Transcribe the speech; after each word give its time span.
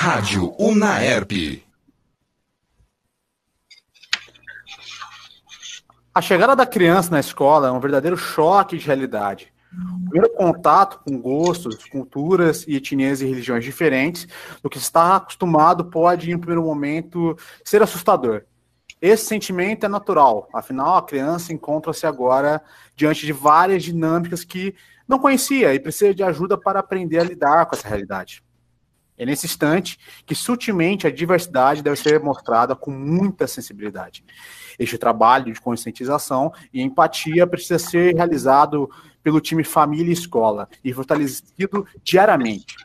Rádio 0.00 0.54
Unaerp. 0.60 1.32
A 6.14 6.22
chegada 6.22 6.54
da 6.54 6.64
criança 6.64 7.10
na 7.10 7.18
escola 7.18 7.66
é 7.66 7.72
um 7.72 7.80
verdadeiro 7.80 8.16
choque 8.16 8.78
de 8.78 8.86
realidade. 8.86 9.52
O 9.72 10.10
primeiro 10.10 10.32
contato 10.36 11.00
com 11.04 11.20
gostos, 11.20 11.84
culturas 11.86 12.64
e 12.68 12.76
etnias 12.76 13.20
e 13.20 13.26
religiões 13.26 13.64
diferentes 13.64 14.28
do 14.62 14.70
que 14.70 14.78
está 14.78 15.16
acostumado 15.16 15.86
pode, 15.86 16.30
em 16.30 16.36
um 16.36 16.38
primeiro 16.38 16.62
momento, 16.62 17.36
ser 17.64 17.82
assustador. 17.82 18.44
Esse 19.02 19.26
sentimento 19.26 19.84
é 19.84 19.88
natural, 19.88 20.48
afinal, 20.54 20.96
a 20.96 21.02
criança 21.02 21.52
encontra-se 21.52 22.06
agora 22.06 22.62
diante 22.94 23.26
de 23.26 23.32
várias 23.32 23.82
dinâmicas 23.82 24.44
que 24.44 24.76
não 25.08 25.18
conhecia 25.18 25.74
e 25.74 25.80
precisa 25.80 26.14
de 26.14 26.22
ajuda 26.22 26.56
para 26.56 26.78
aprender 26.78 27.18
a 27.18 27.24
lidar 27.24 27.66
com 27.66 27.74
essa 27.74 27.88
realidade. 27.88 28.44
É 29.18 29.26
nesse 29.26 29.46
instante 29.46 29.98
que 30.24 30.34
sutilmente 30.34 31.06
a 31.06 31.10
diversidade 31.10 31.82
deve 31.82 31.96
ser 31.96 32.20
mostrada 32.20 32.76
com 32.76 32.92
muita 32.92 33.48
sensibilidade. 33.48 34.24
Este 34.78 34.96
trabalho 34.96 35.52
de 35.52 35.60
conscientização 35.60 36.52
e 36.72 36.80
empatia 36.80 37.44
precisa 37.46 37.80
ser 37.80 38.14
realizado 38.14 38.88
pelo 39.22 39.40
time 39.40 39.64
Família 39.64 40.10
e 40.10 40.12
Escola 40.12 40.68
e 40.84 40.92
fortalecido 40.92 41.84
diariamente. 42.02 42.76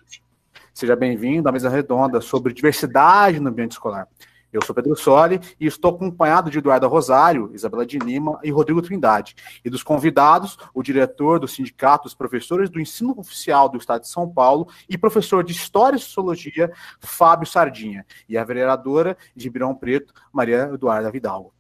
Seja 0.74 0.96
bem-vindo 0.96 1.48
à 1.48 1.52
mesa 1.52 1.70
redonda 1.70 2.20
sobre 2.20 2.52
diversidade 2.52 3.40
no 3.40 3.50
ambiente 3.50 3.74
escolar. 3.74 4.08
Eu 4.54 4.62
sou 4.64 4.76
Pedro 4.76 4.96
Soli 4.96 5.42
e 5.60 5.66
estou 5.66 5.90
acompanhado 5.90 6.52
de 6.52 6.60
Eduardo 6.60 6.88
Rosário, 6.88 7.50
Isabela 7.56 7.84
de 7.84 7.98
Lima 7.98 8.40
e 8.44 8.52
Rodrigo 8.52 8.84
Trindade. 8.84 9.36
E 9.66 9.70
dos 9.70 9.82
convidados, 9.82 10.60
o 10.76 10.84
diretor 10.84 11.40
do 11.40 11.48
Sindicato 11.48 12.04
dos 12.04 12.14
Professores 12.14 12.70
do 12.70 12.80
Ensino 12.80 13.16
Oficial 13.18 13.68
do 13.68 13.80
Estado 13.80 14.02
de 14.02 14.10
São 14.10 14.30
Paulo 14.30 14.68
e 14.88 14.96
professor 14.96 15.44
de 15.44 15.52
História 15.54 15.98
e 15.98 16.00
Sociologia, 16.00 16.72
Fábio 17.00 17.48
Sardinha, 17.48 18.06
e 18.30 18.38
a 18.38 18.44
vereadora 18.44 19.18
de 19.36 19.46
Ribeirão 19.46 19.74
Preto, 19.74 20.14
Maria 20.32 20.70
Eduarda 20.72 21.10
Vidal, 21.10 21.52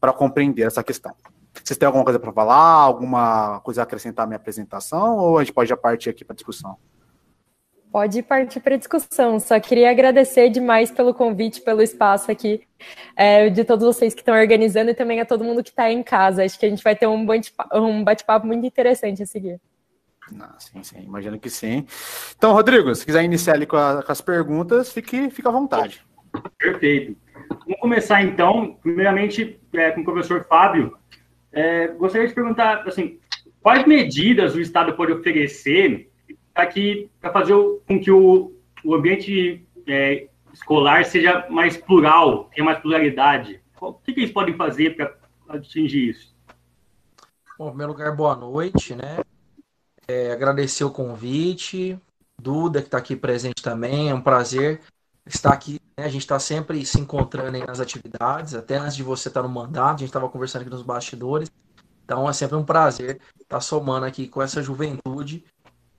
para 0.00 0.12
compreender 0.12 0.62
essa 0.62 0.84
questão. 0.84 1.16
Vocês 1.52 1.76
têm 1.76 1.86
alguma 1.86 2.04
coisa 2.04 2.20
para 2.20 2.32
falar, 2.32 2.54
alguma 2.54 3.58
coisa 3.60 3.82
a 3.82 3.84
acrescentar 3.84 4.22
à 4.22 4.26
minha 4.26 4.36
apresentação, 4.36 5.16
ou 5.16 5.38
a 5.38 5.42
gente 5.42 5.52
pode 5.52 5.68
já 5.68 5.76
partir 5.76 6.10
aqui 6.10 6.24
para 6.24 6.34
a 6.34 6.36
discussão? 6.36 6.76
Pode 7.90 8.22
partir 8.22 8.60
para 8.60 8.74
a 8.74 8.78
discussão. 8.78 9.40
Só 9.40 9.58
queria 9.58 9.90
agradecer 9.90 10.50
demais 10.50 10.90
pelo 10.90 11.14
convite, 11.14 11.60
pelo 11.62 11.82
espaço 11.82 12.30
aqui, 12.30 12.62
é, 13.16 13.48
de 13.48 13.64
todos 13.64 13.84
vocês 13.86 14.14
que 14.14 14.20
estão 14.20 14.34
organizando 14.34 14.90
e 14.90 14.94
também 14.94 15.20
a 15.20 15.24
todo 15.24 15.44
mundo 15.44 15.62
que 15.62 15.70
está 15.70 15.90
em 15.90 16.02
casa. 16.02 16.44
Acho 16.44 16.58
que 16.58 16.66
a 16.66 16.68
gente 16.68 16.84
vai 16.84 16.94
ter 16.94 17.06
um 17.06 18.04
bate-papo 18.04 18.46
muito 18.46 18.66
interessante 18.66 19.22
a 19.22 19.26
seguir. 19.26 19.60
Não, 20.30 20.48
sim, 20.58 20.82
sim, 20.82 21.02
imagino 21.04 21.38
que 21.38 21.48
sim. 21.48 21.86
Então, 22.36 22.52
Rodrigo, 22.52 22.94
se 22.94 23.06
quiser 23.06 23.22
iniciar 23.22 23.54
ali 23.54 23.66
com, 23.66 23.76
a, 23.76 24.02
com 24.02 24.12
as 24.12 24.20
perguntas, 24.20 24.92
fique, 24.92 25.30
fique 25.30 25.46
à 25.46 25.50
vontade. 25.50 26.04
Perfeito. 26.58 27.16
Vamos 27.48 27.80
começar 27.80 28.22
então, 28.22 28.76
primeiramente, 28.82 29.60
é, 29.72 29.92
com 29.92 30.00
o 30.00 30.04
professor 30.04 30.44
Fábio. 30.44 30.96
É, 31.52 31.88
gostaria 31.88 32.26
de 32.26 32.34
perguntar, 32.34 32.86
assim, 32.86 33.18
quais 33.62 33.86
medidas 33.86 34.54
o 34.54 34.60
Estado 34.60 34.94
pode 34.94 35.12
oferecer 35.12 36.10
para 37.20 37.32
fazer 37.32 37.54
com 37.86 38.00
que 38.00 38.10
o, 38.10 38.52
o 38.82 38.94
ambiente 38.94 39.62
é, 39.86 40.28
escolar 40.52 41.04
seja 41.04 41.46
mais 41.50 41.76
plural, 41.76 42.44
tenha 42.54 42.64
mais 42.64 42.78
pluralidade? 42.78 43.60
O 43.78 43.92
que, 43.92 44.14
que 44.14 44.20
eles 44.20 44.32
podem 44.32 44.56
fazer 44.56 44.96
para 44.96 45.14
atingir 45.48 46.10
isso? 46.10 46.34
Bom, 47.58 47.66
em 47.66 47.70
primeiro 47.70 47.92
lugar, 47.92 48.16
boa 48.16 48.34
noite, 48.34 48.94
né? 48.94 49.18
É, 50.08 50.32
agradecer 50.32 50.84
o 50.84 50.90
convite, 50.90 51.98
Duda, 52.40 52.80
que 52.80 52.88
está 52.88 52.98
aqui 52.98 53.16
presente 53.16 53.62
também, 53.62 54.08
é 54.08 54.14
um 54.14 54.20
prazer 54.20 54.80
estar 55.26 55.52
aqui. 55.52 55.80
Né? 55.96 56.04
A 56.04 56.08
gente 56.08 56.22
está 56.22 56.38
sempre 56.38 56.84
se 56.86 57.00
encontrando 57.00 57.58
nas 57.66 57.80
atividades, 57.80 58.54
até 58.54 58.76
antes 58.76 58.96
de 58.96 59.02
você 59.02 59.28
estar 59.28 59.42
tá 59.42 59.48
no 59.48 59.52
mandato, 59.52 59.96
a 59.96 59.98
gente 59.98 60.08
estava 60.08 60.28
conversando 60.28 60.62
aqui 60.62 60.70
nos 60.70 60.82
bastidores. 60.82 61.50
Então 62.04 62.28
é 62.28 62.32
sempre 62.32 62.56
um 62.56 62.64
prazer 62.64 63.20
estar 63.34 63.56
tá 63.56 63.60
somando 63.60 64.06
aqui 64.06 64.28
com 64.28 64.40
essa 64.40 64.62
juventude 64.62 65.44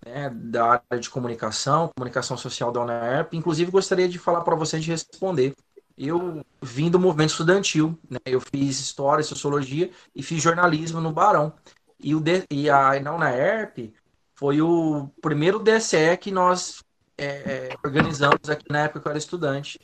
né, 0.07 0.29
da 0.33 0.81
área 0.89 0.99
de 0.99 1.09
comunicação, 1.09 1.91
comunicação 1.95 2.37
social 2.37 2.71
da 2.71 2.81
UNERP. 2.81 3.35
Inclusive, 3.35 3.69
gostaria 3.69 4.07
de 4.07 4.17
falar 4.17 4.41
para 4.41 4.55
vocês 4.55 4.83
de 4.83 4.91
responder. 4.91 5.55
Eu 5.97 6.43
vim 6.61 6.89
do 6.89 6.99
movimento 6.99 7.31
estudantil, 7.31 7.97
né, 8.09 8.19
eu 8.25 8.39
fiz 8.39 8.79
história, 8.79 9.23
sociologia 9.23 9.91
e 10.15 10.23
fiz 10.23 10.41
jornalismo 10.41 11.01
no 11.01 11.11
Barão. 11.11 11.53
E, 11.99 12.13
o 12.15 12.19
de, 12.19 12.45
e 12.51 12.69
a, 12.69 12.99
na 12.99 13.13
UNERP 13.13 13.93
foi 14.35 14.61
o 14.61 15.09
primeiro 15.21 15.59
DSE 15.59 16.15
que 16.19 16.31
nós 16.31 16.83
é, 17.17 17.25
é, 17.25 17.75
organizamos 17.83 18.49
aqui 18.49 18.65
na 18.69 18.83
época 18.83 19.01
que 19.01 19.07
eu 19.07 19.09
era 19.09 19.19
estudante. 19.19 19.79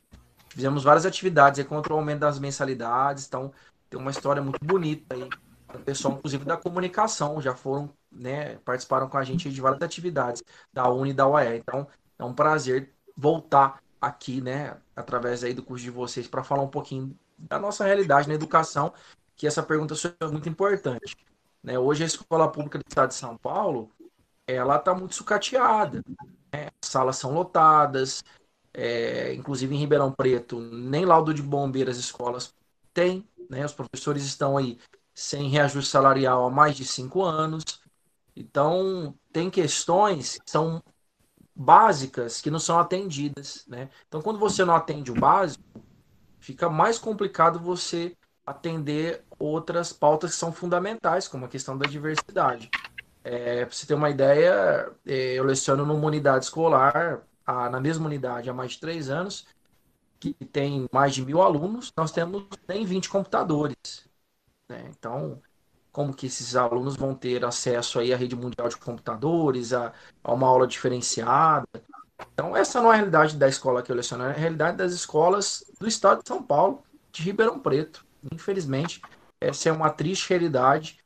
Fizemos 0.50 0.84
várias 0.84 1.06
atividades 1.06 1.66
contra 1.66 1.94
o 1.94 1.98
aumento 1.98 2.20
das 2.20 2.38
mensalidades, 2.38 3.26
então 3.26 3.52
tem 3.90 4.00
uma 4.00 4.12
história 4.12 4.42
muito 4.42 4.64
bonita 4.64 5.16
aí. 5.16 5.28
O 5.74 5.80
pessoal, 5.80 6.14
inclusive, 6.14 6.46
da 6.46 6.56
comunicação, 6.56 7.42
já 7.42 7.56
foram 7.56 7.90
né, 8.14 8.56
participaram 8.60 9.10
com 9.10 9.18
a 9.18 9.24
gente 9.24 9.50
de 9.50 9.62
várias 9.62 9.82
atividades 9.82 10.44
da 10.72 10.90
Uni 10.90 11.12
e 11.12 11.14
da 11.14 11.28
UAE. 11.28 11.58
Então, 11.58 11.88
é 12.18 12.24
um 12.24 12.34
prazer 12.34 12.94
voltar 13.16 13.82
aqui, 14.02 14.42
né, 14.42 14.78
através 14.96 15.44
aí 15.44 15.54
do 15.54 15.64
curso 15.64 15.84
de 15.84 15.92
vocês, 15.92 16.28
para 16.28 16.44
falar 16.44 16.64
um 16.64 16.70
pouquinho 16.70 17.18
da 17.38 17.60
nossa 17.60 17.86
realidade 17.86 18.28
na 18.28 18.34
educação, 18.34 18.94
que 19.36 19.48
essa 19.48 19.64
pergunta 19.64 19.94
é 20.20 20.26
muito 20.28 20.50
importante. 20.50 21.18
Né? 21.62 21.78
Hoje, 21.80 22.04
a 22.04 22.08
escola 22.08 22.52
pública 22.52 22.78
do 22.78 22.86
estado 22.88 23.10
de 23.10 23.16
São 23.16 23.38
Paulo, 23.38 23.90
ela 24.48 24.76
está 24.78 24.94
muito 24.94 25.16
sucateada. 25.16 26.04
Né? 26.54 26.70
Salas 26.84 27.18
são 27.18 27.34
lotadas, 27.34 28.24
é, 28.74 29.34
inclusive 29.34 29.74
em 29.76 29.80
Ribeirão 29.80 30.12
Preto, 30.12 30.60
nem 30.60 31.06
laudo 31.06 31.34
de 31.34 31.42
bombeiro 31.42 31.92
as 31.92 31.98
escolas 31.98 32.54
têm, 32.94 33.28
né? 33.50 33.66
Os 33.66 33.74
professores 33.74 34.24
estão 34.24 34.58
aí 34.58 34.80
sem 35.14 35.48
reajuste 35.50 35.92
salarial 35.92 36.46
há 36.46 36.50
mais 36.50 36.76
de 36.76 36.86
cinco 36.86 37.24
anos. 37.24 37.64
Então, 38.36 39.14
tem 39.32 39.50
questões 39.50 40.38
que 40.40 40.50
são 40.50 40.82
básicas 41.56 42.42
que 42.42 42.50
não 42.50 42.60
são 42.60 42.80
atendidas, 42.80 43.66
né? 43.68 43.90
Então, 44.08 44.22
quando 44.22 44.40
você 44.40 44.66
não 44.66 44.76
atende 44.76 45.12
o 45.12 45.16
básico, 45.16 45.64
fica 46.40 46.70
mais 46.70 46.98
complicado 46.98 47.60
você 47.60 48.18
atender 48.46 49.24
outras 49.40 49.94
pautas 49.94 50.32
que 50.32 50.38
são 50.38 50.52
fundamentais, 50.52 51.28
como 51.28 51.46
a 51.46 51.50
questão 51.50 51.78
da 51.78 51.88
diversidade. 51.88 52.70
É, 53.24 53.66
para 53.66 53.74
você 53.74 53.86
ter 53.86 53.94
uma 53.94 54.10
ideia, 54.10 54.92
é, 55.06 55.36
eu 55.36 55.44
leciono 55.46 55.86
numa 55.86 56.06
unidade 56.06 56.46
escolar, 56.46 57.22
a, 57.46 57.70
na 57.70 57.80
mesma 57.80 58.06
unidade 58.06 58.50
há 58.50 58.54
mais 58.54 58.72
de 58.72 58.80
três 58.80 59.10
anos, 59.10 59.46
que 60.20 60.34
tem 60.34 60.88
mais 60.92 61.14
de 61.14 61.26
mil 61.26 61.42
alunos, 61.42 61.92
nós 61.96 62.12
temos 62.12 62.46
nem 62.68 62.86
20 62.86 63.10
computadores. 63.10 63.78
Né? 64.68 64.90
Então, 64.90 65.42
como 65.94 66.14
que 66.14 66.26
esses 66.26 66.56
alunos 66.56 66.96
vão 66.96 67.14
ter 67.14 67.46
acesso 67.46 68.00
aí 68.00 68.12
à 68.12 68.18
rede 68.18 68.36
mundial 68.36 68.68
de 68.68 68.76
computadores, 68.76 69.72
a, 69.72 69.94
a 70.24 70.34
uma 70.34 70.48
aula 70.48 70.68
diferenciada. 70.68 71.68
Então, 72.34 72.58
essa 72.58 72.82
não 72.82 72.92
é 72.92 72.96
a 72.96 72.98
realidade 72.98 73.38
da 73.38 73.48
escola 73.48 73.84
que 73.84 73.92
eu 73.92 73.96
leciono, 73.96 74.24
é 74.24 74.32
a 74.32 74.34
realidade 74.34 74.76
das 74.76 74.92
escolas 74.92 75.64
do 75.80 75.88
estado 75.88 76.24
de 76.24 76.28
São 76.28 76.42
Paulo, 76.42 76.84
de 77.12 77.22
Ribeirão 77.22 77.60
Preto. 77.60 78.04
Infelizmente, 78.32 79.02
essa 79.40 79.70
é 79.70 79.72
uma 79.72 79.92
triste 79.92 80.30
realidade 80.30 80.98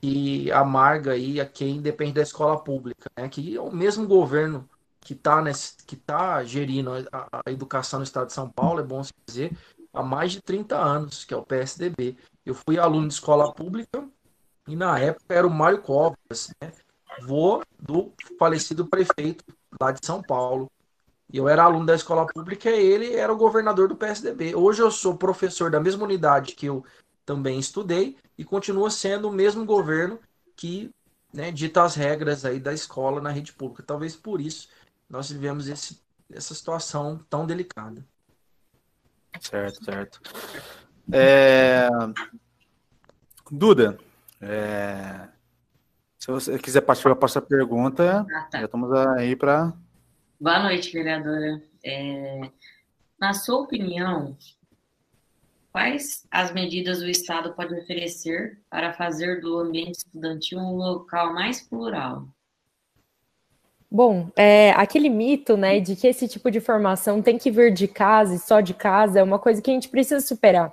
que 0.00 0.50
amarga 0.50 1.12
aí 1.12 1.40
a 1.40 1.46
quem 1.46 1.80
depende 1.80 2.14
da 2.14 2.22
escola 2.22 2.58
pública, 2.58 3.08
né? 3.16 3.28
que 3.28 3.56
é 3.56 3.60
o 3.60 3.70
mesmo 3.70 4.06
governo 4.06 4.68
que 5.00 5.12
está 5.12 5.40
que 5.86 5.96
tá 5.96 6.42
gerindo 6.42 6.90
a, 7.12 7.28
a, 7.46 7.50
educação 7.52 8.00
no 8.00 8.04
estado 8.04 8.26
de 8.26 8.32
São 8.32 8.50
Paulo, 8.50 8.80
é 8.80 8.82
bom 8.82 9.02
se 9.04 9.12
dizer, 9.26 9.56
há 9.92 10.02
mais 10.02 10.32
de 10.32 10.42
30 10.42 10.76
anos, 10.76 11.24
que 11.24 11.32
é 11.32 11.36
o 11.36 11.44
PSDB. 11.44 12.16
Eu 12.44 12.54
fui 12.54 12.78
aluno 12.78 13.06
de 13.06 13.14
escola 13.14 13.52
pública 13.52 14.04
e 14.66 14.74
na 14.74 14.98
época 14.98 15.34
era 15.34 15.46
o 15.46 15.50
Mário 15.50 15.82
Covas, 15.82 16.50
né? 16.60 16.72
vô 17.22 17.62
do 17.78 18.12
falecido 18.38 18.86
prefeito 18.86 19.44
lá 19.80 19.92
de 19.92 20.04
São 20.04 20.22
Paulo. 20.22 20.70
Eu 21.32 21.48
era 21.48 21.64
aluno 21.64 21.86
da 21.86 21.94
escola 21.94 22.26
pública 22.26 22.70
e 22.70 22.80
ele 22.80 23.14
era 23.14 23.32
o 23.32 23.36
governador 23.36 23.88
do 23.88 23.96
PSDB. 23.96 24.54
Hoje 24.54 24.82
eu 24.82 24.90
sou 24.90 25.16
professor 25.16 25.70
da 25.70 25.80
mesma 25.80 26.04
unidade 26.04 26.54
que 26.54 26.66
eu 26.66 26.84
também 27.24 27.58
estudei 27.58 28.16
e 28.36 28.44
continua 28.44 28.90
sendo 28.90 29.28
o 29.28 29.32
mesmo 29.32 29.64
governo 29.64 30.18
que 30.54 30.90
né, 31.32 31.50
dita 31.50 31.82
as 31.82 31.94
regras 31.94 32.44
aí 32.44 32.60
da 32.60 32.72
escola 32.72 33.20
na 33.20 33.30
rede 33.30 33.52
pública. 33.52 33.82
Talvez 33.82 34.14
por 34.14 34.40
isso 34.40 34.68
nós 35.08 35.30
vivemos 35.30 35.68
esse, 35.68 36.00
essa 36.32 36.54
situação 36.54 37.18
tão 37.28 37.46
delicada. 37.46 38.04
Certo, 39.40 39.84
certo. 39.84 40.20
É... 41.10 41.88
Duda, 43.50 43.98
é... 44.40 45.28
Se 46.18 46.30
você 46.30 46.58
quiser 46.58 46.80
participar 46.80 47.14
para 47.16 47.26
essa 47.26 47.42
pergunta, 47.42 48.26
ah, 48.30 48.42
tá. 48.50 48.58
já 48.58 48.64
estamos 48.64 48.90
aí 48.92 49.36
para. 49.36 49.72
Boa 50.40 50.62
noite, 50.62 50.92
vereadora. 50.92 51.62
É... 51.84 52.50
Na 53.20 53.34
sua 53.34 53.60
opinião, 53.60 54.36
quais 55.72 56.26
as 56.30 56.52
medidas 56.52 57.00
o 57.00 57.08
Estado 57.08 57.52
pode 57.52 57.74
oferecer 57.74 58.58
para 58.70 58.92
fazer 58.92 59.40
do 59.40 59.58
ambiente 59.58 59.98
estudantil 59.98 60.58
um 60.58 60.76
local 60.76 61.34
mais 61.34 61.60
plural? 61.60 62.28
Bom, 63.90 64.28
é, 64.34 64.72
aquele 64.72 65.08
mito, 65.08 65.56
né, 65.56 65.78
de 65.78 65.94
que 65.94 66.08
esse 66.08 66.26
tipo 66.26 66.50
de 66.50 66.60
formação 66.60 67.22
tem 67.22 67.38
que 67.38 67.48
vir 67.50 67.72
de 67.72 67.86
casa 67.86 68.34
e 68.34 68.38
só 68.38 68.60
de 68.60 68.74
casa 68.74 69.20
é 69.20 69.22
uma 69.22 69.38
coisa 69.38 69.62
que 69.62 69.70
a 69.70 69.74
gente 69.74 69.88
precisa 69.88 70.20
superar. 70.20 70.72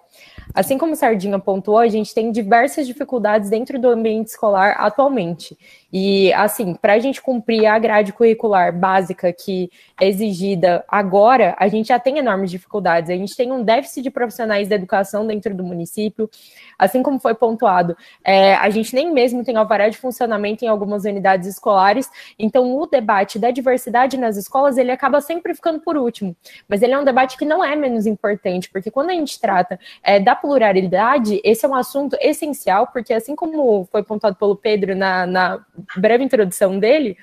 Assim 0.53 0.77
como 0.77 0.94
o 0.94 0.95
Sardinha 0.95 1.39
pontuou, 1.39 1.77
a 1.77 1.88
gente 1.88 2.13
tem 2.13 2.31
diversas 2.31 2.86
dificuldades 2.86 3.50
dentro 3.50 3.80
do 3.80 3.88
ambiente 3.88 4.27
escolar 4.27 4.75
atualmente. 4.80 5.57
E, 5.91 6.31
assim, 6.33 6.73
para 6.73 6.93
a 6.93 6.99
gente 6.99 7.21
cumprir 7.21 7.65
a 7.65 7.77
grade 7.77 8.13
curricular 8.13 8.71
básica 8.77 9.31
que 9.33 9.69
é 9.99 10.07
exigida 10.07 10.85
agora, 10.88 11.55
a 11.59 11.67
gente 11.67 11.88
já 11.88 11.99
tem 11.99 12.17
enormes 12.17 12.49
dificuldades. 12.49 13.09
A 13.09 13.15
gente 13.15 13.35
tem 13.35 13.51
um 13.51 13.63
déficit 13.63 14.03
de 14.03 14.09
profissionais 14.09 14.67
da 14.67 14.75
educação 14.75 15.27
dentro 15.27 15.53
do 15.53 15.63
município, 15.63 16.29
assim 16.77 17.03
como 17.03 17.19
foi 17.19 17.35
pontuado. 17.35 17.95
É, 18.23 18.55
a 18.55 18.69
gente 18.69 18.95
nem 18.95 19.11
mesmo 19.11 19.43
tem 19.43 19.55
alvará 19.55 19.89
de 19.89 19.97
funcionamento 19.97 20.63
em 20.63 20.67
algumas 20.67 21.03
unidades 21.03 21.47
escolares, 21.47 22.09
então 22.39 22.77
o 22.77 22.85
debate 22.85 23.37
da 23.37 23.51
diversidade 23.51 24.17
nas 24.17 24.37
escolas, 24.37 24.77
ele 24.77 24.91
acaba 24.91 25.19
sempre 25.21 25.53
ficando 25.53 25.79
por 25.79 25.97
último. 25.97 26.35
Mas 26.67 26.81
ele 26.81 26.94
é 26.94 26.99
um 26.99 27.03
debate 27.03 27.37
que 27.37 27.45
não 27.45 27.63
é 27.63 27.75
menos 27.75 28.05
importante, 28.05 28.69
porque 28.69 28.89
quando 28.89 29.09
a 29.09 29.13
gente 29.13 29.39
trata 29.39 29.79
é, 30.03 30.19
da 30.19 30.35
pluralidade, 30.35 31.41
esse 31.44 31.65
é 31.65 31.69
um 31.69 31.75
assunto 31.75 32.15
essencial, 32.19 32.87
porque 32.87 33.13
assim 33.13 33.35
como 33.35 33.85
foi 33.91 34.03
pontuado 34.03 34.35
pelo 34.35 34.55
Pedro 34.55 34.95
na, 34.95 35.25
na 35.25 35.65
breve 35.98 36.24
introdução 36.24 36.80
dele, 36.80 37.18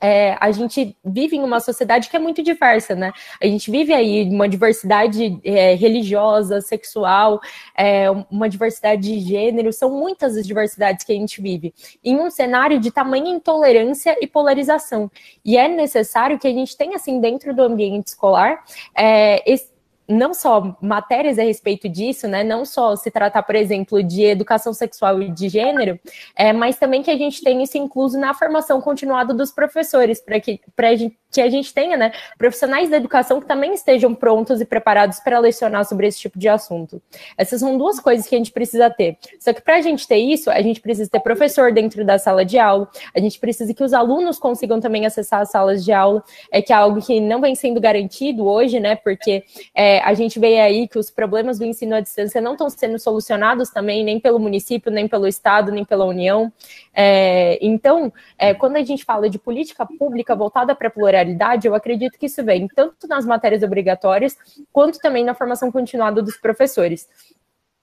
é, 0.00 0.36
a 0.40 0.50
gente 0.50 0.96
vive 1.04 1.36
em 1.36 1.42
uma 1.42 1.60
sociedade 1.60 2.08
que 2.08 2.16
é 2.16 2.18
muito 2.18 2.42
diversa, 2.42 2.94
né? 2.94 3.12
A 3.40 3.46
gente 3.46 3.70
vive 3.70 3.92
aí 3.92 4.24
uma 4.24 4.48
diversidade 4.48 5.38
é, 5.44 5.74
religiosa, 5.74 6.60
sexual, 6.60 7.40
é, 7.76 8.10
uma 8.30 8.48
diversidade 8.48 9.02
de 9.02 9.20
gênero, 9.20 9.72
são 9.72 9.90
muitas 9.90 10.36
as 10.36 10.46
diversidades 10.46 11.04
que 11.04 11.12
a 11.12 11.16
gente 11.16 11.42
vive, 11.42 11.74
em 12.02 12.18
um 12.18 12.30
cenário 12.30 12.80
de 12.80 12.90
tamanha 12.90 13.30
intolerância 13.30 14.16
e 14.20 14.26
polarização. 14.26 15.10
E 15.44 15.58
é 15.58 15.68
necessário 15.68 16.38
que 16.38 16.48
a 16.48 16.52
gente 16.52 16.76
tenha, 16.76 16.96
assim, 16.96 17.20
dentro 17.20 17.54
do 17.54 17.62
ambiente 17.62 18.08
escolar, 18.08 18.64
é, 18.96 19.42
esse, 19.50 19.70
não 20.10 20.34
só 20.34 20.76
matérias 20.80 21.38
a 21.38 21.42
respeito 21.42 21.88
disso, 21.88 22.26
né? 22.26 22.42
Não 22.42 22.64
só 22.64 22.96
se 22.96 23.10
tratar, 23.10 23.42
por 23.44 23.54
exemplo, 23.54 24.02
de 24.02 24.24
educação 24.24 24.74
sexual 24.74 25.22
e 25.22 25.30
de 25.30 25.48
gênero, 25.48 25.98
é, 26.34 26.52
mas 26.52 26.76
também 26.76 27.02
que 27.02 27.10
a 27.10 27.16
gente 27.16 27.42
tenha 27.42 27.62
isso 27.62 27.78
incluso 27.78 28.18
na 28.18 28.34
formação 28.34 28.80
continuada 28.80 29.32
dos 29.32 29.52
professores, 29.52 30.20
para 30.20 30.40
que, 30.40 30.60
que 31.30 31.40
a 31.40 31.48
gente 31.48 31.72
tenha, 31.72 31.96
né, 31.96 32.12
profissionais 32.36 32.90
da 32.90 32.96
educação 32.96 33.40
que 33.40 33.46
também 33.46 33.72
estejam 33.72 34.14
prontos 34.14 34.60
e 34.60 34.64
preparados 34.64 35.20
para 35.20 35.38
lecionar 35.38 35.84
sobre 35.84 36.08
esse 36.08 36.18
tipo 36.18 36.38
de 36.38 36.48
assunto. 36.48 37.00
Essas 37.38 37.60
são 37.60 37.78
duas 37.78 38.00
coisas 38.00 38.26
que 38.26 38.34
a 38.34 38.38
gente 38.38 38.50
precisa 38.50 38.90
ter. 38.90 39.16
Só 39.38 39.52
que 39.52 39.62
para 39.62 39.76
a 39.76 39.80
gente 39.80 40.08
ter 40.08 40.18
isso, 40.18 40.50
a 40.50 40.60
gente 40.60 40.80
precisa 40.80 41.08
ter 41.08 41.20
professor 41.20 41.72
dentro 41.72 42.04
da 42.04 42.18
sala 42.18 42.44
de 42.44 42.58
aula, 42.58 42.88
a 43.14 43.20
gente 43.20 43.38
precisa 43.38 43.72
que 43.72 43.84
os 43.84 43.92
alunos 43.92 44.38
consigam 44.38 44.80
também 44.80 45.06
acessar 45.06 45.40
as 45.40 45.50
salas 45.50 45.84
de 45.84 45.92
aula, 45.92 46.22
é 46.50 46.60
que 46.60 46.72
é 46.72 46.76
algo 46.76 47.00
que 47.00 47.20
não 47.20 47.40
vem 47.40 47.54
sendo 47.54 47.80
garantido 47.80 48.46
hoje, 48.46 48.80
né? 48.80 48.96
Porque 48.96 49.44
é, 49.74 49.99
a 50.02 50.14
gente 50.14 50.38
vê 50.38 50.60
aí 50.60 50.88
que 50.88 50.98
os 50.98 51.10
problemas 51.10 51.58
do 51.58 51.64
ensino 51.64 51.94
à 51.94 52.00
distância 52.00 52.40
não 52.40 52.52
estão 52.52 52.68
sendo 52.68 52.98
solucionados 52.98 53.70
também, 53.70 54.04
nem 54.04 54.18
pelo 54.18 54.38
município, 54.38 54.90
nem 54.90 55.06
pelo 55.06 55.26
Estado, 55.26 55.70
nem 55.70 55.84
pela 55.84 56.04
União. 56.04 56.52
É, 56.94 57.58
então, 57.60 58.12
é, 58.38 58.54
quando 58.54 58.76
a 58.76 58.82
gente 58.82 59.04
fala 59.04 59.28
de 59.28 59.38
política 59.38 59.86
pública 59.98 60.34
voltada 60.34 60.74
para 60.74 60.88
a 60.88 60.90
pluralidade, 60.90 61.66
eu 61.66 61.74
acredito 61.74 62.18
que 62.18 62.26
isso 62.26 62.44
vem 62.44 62.66
tanto 62.68 63.06
nas 63.08 63.24
matérias 63.24 63.62
obrigatórias, 63.62 64.36
quanto 64.72 64.98
também 64.98 65.24
na 65.24 65.34
formação 65.34 65.70
continuada 65.70 66.22
dos 66.22 66.36
professores 66.36 67.08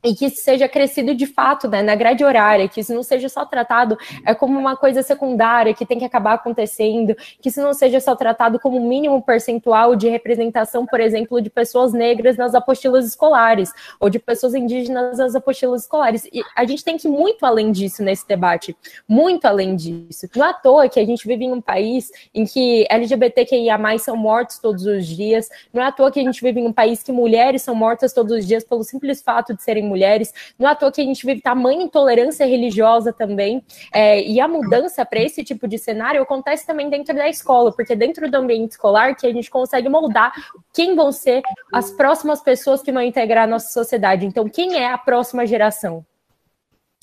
e 0.04 0.14
que 0.14 0.26
isso 0.26 0.42
seja 0.42 0.70
crescido 0.70 1.16
de 1.16 1.26
fato 1.26 1.68
né, 1.68 1.82
na 1.82 1.96
grade 1.96 2.24
horária, 2.24 2.68
que 2.68 2.82
isso 2.82 2.94
não 2.94 3.02
seja 3.02 3.28
só 3.28 3.46
tratado 3.46 3.98
é, 4.26 4.34
como 4.34 4.58
uma 4.58 4.78
coisa 4.78 5.02
secundária 5.02 5.74
que 5.74 5.86
tem 5.86 5.98
que 5.98 6.06
acabar 6.06 6.34
acontecendo, 6.34 7.16
que 7.42 7.50
isso 7.50 7.62
não 7.62 7.74
seja 7.74 8.00
só 8.00 8.16
tratado 8.16 8.60
como 8.60 8.80
mínimo 8.80 9.22
percentual 9.22 9.96
de 9.96 10.08
representação, 10.08 10.86
por 10.86 11.00
exemplo, 11.00 11.42
de 11.42 11.50
pessoas 11.50 11.94
negras 11.94 12.38
nas 12.38 12.54
apostilas 12.54 13.06
escolares, 13.06 13.72
ou 14.00 14.10
de 14.10 14.20
pessoas 14.20 14.54
indígenas 14.54 15.18
nas 15.18 15.36
apostilas 15.36 15.82
escolares. 15.82 16.26
E 16.32 16.42
a 16.56 16.64
gente 16.64 16.84
tem 16.84 16.96
que 16.96 17.08
ir 17.08 17.12
muito 17.12 17.46
além 17.46 17.72
disso 17.72 18.04
nesse 18.04 18.28
debate, 18.28 18.78
muito 19.08 19.46
além 19.46 19.76
disso. 19.76 20.28
Não 20.36 20.46
é 20.46 20.50
à 20.50 20.54
toa 20.54 20.88
que 20.88 21.00
a 21.00 21.06
gente 21.06 21.28
vive 21.28 21.46
em 21.46 21.52
um 21.52 21.62
país 21.62 22.12
em 22.34 22.46
que 22.46 22.86
LGBTQIA 22.90 23.78
são 23.98 24.16
mortos 24.16 24.60
todos 24.60 24.86
os 24.86 25.08
dias, 25.08 25.50
não 25.74 25.82
é 25.82 25.88
à 25.88 25.92
toa 25.92 26.12
que 26.12 26.20
a 26.20 26.24
gente 26.24 26.42
vive 26.42 26.60
em 26.60 26.68
um 26.68 26.74
país 26.74 27.02
que 27.02 27.12
mulheres 27.12 27.64
são 27.64 27.74
mortas 27.74 28.14
todos 28.14 28.32
os 28.32 28.46
dias 28.46 28.64
pelo 28.64 28.84
simples 28.84 29.22
fato 29.22 29.56
de 29.56 29.64
serem 29.64 29.87
mulheres. 29.88 30.34
Não 30.60 30.68
é 30.68 30.72
à 30.72 30.76
toa 30.76 30.92
que 30.92 31.02
a 31.02 31.04
gente 31.04 31.26
vive 31.26 31.42
tamanha 31.42 31.84
intolerância 31.84 32.46
religiosa 32.46 33.14
também. 33.14 33.64
É, 33.94 34.22
e 34.22 34.40
a 34.40 34.48
mudança 34.48 35.06
para 35.06 35.20
esse 35.20 35.44
tipo 35.44 35.68
de 35.68 35.78
cenário 35.78 36.22
acontece 36.22 36.66
também 36.66 36.90
dentro 36.90 37.16
da 37.16 37.28
escola, 37.30 37.72
porque 37.72 37.96
dentro 37.96 38.30
do 38.30 38.36
ambiente 38.36 38.72
escolar 38.72 39.16
que 39.16 39.26
a 39.26 39.34
gente 39.34 39.50
consegue 39.50 39.90
moldar 39.90 40.32
quem 40.74 40.96
vão 40.96 41.12
ser 41.12 41.42
as 41.74 41.92
próximas 41.92 42.42
pessoas 42.42 42.82
que 42.82 42.92
vão 42.92 43.02
integrar 43.02 43.46
a 43.46 43.48
nossa 43.48 43.72
sociedade. 43.72 44.26
Então, 44.26 44.48
quem 44.48 44.76
é 44.76 44.92
a 44.92 44.98
próxima 44.98 45.46
geração? 45.46 46.06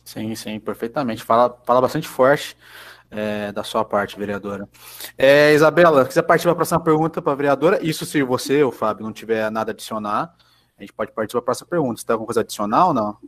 Sim, 0.04 0.34
sim, 0.34 0.60
perfeitamente. 0.60 1.22
Fala, 1.22 1.58
fala 1.64 1.80
bastante 1.80 2.06
forte. 2.06 2.56
É, 3.10 3.52
da 3.52 3.62
sua 3.62 3.84
parte, 3.84 4.18
vereadora. 4.18 4.68
É, 5.16 5.52
Isabela, 5.54 6.04
quiser 6.04 6.22
partir 6.22 6.44
para 6.44 6.52
a 6.52 6.56
próxima 6.56 6.80
pergunta 6.80 7.22
para 7.22 7.32
a 7.32 7.36
vereadora, 7.36 7.78
isso 7.80 8.04
se 8.04 8.20
você, 8.24 8.64
o 8.64 8.72
Fábio, 8.72 9.04
não 9.04 9.12
tiver 9.12 9.48
nada 9.52 9.70
a 9.70 9.72
adicionar, 9.72 10.34
a 10.76 10.82
gente 10.82 10.92
pode 10.92 11.12
partir 11.12 11.32
para 11.32 11.40
a 11.40 11.44
próxima 11.44 11.68
pergunta. 11.68 12.00
Você 12.00 12.06
tem 12.06 12.14
alguma 12.14 12.26
coisa 12.26 12.40
adicional 12.40 12.88
ou 12.88 12.94
não? 12.94 13.18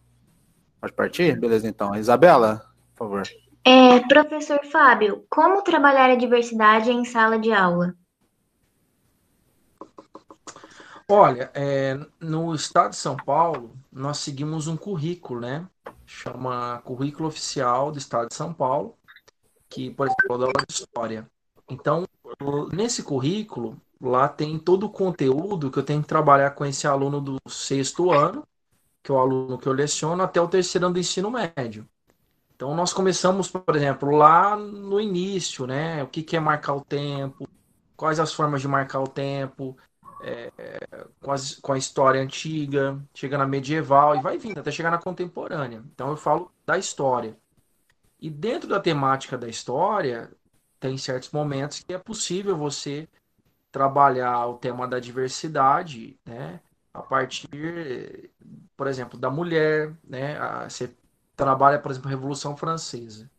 Pode 0.80 0.92
partir? 0.92 1.38
Beleza, 1.38 1.68
então. 1.68 1.94
Isabela, 1.94 2.64
por 2.94 3.04
favor. 3.04 3.22
É, 3.64 4.00
professor 4.00 4.64
Fábio, 4.64 5.24
como 5.28 5.62
trabalhar 5.62 6.10
a 6.10 6.16
diversidade 6.16 6.90
em 6.90 7.04
sala 7.04 7.38
de 7.38 7.52
aula? 7.52 7.94
Olha, 11.08 11.50
é, 11.54 11.98
no 12.20 12.54
estado 12.54 12.90
de 12.90 12.96
São 12.96 13.16
Paulo, 13.16 13.76
nós 13.92 14.18
seguimos 14.18 14.66
um 14.66 14.76
currículo, 14.76 15.40
né? 15.40 15.66
Chama 16.04 16.80
Currículo 16.84 17.28
Oficial 17.28 17.92
do 17.92 17.98
Estado 17.98 18.28
de 18.28 18.34
São 18.34 18.52
Paulo, 18.52 18.96
que, 19.68 19.90
por 19.90 20.06
exemplo, 20.06 20.34
é 20.34 20.38
da 20.38 20.44
aula 20.46 20.66
de 20.66 20.72
História. 20.72 21.30
Então, 21.68 22.04
nesse 22.72 23.02
currículo, 23.02 23.80
Lá 24.00 24.28
tem 24.28 24.58
todo 24.58 24.86
o 24.86 24.90
conteúdo 24.90 25.70
que 25.70 25.78
eu 25.78 25.82
tenho 25.82 26.02
que 26.02 26.08
trabalhar 26.08 26.50
com 26.50 26.64
esse 26.64 26.86
aluno 26.86 27.20
do 27.20 27.38
sexto 27.48 28.10
ano, 28.12 28.46
que 29.02 29.10
é 29.10 29.14
o 29.14 29.18
aluno 29.18 29.58
que 29.58 29.66
eu 29.66 29.72
leciono, 29.72 30.22
até 30.22 30.40
o 30.40 30.48
terceiro 30.48 30.86
ano 30.86 30.94
do 30.94 31.00
ensino 31.00 31.30
médio. 31.30 31.88
Então, 32.54 32.74
nós 32.74 32.92
começamos, 32.92 33.50
por 33.50 33.76
exemplo, 33.76 34.10
lá 34.10 34.56
no 34.56 35.00
início, 35.00 35.66
né? 35.66 36.02
O 36.02 36.08
que, 36.08 36.22
que 36.22 36.36
é 36.36 36.40
marcar 36.40 36.74
o 36.74 36.80
tempo, 36.80 37.46
quais 37.96 38.18
as 38.18 38.32
formas 38.32 38.62
de 38.62 38.68
marcar 38.68 39.00
o 39.00 39.08
tempo, 39.08 39.76
é, 40.22 40.50
com, 41.20 41.32
as, 41.32 41.56
com, 41.56 41.72
a 41.72 41.78
história 41.78 42.20
antiga, 42.20 42.98
chega 43.14 43.36
na 43.36 43.46
medieval 43.46 44.16
e 44.16 44.22
vai 44.22 44.38
vindo 44.38 44.58
até 44.58 44.70
chegar 44.70 44.90
na 44.90 44.98
contemporânea. 44.98 45.82
Então, 45.94 46.08
eu 46.08 46.16
falo 46.16 46.50
da 46.64 46.78
história. 46.78 47.36
E 48.18 48.30
dentro 48.30 48.68
da 48.68 48.80
temática 48.80 49.36
da 49.36 49.48
história, 49.48 50.30
tem 50.80 50.96
certos 50.96 51.30
momentos 51.30 51.80
que 51.80 51.92
é 51.92 51.98
possível 51.98 52.56
você 52.56 53.06
trabalhar 53.72 54.46
o 54.46 54.58
tema 54.58 54.86
da 54.88 54.98
diversidade, 54.98 56.18
né? 56.24 56.60
A 56.94 57.02
partir, 57.02 58.30
por 58.76 58.86
exemplo, 58.86 59.18
da 59.18 59.30
mulher, 59.30 59.94
né? 60.04 60.38
Você 60.68 60.94
trabalha, 61.36 61.78
por 61.78 61.90
exemplo, 61.90 62.08
a 62.08 62.10
Revolução 62.10 62.56
Francesa. 62.56 63.30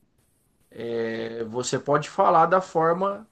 É, 0.69 1.43
você 1.45 1.79
pode 1.79 2.09
falar 2.09 2.45
da 2.45 2.61
forma 2.61 3.27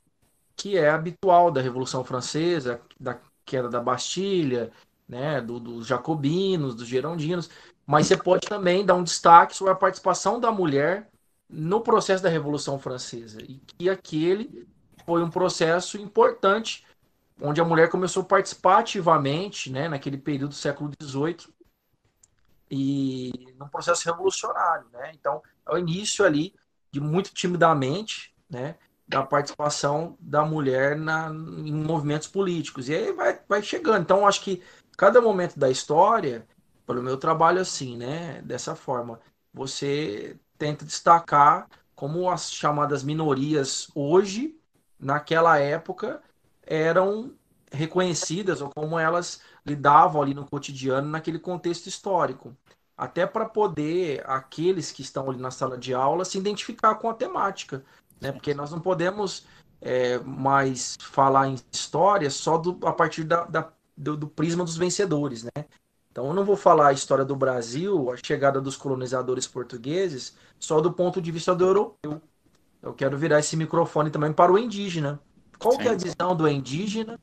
que 0.55 0.77
é 0.77 0.89
habitual 0.89 1.51
da 1.51 1.61
Revolução 1.61 2.03
Francesa, 2.03 2.81
da 2.99 3.19
queda 3.45 3.69
da 3.69 3.79
Bastilha, 3.79 4.71
né, 5.07 5.39
do, 5.41 5.59
dos 5.59 5.85
jacobinos, 5.85 6.75
dos 6.75 6.87
gerondinos, 6.87 7.49
mas 7.85 8.07
você 8.07 8.17
pode 8.17 8.47
também 8.47 8.85
dar 8.85 8.95
um 8.95 9.03
destaque 9.03 9.55
sobre 9.55 9.73
a 9.73 9.75
participação 9.75 10.39
da 10.39 10.51
mulher 10.51 11.09
no 11.47 11.81
processo 11.81 12.23
da 12.23 12.29
Revolução 12.29 12.79
Francesa 12.79 13.39
e 13.41 13.61
que 13.77 13.89
aquele 13.89 14.67
foi 15.05 15.23
um 15.23 15.29
processo 15.29 15.97
importante 15.97 16.85
onde 17.41 17.59
a 17.59 17.65
mulher 17.65 17.89
começou 17.89 18.23
a 18.23 18.25
participar 18.25 18.79
ativamente, 18.79 19.71
né, 19.71 19.89
naquele 19.89 20.17
período 20.17 20.49
do 20.49 20.55
século 20.55 20.91
XVIII, 21.01 21.53
e 22.69 23.53
num 23.57 23.67
processo 23.67 24.05
revolucionário, 24.09 24.87
né? 24.91 25.11
Então, 25.13 25.41
é 25.67 25.73
o 25.73 25.77
início 25.77 26.25
ali 26.25 26.53
de 26.91 26.99
muito 26.99 27.33
timidamente, 27.33 28.33
né, 28.49 28.75
da 29.07 29.21
participação 29.23 30.17
da 30.19 30.43
mulher 30.43 30.95
na, 30.95 31.29
em 31.29 31.73
movimentos 31.73 32.27
políticos. 32.27 32.89
E 32.89 32.95
aí 32.95 33.11
vai, 33.11 33.39
vai 33.47 33.61
chegando. 33.61 34.01
Então, 34.01 34.27
acho 34.27 34.41
que 34.41 34.63
cada 34.97 35.21
momento 35.21 35.59
da 35.59 35.69
história, 35.69 36.47
pelo 36.87 37.03
meu 37.03 37.17
trabalho 37.17 37.61
assim, 37.61 37.97
né, 37.97 38.41
dessa 38.41 38.75
forma, 38.75 39.19
você 39.53 40.37
tenta 40.57 40.85
destacar 40.85 41.67
como 41.95 42.29
as 42.29 42.51
chamadas 42.51 43.03
minorias 43.03 43.89
hoje, 43.93 44.54
naquela 44.99 45.57
época, 45.57 46.21
eram 46.65 47.33
reconhecidas 47.71 48.61
ou 48.61 48.69
como 48.69 48.97
elas 48.97 49.41
lidavam 49.65 50.21
ali 50.21 50.33
no 50.33 50.45
cotidiano 50.45 51.09
naquele 51.09 51.39
contexto 51.39 51.87
histórico. 51.87 52.55
Até 52.97 53.25
para 53.27 53.45
poder 53.45 54.23
aqueles 54.25 54.91
que 54.91 55.01
estão 55.01 55.29
ali 55.29 55.39
na 55.39 55.51
sala 55.51 55.77
de 55.77 55.93
aula 55.93 56.23
se 56.23 56.37
identificar 56.37 56.95
com 56.95 57.09
a 57.09 57.13
temática, 57.13 57.83
né? 58.21 58.31
Porque 58.31 58.53
nós 58.53 58.71
não 58.71 58.79
podemos 58.79 59.45
é, 59.81 60.17
mais 60.19 60.97
falar 61.01 61.49
em 61.49 61.55
história 61.71 62.29
só 62.29 62.57
do, 62.57 62.79
a 62.87 62.93
partir 62.93 63.23
da, 63.25 63.43
da 63.43 63.71
do, 63.97 64.15
do, 64.15 64.27
prisma 64.27 64.63
dos 64.63 64.77
vencedores, 64.77 65.43
né? 65.43 65.65
Então 66.09 66.27
eu 66.27 66.33
não 66.33 66.45
vou 66.45 66.55
falar 66.55 66.87
a 66.87 66.93
história 66.93 67.25
do 67.25 67.35
Brasil, 67.35 68.11
a 68.11 68.17
chegada 68.17 68.61
dos 68.61 68.77
colonizadores 68.77 69.45
portugueses, 69.45 70.37
só 70.57 70.79
do 70.79 70.91
ponto 70.93 71.21
de 71.21 71.31
vista 71.31 71.53
do 71.53 71.65
europeu. 71.65 72.21
Eu 72.85 72.93
quero 72.93 73.17
virar 73.17 73.39
esse 73.39 73.57
microfone 73.57 74.11
também 74.11 74.31
para 74.31 74.53
o 74.53 74.59
indígena. 74.59 75.19
Qual 75.57 75.73
Sim. 75.73 75.79
que 75.79 75.87
é 75.87 75.91
a 75.91 75.95
visão 75.95 76.35
do 76.35 76.47
indígena 76.47 77.19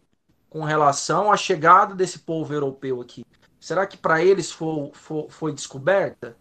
com 0.51 0.65
relação 0.65 1.31
à 1.31 1.37
chegada 1.37 1.95
desse 1.95 2.19
povo 2.19 2.53
europeu 2.53 3.01
aqui? 3.01 3.25
Será 3.61 3.87
que 3.87 3.97
para 3.97 4.25
eles 4.25 4.51
foi, 4.51 4.91
foi, 4.93 5.27
foi, 5.29 5.53
descoberta? 5.53 6.37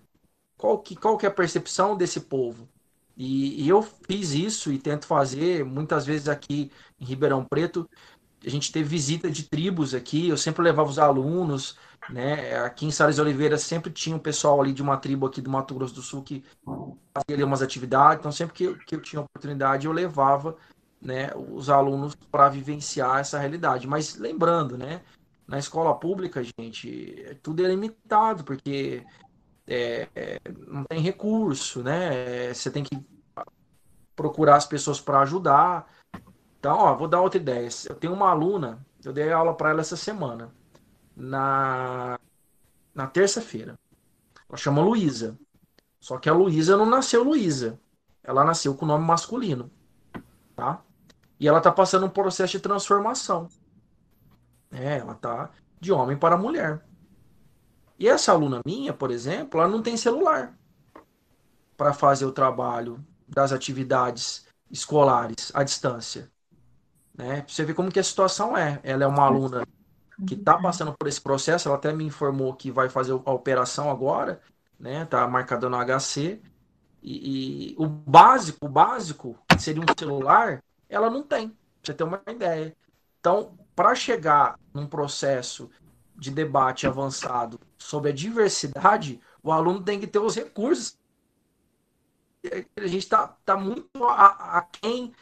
Qual 0.58 0.80
que, 0.80 0.96
qual 0.96 1.20
que 1.20 1.28
é 1.28 1.30
a 1.30 1.34
percepção 1.34 1.96
desse 1.96 2.22
povo? 2.22 2.68
E, 3.16 3.64
e, 3.64 3.70
eu 3.70 3.84
fiz 3.84 4.32
isso 4.32 4.72
e 4.72 4.80
tento 4.80 5.06
fazer 5.06 5.64
muitas 5.64 6.04
vezes 6.04 6.28
aqui 6.28 6.72
em 7.00 7.06
Ribeirão 7.06 7.46
Preto. 7.46 7.88
A 8.46 8.50
gente 8.50 8.72
teve 8.72 8.90
visita 8.90 9.30
de 9.30 9.44
tribos 9.44 9.94
aqui, 9.94 10.30
eu 10.30 10.38
sempre 10.38 10.64
levava 10.64 10.90
os 10.90 10.98
alunos, 10.98 11.78
né? 12.10 12.58
Aqui 12.60 12.86
em 12.86 12.92
Salles 12.92 13.20
Oliveira 13.20 13.58
sempre 13.58 13.92
tinha 13.92 14.16
um 14.16 14.20
pessoal 14.20 14.60
ali 14.60 14.74
de 14.74 14.82
uma 14.82 14.98
tribo 14.98 15.28
aqui 15.28 15.42
do 15.42 15.50
Mato 15.50 15.76
Grosso 15.76 15.94
do 15.94 16.02
Sul 16.02 16.24
que 16.24 16.44
fazia 16.66 17.36
ali 17.36 17.44
umas 17.44 17.62
atividades, 17.62 18.20
então 18.20 18.32
sempre 18.32 18.54
que, 18.54 18.76
que 18.86 18.96
eu 18.96 19.02
tinha 19.02 19.22
oportunidade 19.22 19.86
eu 19.86 19.92
levava 19.92 20.58
né, 21.02 21.32
os 21.36 21.70
alunos 21.70 22.16
para 22.16 22.50
vivenciar 22.50 23.20
essa 23.20 23.40
realidade. 23.40 23.88
Mas 23.88 24.16
lembrando, 24.16 24.78
né, 24.78 25.02
na 25.48 25.58
escola 25.58 25.94
pública, 25.96 26.44
gente, 26.44 27.38
tudo 27.42 27.66
é 27.66 27.68
limitado, 27.68 28.44
porque 28.44 29.04
é, 29.68 30.08
é, 30.16 30.40
não 30.68 30.84
tem 30.86 31.00
recurso, 31.00 31.84
né? 31.84 32.54
Você 32.54 32.70
tem 32.70 32.84
que 32.84 32.98
procurar 34.16 34.56
as 34.56 34.66
pessoas 34.66 35.02
para 35.02 35.22
ajudar. 35.22 35.88
Então, 36.62 36.78
ó, 36.78 36.94
vou 36.96 37.08
dar 37.08 37.22
outra 37.22 37.42
ideia. 37.42 37.68
Eu 37.90 37.96
tenho 37.96 38.14
uma 38.14 38.30
aluna, 38.30 38.86
eu 39.04 39.12
dei 39.12 39.32
aula 39.32 39.52
para 39.52 39.72
ela 39.72 39.82
essa 39.82 39.98
semana, 39.98 40.54
na, 41.16 42.20
na 42.94 43.08
terça-feira. 43.08 43.80
Ela 44.48 44.58
chama 44.60 44.80
Luísa. 44.80 45.36
Só 46.00 46.20
que 46.20 46.30
a 46.30 46.34
Luísa 46.34 46.78
não 46.78 46.86
nasceu 46.86 47.24
Luísa. 47.24 47.80
Ela 48.24 48.44
nasceu 48.44 48.76
com 48.76 48.86
o 48.86 48.88
nome 48.88 49.04
masculino. 49.04 49.72
Tá? 50.56 50.84
E 51.40 51.48
ela 51.48 51.58
está 51.58 51.72
passando 51.72 52.06
um 52.06 52.10
processo 52.12 52.52
de 52.52 52.60
transformação. 52.60 53.48
É, 54.70 55.00
ela 55.00 55.16
tá 55.16 55.50
de 55.80 55.92
homem 55.92 56.16
para 56.16 56.38
mulher. 56.38 56.86
E 57.98 58.08
essa 58.08 58.34
aluna 58.34 58.62
minha, 58.64 58.94
por 58.94 59.10
exemplo, 59.10 59.60
ela 59.60 59.68
não 59.70 59.82
tem 59.82 59.98
celular 59.98 60.56
para 61.76 61.92
fazer 61.92 62.28
o 62.28 62.32
trabalho 62.32 63.04
das 63.28 63.52
atividades 63.52 64.46
escolares 64.70 65.52
à 65.56 65.64
distância. 65.64 66.32
Né? 67.22 67.46
Você 67.48 67.64
vê 67.64 67.72
como 67.72 67.92
que 67.92 68.00
a 68.00 68.04
situação 68.04 68.58
é. 68.58 68.80
Ela 68.82 69.04
é 69.04 69.08
uma 69.08 69.24
aluna 69.24 69.64
que 70.28 70.34
está 70.34 70.58
passando 70.58 70.92
por 70.94 71.08
esse 71.08 71.22
processo, 71.22 71.68
ela 71.68 71.78
até 71.78 71.94
me 71.94 72.04
informou 72.04 72.56
que 72.56 72.72
vai 72.72 72.90
fazer 72.90 73.12
a 73.12 73.32
operação 73.32 73.92
agora, 73.92 74.42
né? 74.80 75.06
Tá 75.06 75.28
marcada 75.28 75.70
no 75.70 75.78
HC. 75.78 76.42
E, 77.04 77.74
e, 77.74 77.76
o 77.78 77.86
básico, 77.88 78.66
o 78.66 78.70
básico, 78.70 79.38
que 79.48 79.62
seria 79.62 79.84
um 79.84 79.86
celular, 79.98 80.64
ela 80.90 81.12
não 81.12 81.22
tem. 81.22 81.50
Pra 81.50 81.58
você 81.84 81.94
ter 81.94 82.04
uma 82.04 82.22
ideia. 82.28 82.76
Então, 83.20 83.56
para 83.76 83.94
chegar 83.94 84.60
num 84.74 84.88
processo 84.88 85.70
de 86.16 86.32
debate 86.32 86.88
avançado 86.88 87.60
sobre 87.78 88.10
a 88.10 88.14
diversidade, 88.14 89.20
o 89.44 89.52
aluno 89.52 89.84
tem 89.84 90.00
que 90.00 90.08
ter 90.08 90.20
os 90.20 90.36
recursos. 90.36 90.98
A 92.76 92.88
gente 92.88 92.98
está 92.98 93.28
tá 93.46 93.56
muito 93.56 94.04
aquém 94.06 95.14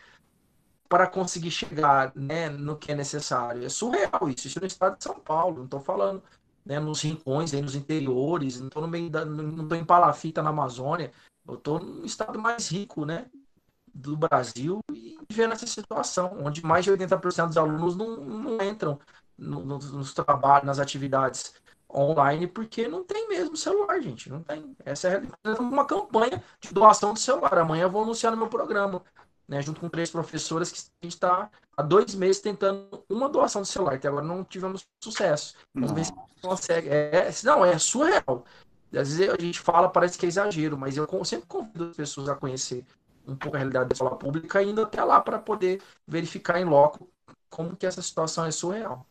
para 0.90 1.08
conseguir 1.08 1.52
chegar 1.52 2.12
né, 2.16 2.50
no 2.50 2.76
que 2.76 2.92
é 2.92 2.96
necessário. 2.96 3.64
É 3.64 3.70
surreal 3.70 4.28
isso. 4.28 4.48
Isso 4.48 4.60
no 4.60 4.66
estado 4.66 4.98
de 4.98 5.04
São 5.04 5.20
Paulo. 5.20 5.60
Não 5.60 5.66
estou 5.66 5.80
falando 5.80 6.22
né, 6.66 6.80
nos 6.80 7.02
rincões, 7.02 7.52
nos 7.54 7.76
interiores, 7.76 8.60
não 8.60 8.68
estou 8.68 8.82
no 8.82 8.88
meio 8.88 9.10
da, 9.10 9.24
não 9.24 9.64
estou 9.64 9.78
em 9.78 9.86
Palafita 9.86 10.42
na 10.42 10.50
Amazônia. 10.50 11.12
Eu 11.48 11.54
estou 11.54 11.80
no 11.80 12.06
estado 12.06 12.40
mais 12.40 12.70
rico, 12.70 13.06
né, 13.06 13.28
do 13.94 14.18
Brasil 14.18 14.80
e 14.94 15.18
vendo 15.32 15.54
essa 15.54 15.68
situação, 15.68 16.38
onde 16.44 16.64
mais 16.66 16.86
de 16.86 16.92
80% 16.92 17.48
dos 17.48 17.58
alunos 17.58 17.96
não, 17.96 18.18
não 18.18 18.62
entram 18.62 19.00
no, 19.38 19.64
nos, 19.64 19.92
nos 19.92 20.14
trabalhos, 20.14 20.66
nas 20.66 20.80
atividades 20.80 21.54
online, 21.92 22.48
porque 22.48 22.88
não 22.88 23.04
tem 23.04 23.28
mesmo 23.28 23.58
celular, 23.58 24.00
gente. 24.00 24.30
Não 24.30 24.44
tem. 24.44 24.76
Essa 24.86 25.08
é 25.08 25.52
uma 25.60 25.86
campanha 25.86 26.44
de 26.60 26.74
doação 26.74 27.14
de 27.14 27.20
celular. 27.20 27.58
Amanhã 27.58 27.84
eu 27.84 27.90
vou 27.90 28.04
anunciar 28.04 28.32
no 28.32 28.38
meu 28.38 28.48
programa, 28.48 29.02
né? 29.50 29.62
Junto 29.64 29.82
com 29.82 29.90
três 29.90 30.12
professoras 30.12 30.72
que 30.72 30.80
a 30.80 31.06
gente 31.06 31.14
está 31.14 31.50
há 31.76 31.82
dois 31.82 32.14
meses 32.14 32.40
tentando 32.40 33.04
uma 33.10 33.28
doação 33.28 33.64
de 33.64 33.68
celular, 33.68 33.96
até 33.96 34.08
agora 34.08 34.24
não 34.24 34.44
tivemos 34.44 34.86
sucesso. 35.04 35.56
Vamos 35.74 35.92
ver 35.92 36.06
se 36.06 36.14
consegue. 36.40 36.88
É, 36.88 37.30
não, 37.44 37.66
é 37.66 37.78
surreal. 37.80 38.46
Às 38.94 39.16
vezes 39.16 39.30
a 39.30 39.42
gente 39.42 39.60
fala, 39.60 39.90
parece 39.90 40.18
que 40.18 40.26
é 40.26 40.30
exagero, 40.30 40.78
mas 40.78 40.96
eu 40.96 41.08
sempre 41.26 41.48
convido 41.48 41.90
as 41.90 41.98
pessoas 41.98 42.30
a 42.30 42.36
conhecer 42.36 42.86
um 43.28 43.36
pouco 43.36 43.56
a 43.56 43.60
realidade 43.60 43.90
da 43.90 43.94
escola 43.94 44.16
pública, 44.16 44.62
indo 44.62 44.82
até 44.84 45.04
lá 45.04 45.20
para 45.20 45.40
poder 45.40 45.82
verificar 46.08 46.60
em 46.60 46.66
loco 46.66 47.10
como 47.50 47.76
que 47.76 47.86
essa 47.86 48.02
situação 48.02 48.46
é 48.46 48.52
surreal. 48.52 49.06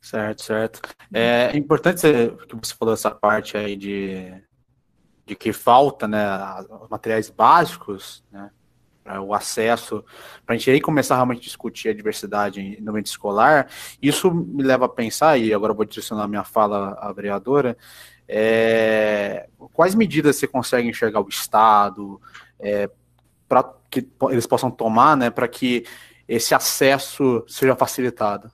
Certo, 0.00 0.42
certo. 0.42 0.80
É 1.12 1.56
importante 1.56 2.02
que 2.48 2.56
você 2.56 2.74
falou 2.74 2.94
essa 2.94 3.10
parte 3.10 3.56
aí 3.56 3.76
de, 3.76 4.42
de 5.26 5.34
que 5.36 5.52
falta, 5.52 6.08
né, 6.08 6.26
os 6.82 6.88
materiais 6.88 7.28
básicos, 7.30 8.24
né, 8.30 8.50
o 9.18 9.34
acesso, 9.34 10.04
para 10.44 10.54
a 10.54 10.58
gente 10.58 10.70
aí 10.70 10.80
começar 10.80 11.14
realmente 11.14 11.40
a 11.40 11.44
discutir 11.44 11.88
a 11.88 11.94
diversidade 11.94 12.78
no 12.80 12.90
ambiente 12.90 13.06
escolar. 13.06 13.68
Isso 14.00 14.30
me 14.30 14.62
leva 14.62 14.84
a 14.84 14.88
pensar, 14.88 15.38
e 15.38 15.52
agora 15.52 15.74
vou 15.74 15.84
direcionar 15.84 16.28
minha 16.28 16.44
fala 16.44 16.98
à 17.00 17.12
vereadora, 17.12 17.76
é, 18.28 19.48
quais 19.72 19.94
medidas 19.94 20.36
você 20.36 20.46
consegue 20.46 20.88
enxergar 20.88 21.20
o 21.20 21.28
Estado 21.28 22.20
é, 22.60 22.88
para 23.48 23.74
que 23.90 24.08
eles 24.30 24.46
possam 24.46 24.70
tomar, 24.70 25.16
né, 25.16 25.30
para 25.30 25.48
que 25.48 25.84
esse 26.28 26.54
acesso 26.54 27.44
seja 27.48 27.74
facilitado? 27.74 28.52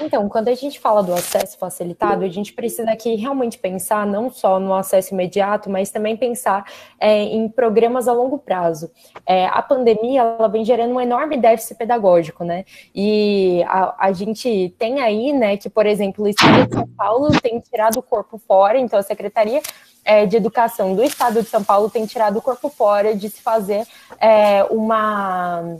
Então, 0.00 0.28
quando 0.28 0.48
a 0.48 0.54
gente 0.54 0.80
fala 0.80 1.02
do 1.02 1.12
acesso 1.12 1.58
facilitado, 1.58 2.24
a 2.24 2.28
gente 2.28 2.52
precisa 2.52 2.90
aqui 2.90 3.14
realmente 3.14 3.58
pensar 3.58 4.06
não 4.06 4.30
só 4.30 4.58
no 4.58 4.74
acesso 4.74 5.14
imediato, 5.14 5.70
mas 5.70 5.90
também 5.90 6.16
pensar 6.16 6.64
é, 6.98 7.22
em 7.22 7.48
programas 7.48 8.08
a 8.08 8.12
longo 8.12 8.38
prazo. 8.38 8.90
É, 9.26 9.46
a 9.46 9.62
pandemia 9.62 10.22
ela 10.22 10.48
vem 10.48 10.64
gerando 10.64 10.94
um 10.94 11.00
enorme 11.00 11.36
déficit 11.36 11.76
pedagógico, 11.76 12.42
né? 12.42 12.64
E 12.94 13.62
a, 13.68 14.06
a, 14.06 14.12
gente 14.12 14.74
tem 14.78 15.00
aí, 15.00 15.32
né, 15.32 15.56
que, 15.56 15.68
por 15.68 15.86
exemplo, 15.86 16.24
o 16.24 16.28
Estado 16.28 16.66
de 16.66 16.74
São 16.74 16.88
Paulo 16.88 17.40
tem 17.40 17.60
tirado 17.60 17.98
o 17.98 18.02
corpo 18.02 18.38
fora, 18.38 18.78
então 18.78 18.98
a 18.98 19.02
Secretaria 19.02 19.60
é, 20.04 20.26
de 20.26 20.36
Educação 20.36 20.94
do 20.96 21.02
Estado 21.02 21.42
de 21.42 21.48
São 21.48 21.62
Paulo 21.62 21.88
tem 21.88 22.06
tirado 22.06 22.38
o 22.38 22.42
corpo 22.42 22.68
fora 22.68 23.14
de 23.14 23.28
se 23.28 23.40
fazer 23.40 23.86
é, 24.18 24.64
uma. 24.64 25.78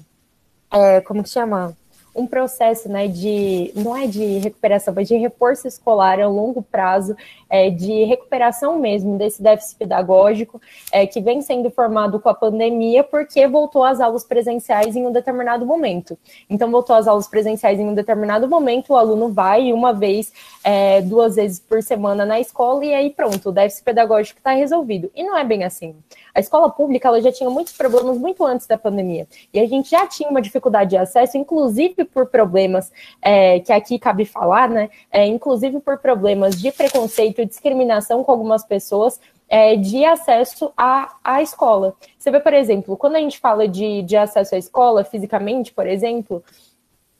É, 0.71 1.01
como 1.01 1.23
que 1.23 1.29
chama? 1.29 1.77
Um 2.15 2.27
processo 2.27 2.89
né, 2.89 3.09
de, 3.09 3.73
não 3.75 3.97
é 3.97 4.07
de 4.07 4.39
recuperação, 4.39 4.93
mas 4.95 5.09
de 5.09 5.17
reforço 5.17 5.67
escolar 5.67 6.21
a 6.21 6.29
longo 6.29 6.63
prazo, 6.63 7.17
é, 7.49 7.71
de 7.71 8.05
recuperação 8.05 8.79
mesmo 8.79 9.17
desse 9.17 9.43
déficit 9.43 9.77
pedagógico 9.77 10.61
é, 10.91 11.07
que 11.07 11.21
vem 11.21 11.41
sendo 11.41 11.71
formado 11.71 12.21
com 12.21 12.29
a 12.29 12.35
pandemia, 12.35 13.03
porque 13.03 13.47
voltou 13.47 13.83
às 13.83 14.01
aulas 14.01 14.25
presenciais 14.25 14.95
em 14.95 15.07
um 15.07 15.13
determinado 15.13 15.65
momento. 15.65 16.19
Então, 16.49 16.71
voltou 16.71 16.95
às 16.95 17.07
aulas 17.07 17.29
presenciais 17.29 17.79
em 17.79 17.87
um 17.87 17.95
determinado 17.95 18.49
momento, 18.49 18.93
o 18.93 18.97
aluno 18.97 19.31
vai 19.31 19.73
uma 19.73 19.93
vez, 19.93 20.33
é, 20.63 21.01
duas 21.01 21.37
vezes 21.37 21.61
por 21.61 21.83
semana 21.83 22.25
na 22.25 22.41
escola, 22.41 22.85
e 22.85 22.95
aí 22.95 23.11
pronto, 23.11 23.49
o 23.49 23.53
déficit 23.53 23.85
pedagógico 23.85 24.39
está 24.39 24.53
resolvido. 24.53 25.11
E 25.15 25.23
não 25.23 25.37
é 25.37 25.45
bem 25.45 25.65
assim. 25.65 25.95
A 26.35 26.41
escola 26.41 26.71
pública 26.71 27.09
ela 27.09 27.21
já 27.21 27.31
tinha 27.31 27.51
muitos 27.51 27.73
problemas 27.73 28.17
muito 28.19 28.45
antes 28.45 28.67
da 28.67 28.79
pandemia. 28.79 29.27
E 29.53 29.61
a 29.61 29.67
gente 29.67 29.91
já 29.91 30.07
tinha 30.07 30.29
uma 30.29 30.41
dificuldade 30.41 30.91
de 30.91 30.97
acesso, 30.97 31.37
inclusive 31.37 32.05
por 32.05 32.27
problemas 32.27 32.93
é, 33.21 33.61
que 33.61 33.73
aqui 33.73 33.99
cabe 33.99 34.25
falar, 34.25 34.69
né? 34.69 34.91
É, 35.11 35.27
inclusive 35.27 35.81
por 35.81 35.99
problemas 35.99 36.61
de 36.61 36.73
preconceito 36.73 37.41
e 37.41 37.47
discriminação 37.47 38.25
com 38.25 38.33
algumas 38.33 38.65
pessoas 38.65 39.21
é, 39.49 39.77
de 39.77 40.05
acesso 40.05 40.73
à, 40.77 41.15
à 41.23 41.43
escola. 41.43 41.95
Você 42.19 42.31
vê, 42.31 42.41
por 42.41 42.55
exemplo, 42.55 42.97
quando 42.97 43.17
a 43.17 43.21
gente 43.21 43.39
fala 43.39 43.69
de, 43.69 44.03
de 44.03 44.17
acesso 44.17 44.55
à 44.55 44.59
escola 44.59 45.05
fisicamente, 45.05 45.73
por 45.73 45.87
exemplo, 45.87 46.43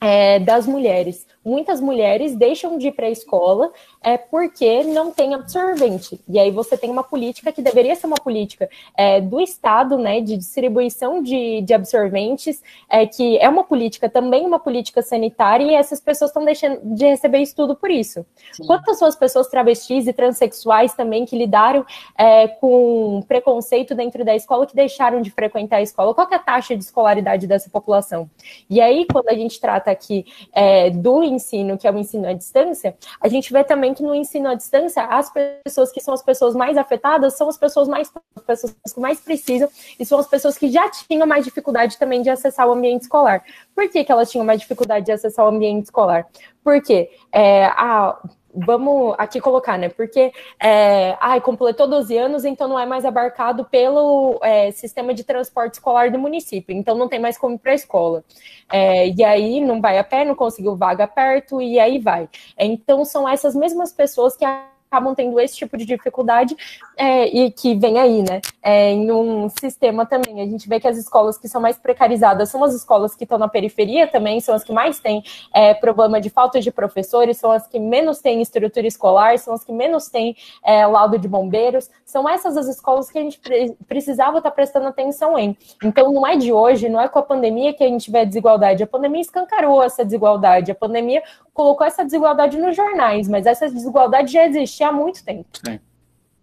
é, 0.01 0.39
das 0.39 0.65
mulheres. 0.65 1.27
Muitas 1.45 1.81
mulheres 1.81 2.35
deixam 2.35 2.77
de 2.77 2.87
ir 2.87 2.91
para 2.93 3.07
a 3.07 3.09
escola 3.09 3.71
é, 4.01 4.17
porque 4.17 4.83
não 4.83 5.11
tem 5.11 5.33
absorvente. 5.33 6.19
E 6.27 6.39
aí 6.39 6.51
você 6.51 6.77
tem 6.77 6.89
uma 6.89 7.03
política 7.03 7.51
que 7.51 7.61
deveria 7.61 7.95
ser 7.95 8.07
uma 8.07 8.17
política 8.17 8.69
é, 8.97 9.19
do 9.19 9.41
Estado, 9.41 9.97
né, 9.97 10.21
de 10.21 10.37
distribuição 10.37 11.21
de, 11.21 11.61
de 11.61 11.73
absorventes, 11.73 12.61
é, 12.89 13.05
que 13.05 13.37
é 13.37 13.49
uma 13.49 13.63
política 13.63 14.09
também 14.09 14.45
uma 14.45 14.59
política 14.59 15.01
sanitária, 15.01 15.65
e 15.65 15.75
essas 15.75 15.99
pessoas 15.99 16.29
estão 16.29 16.45
deixando 16.45 16.79
de 16.83 17.05
receber 17.05 17.39
estudo 17.39 17.75
por 17.75 17.91
isso. 17.91 18.25
Sim. 18.51 18.65
Quantas 18.65 18.99
são 18.99 19.07
as 19.07 19.15
pessoas 19.15 19.47
travestis 19.47 20.07
e 20.07 20.13
transexuais 20.13 20.93
também 20.93 21.25
que 21.25 21.37
lidaram 21.37 21.85
é, 22.17 22.47
com 22.47 23.23
preconceito 23.27 23.95
dentro 23.95 24.23
da 24.23 24.35
escola, 24.35 24.65
que 24.65 24.75
deixaram 24.75 25.21
de 25.21 25.31
frequentar 25.31 25.77
a 25.77 25.81
escola? 25.81 26.13
Qual 26.13 26.27
é 26.31 26.35
a 26.35 26.39
taxa 26.39 26.75
de 26.75 26.83
escolaridade 26.83 27.47
dessa 27.47 27.69
população? 27.69 28.29
E 28.69 28.79
aí, 28.79 29.05
quando 29.11 29.29
a 29.29 29.33
gente 29.33 29.59
trata 29.59 29.91
aqui 29.91 30.25
é, 30.53 30.89
do 30.89 31.23
ensino, 31.33 31.77
que 31.77 31.87
é 31.87 31.91
o 31.91 31.97
ensino 31.97 32.27
à 32.27 32.33
distância, 32.33 32.95
a 33.19 33.27
gente 33.27 33.51
vê 33.51 33.63
também 33.63 33.93
que 33.93 34.03
no 34.03 34.13
ensino 34.13 34.49
à 34.49 34.55
distância, 34.55 35.03
as 35.03 35.31
pessoas 35.63 35.91
que 35.91 36.01
são 36.01 36.13
as 36.13 36.21
pessoas 36.21 36.55
mais 36.55 36.77
afetadas 36.77 37.35
são 37.37 37.49
as 37.49 37.57
pessoas 37.57 37.87
mais 37.87 38.11
as 38.35 38.43
pessoas 38.43 38.75
que 38.93 38.99
mais 38.99 39.19
precisam 39.19 39.69
e 39.99 40.05
são 40.05 40.19
as 40.19 40.27
pessoas 40.27 40.57
que 40.57 40.71
já 40.71 40.89
tinham 40.89 41.27
mais 41.27 41.45
dificuldade 41.45 41.97
também 41.97 42.21
de 42.21 42.29
acessar 42.29 42.67
o 42.67 42.73
ambiente 42.73 43.03
escolar. 43.03 43.43
Por 43.75 43.89
que, 43.89 44.03
que 44.03 44.11
elas 44.11 44.31
tinham 44.31 44.45
mais 44.45 44.59
dificuldade 44.59 45.05
de 45.05 45.11
acessar 45.11 45.45
o 45.45 45.49
ambiente 45.49 45.85
escolar? 45.85 46.25
Porque 46.63 47.09
é, 47.31 47.65
a 47.65 48.17
vamos 48.53 49.15
aqui 49.17 49.39
colocar, 49.39 49.77
né? 49.77 49.89
Porque 49.89 50.31
é, 50.61 51.17
ai, 51.19 51.41
completou 51.41 51.87
12 51.87 52.17
anos, 52.17 52.45
então 52.45 52.67
não 52.67 52.79
é 52.79 52.85
mais 52.85 53.05
abarcado 53.05 53.65
pelo 53.65 54.39
é, 54.43 54.71
sistema 54.71 55.13
de 55.13 55.23
transporte 55.23 55.75
escolar 55.75 56.11
do 56.11 56.19
município, 56.19 56.75
então 56.75 56.95
não 56.95 57.07
tem 57.07 57.19
mais 57.19 57.37
como 57.37 57.55
ir 57.55 57.59
para 57.59 57.71
a 57.71 57.75
escola. 57.75 58.23
É, 58.71 59.09
e 59.09 59.23
aí 59.23 59.59
não 59.61 59.81
vai 59.81 59.97
a 59.97 60.03
pé, 60.03 60.23
não 60.25 60.35
conseguiu 60.35 60.75
vaga 60.75 61.07
perto, 61.07 61.61
e 61.61 61.79
aí 61.79 61.99
vai. 61.99 62.29
Então 62.57 63.03
são 63.05 63.27
essas 63.27 63.55
mesmas 63.55 63.91
pessoas 63.91 64.35
que 64.37 64.45
acabam 64.93 65.15
tendo 65.15 65.39
esse 65.39 65.55
tipo 65.55 65.75
de 65.75 65.85
dificuldade 65.85 66.55
é, 66.95 67.25
e 67.25 67.51
que 67.51 67.73
vem 67.75 67.97
aí, 67.99 68.21
né? 68.21 68.41
É, 68.61 68.91
em 68.91 69.11
um 69.11 69.49
sistema 69.49 70.05
também. 70.05 70.39
A 70.41 70.45
gente 70.45 70.69
vê 70.69 70.79
que 70.79 70.87
as 70.87 70.97
escolas 70.97 71.37
que 71.37 71.47
são 71.47 71.59
mais 71.59 71.77
precarizadas 71.77 72.49
são 72.49 72.63
as 72.63 72.75
escolas 72.75 73.15
que 73.15 73.23
estão 73.23 73.39
na 73.39 73.47
periferia 73.47 74.07
também, 74.07 74.39
são 74.39 74.53
as 74.53 74.63
que 74.63 74.71
mais 74.71 74.99
têm 74.99 75.23
é, 75.51 75.73
problema 75.73 76.21
de 76.21 76.29
falta 76.29 76.61
de 76.61 76.71
professores, 76.71 77.37
são 77.37 77.51
as 77.51 77.67
que 77.67 77.79
menos 77.79 78.19
têm 78.19 78.41
estrutura 78.41 78.85
escolar, 78.85 79.39
são 79.39 79.53
as 79.53 79.63
que 79.63 79.71
menos 79.71 80.07
têm 80.09 80.35
é, 80.63 80.85
laudo 80.85 81.17
de 81.17 81.27
bombeiros. 81.27 81.89
São 82.05 82.29
essas 82.29 82.55
as 82.55 82.67
escolas 82.67 83.09
que 83.09 83.17
a 83.17 83.21
gente 83.21 83.39
pre 83.39 83.75
precisava 83.87 84.37
estar 84.37 84.51
prestando 84.51 84.87
atenção 84.87 85.37
em. 85.37 85.57
Então, 85.83 86.11
não 86.11 86.27
é 86.27 86.35
de 86.35 86.51
hoje, 86.51 86.89
não 86.89 87.01
é 87.01 87.07
com 87.07 87.17
a 87.17 87.23
pandemia 87.23 87.73
que 87.73 87.83
a 87.83 87.87
gente 87.87 88.11
vê 88.11 88.19
a 88.19 88.23
desigualdade. 88.25 88.83
A 88.83 88.87
pandemia 88.87 89.21
escancarou 89.21 89.81
essa 89.81 90.03
desigualdade. 90.03 90.71
A 90.71 90.75
pandemia 90.75 91.23
colocou 91.53 91.85
essa 91.85 92.03
desigualdade 92.03 92.57
nos 92.57 92.75
jornais, 92.75 93.27
mas 93.27 93.45
essa 93.45 93.69
desigualdade 93.69 94.31
já 94.31 94.45
existia 94.45 94.87
há 94.87 94.91
muito 94.91 95.23
tempo. 95.23 95.47
Sim, 95.65 95.79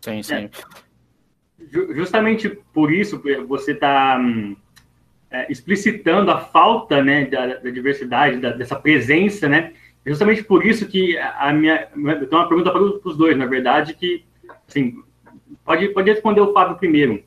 sim, 0.00 0.22
sim. 0.22 0.34
É. 0.34 0.50
Justamente 1.94 2.48
por 2.72 2.92
isso 2.92 3.22
você 3.46 3.72
está 3.72 4.18
hum, 4.18 4.56
é, 5.30 5.50
explicitando 5.50 6.30
a 6.30 6.40
falta 6.40 7.02
né, 7.02 7.26
da, 7.26 7.56
da 7.56 7.70
diversidade, 7.70 8.38
da, 8.38 8.50
dessa 8.50 8.76
presença, 8.76 9.48
né? 9.48 9.72
Justamente 10.04 10.42
por 10.42 10.64
isso 10.64 10.88
que 10.88 11.18
a 11.18 11.52
minha. 11.52 11.88
Eu 11.94 12.26
tenho 12.26 12.40
uma 12.40 12.48
pergunta 12.48 12.70
para 12.70 12.82
os 12.82 13.16
dois, 13.16 13.36
na 13.36 13.46
verdade, 13.46 13.94
que 13.94 14.24
assim, 14.66 15.02
pode, 15.64 15.88
pode 15.90 16.10
responder 16.10 16.40
o 16.40 16.52
Fábio 16.52 16.78
primeiro. 16.78 17.22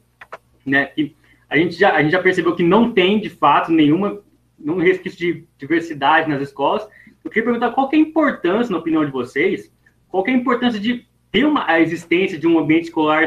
Né? 0.65 0.87
Que 0.87 1.15
a, 1.49 1.57
gente 1.57 1.75
já, 1.75 1.93
a 1.93 2.01
gente 2.01 2.11
já 2.11 2.21
percebeu 2.21 2.55
que 2.55 2.63
não 2.63 2.91
tem, 2.91 3.19
de 3.19 3.29
fato, 3.29 3.71
nenhuma, 3.71 4.21
nenhum 4.57 4.79
resquício 4.79 5.19
de 5.19 5.45
diversidade 5.57 6.29
nas 6.29 6.41
escolas, 6.41 6.87
eu 7.23 7.31
queria 7.31 7.43
perguntar 7.43 7.71
qual 7.71 7.89
que 7.89 7.95
é 7.95 7.99
a 7.99 8.01
importância, 8.01 8.71
na 8.71 8.79
opinião 8.79 9.05
de 9.05 9.11
vocês, 9.11 9.71
qual 10.09 10.23
que 10.23 10.31
é 10.31 10.33
a 10.33 10.37
importância 10.37 10.79
de 10.79 11.07
ter 11.31 11.45
uma, 11.45 11.67
a 11.67 11.79
existência 11.79 12.37
de 12.37 12.47
um 12.47 12.59
ambiente 12.59 12.85
escolar 12.85 13.25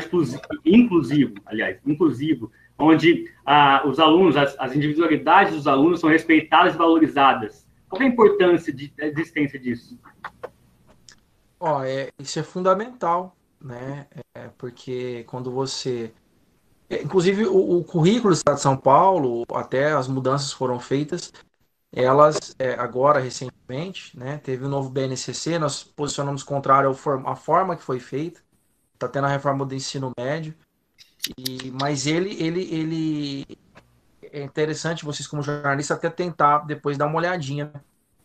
inclusivo, 0.64 1.34
aliás, 1.44 1.78
inclusivo, 1.84 2.52
onde 2.78 3.30
ah, 3.44 3.82
os 3.86 3.98
alunos, 3.98 4.36
as, 4.36 4.54
as, 4.58 4.76
individualidades 4.76 5.54
dos 5.54 5.66
alunos 5.66 6.00
são 6.00 6.10
respeitadas 6.10 6.74
e 6.74 6.78
valorizadas. 6.78 7.66
Qual 7.88 8.00
é 8.00 8.04
a 8.04 8.08
importância 8.08 8.72
de, 8.72 8.92
da 8.96 9.06
existência 9.06 9.58
disso? 9.58 9.98
Ó, 11.58 11.82
é, 11.82 12.10
isso 12.18 12.38
é 12.38 12.42
fundamental, 12.42 13.34
né? 13.60 14.06
É, 14.34 14.50
porque 14.58 15.24
quando 15.26 15.50
você 15.50 16.12
é, 16.88 17.02
Inclusive, 17.02 17.46
o, 17.46 17.78
o, 17.78 17.84
currículo 17.84 18.32
do 18.32 18.36
Estado 18.36 18.56
de 18.56 18.62
São 18.62 18.76
Paulo, 18.76 19.44
até 19.52 19.92
as 19.92 20.06
mudanças 20.06 20.52
foram 20.52 20.78
feitas, 20.78 21.32
elas 21.96 22.54
é, 22.58 22.74
agora 22.74 23.18
recentemente, 23.18 24.16
né, 24.16 24.38
teve 24.38 24.64
o 24.64 24.66
um 24.66 24.70
novo 24.70 24.90
BNCC, 24.90 25.58
nós 25.58 25.82
posicionamos 25.82 26.42
contrário 26.42 26.94
à 27.24 27.34
forma 27.34 27.74
que 27.74 27.82
foi 27.82 27.98
feita, 27.98 28.42
está 28.92 29.08
tendo 29.08 29.24
a 29.24 29.30
reforma 29.30 29.64
do 29.64 29.74
ensino 29.74 30.12
médio, 30.18 30.54
e, 31.38 31.70
mas 31.70 32.06
ele, 32.06 32.40
ele, 32.42 32.62
ele 32.62 33.58
é 34.22 34.42
interessante 34.42 35.04
vocês 35.04 35.26
como 35.26 35.42
jornalistas 35.42 35.96
até 35.96 36.10
tentar 36.10 36.58
depois 36.58 36.98
dar 36.98 37.06
uma 37.06 37.16
olhadinha. 37.16 37.72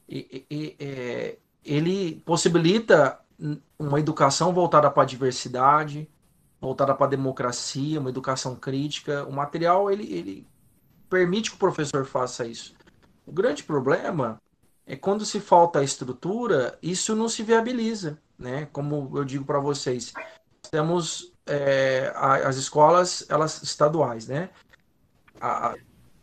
E, 0.07 0.45
e, 0.51 0.75
é, 0.77 1.37
ele 1.63 2.21
possibilita 2.25 3.19
uma 3.79 3.99
educação 3.99 4.53
voltada 4.53 4.91
para 4.91 5.03
a 5.03 5.05
diversidade, 5.05 6.09
voltada 6.59 6.93
para 6.93 7.07
a 7.07 7.09
democracia, 7.09 7.99
uma 7.99 8.09
educação 8.09 8.55
crítica. 8.55 9.23
O 9.25 9.31
material 9.31 9.89
ele, 9.89 10.03
ele 10.13 10.47
permite 11.09 11.49
que 11.49 11.55
o 11.55 11.59
professor 11.59 12.05
faça 12.05 12.45
isso. 12.45 12.75
O 13.31 13.33
grande 13.33 13.63
problema 13.63 14.41
é 14.85 14.97
quando 14.97 15.25
se 15.25 15.39
falta 15.39 15.79
a 15.79 15.83
estrutura, 15.83 16.77
isso 16.83 17.15
não 17.15 17.29
se 17.29 17.43
viabiliza, 17.43 18.19
né? 18.37 18.67
Como 18.73 19.09
eu 19.17 19.23
digo 19.23 19.45
para 19.45 19.57
vocês, 19.57 20.11
temos 20.69 21.31
é, 21.45 22.11
as 22.13 22.57
escolas, 22.57 23.25
elas 23.29 23.63
estaduais, 23.63 24.27
né? 24.27 24.49
A, 25.39 25.75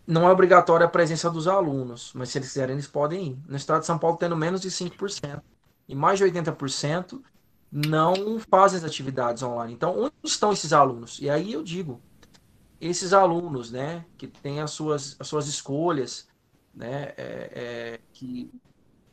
não 0.06 0.28
é 0.28 0.30
obrigatória 0.30 0.84
a 0.84 0.90
presença 0.90 1.30
dos 1.30 1.48
alunos, 1.48 2.12
mas 2.14 2.28
se 2.28 2.36
eles 2.36 2.48
quiserem, 2.48 2.74
eles 2.74 2.86
podem 2.86 3.28
ir. 3.28 3.38
No 3.48 3.56
estado 3.56 3.80
de 3.80 3.86
São 3.86 3.98
Paulo, 3.98 4.18
tendo 4.18 4.36
menos 4.36 4.60
de 4.60 4.68
5%. 4.68 5.40
E 5.88 5.94
mais 5.94 6.18
de 6.18 6.26
80% 6.26 7.22
não 7.72 8.38
fazem 8.38 8.76
as 8.76 8.84
atividades 8.84 9.42
online. 9.42 9.72
Então, 9.72 9.98
onde 9.98 10.12
estão 10.22 10.52
esses 10.52 10.74
alunos? 10.74 11.18
E 11.22 11.30
aí 11.30 11.54
eu 11.54 11.62
digo, 11.62 12.02
esses 12.78 13.14
alunos, 13.14 13.70
né, 13.70 14.04
que 14.18 14.26
têm 14.26 14.60
as 14.60 14.72
suas, 14.72 15.16
as 15.18 15.26
suas 15.26 15.46
escolhas, 15.46 16.28
né, 16.78 17.12
é, 17.16 17.50
é, 17.52 18.00
que 18.12 18.50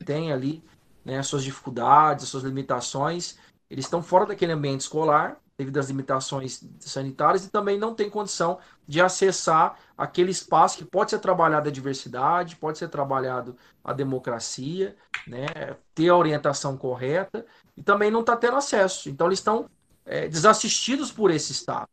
tem 0.06 0.32
ali 0.32 0.64
né, 1.04 1.18
as 1.18 1.28
suas 1.28 1.44
dificuldades, 1.44 2.24
as 2.24 2.30
suas 2.30 2.44
limitações, 2.44 3.38
eles 3.68 3.86
estão 3.86 4.04
fora 4.04 4.28
daquele 4.28 4.52
ambiente 4.52 4.82
escolar 4.82 5.38
devido 5.58 5.80
às 5.80 5.88
limitações 5.88 6.64
sanitárias 6.80 7.46
e 7.46 7.50
também 7.50 7.80
não 7.80 7.96
tem 7.96 8.10
condição 8.10 8.60
de 8.86 9.02
acessar 9.02 9.80
aquele 9.98 10.30
espaço 10.30 10.78
que 10.78 10.86
pode 10.86 11.10
ser 11.10 11.20
trabalhado 11.20 11.70
a 11.70 11.72
diversidade, 11.72 12.58
pode 12.58 12.78
ser 12.78 12.90
trabalhado 12.90 13.56
a 13.84 13.94
democracia, 13.94 14.96
né, 15.26 15.48
ter 15.96 16.10
a 16.10 16.16
orientação 16.16 16.78
correta 16.78 17.46
e 17.76 17.82
também 17.82 18.12
não 18.12 18.20
está 18.20 18.36
tendo 18.36 18.58
acesso. 18.58 19.10
Então 19.10 19.28
eles 19.28 19.40
estão 19.40 19.68
é, 20.06 20.28
desassistidos 20.28 21.12
por 21.12 21.32
esse 21.32 21.52
Estado. 21.52 21.90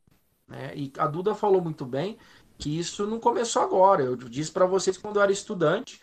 Né? 0.46 0.72
E 0.76 0.92
a 0.98 1.06
Duda 1.06 1.34
falou 1.34 1.62
muito 1.62 1.86
bem, 1.86 2.18
que 2.62 2.78
isso 2.78 3.04
não 3.08 3.18
começou 3.18 3.60
agora. 3.60 4.04
Eu 4.04 4.14
disse 4.14 4.52
para 4.52 4.66
vocês 4.66 4.96
quando 4.96 5.16
eu 5.16 5.22
era 5.22 5.32
estudante, 5.32 6.00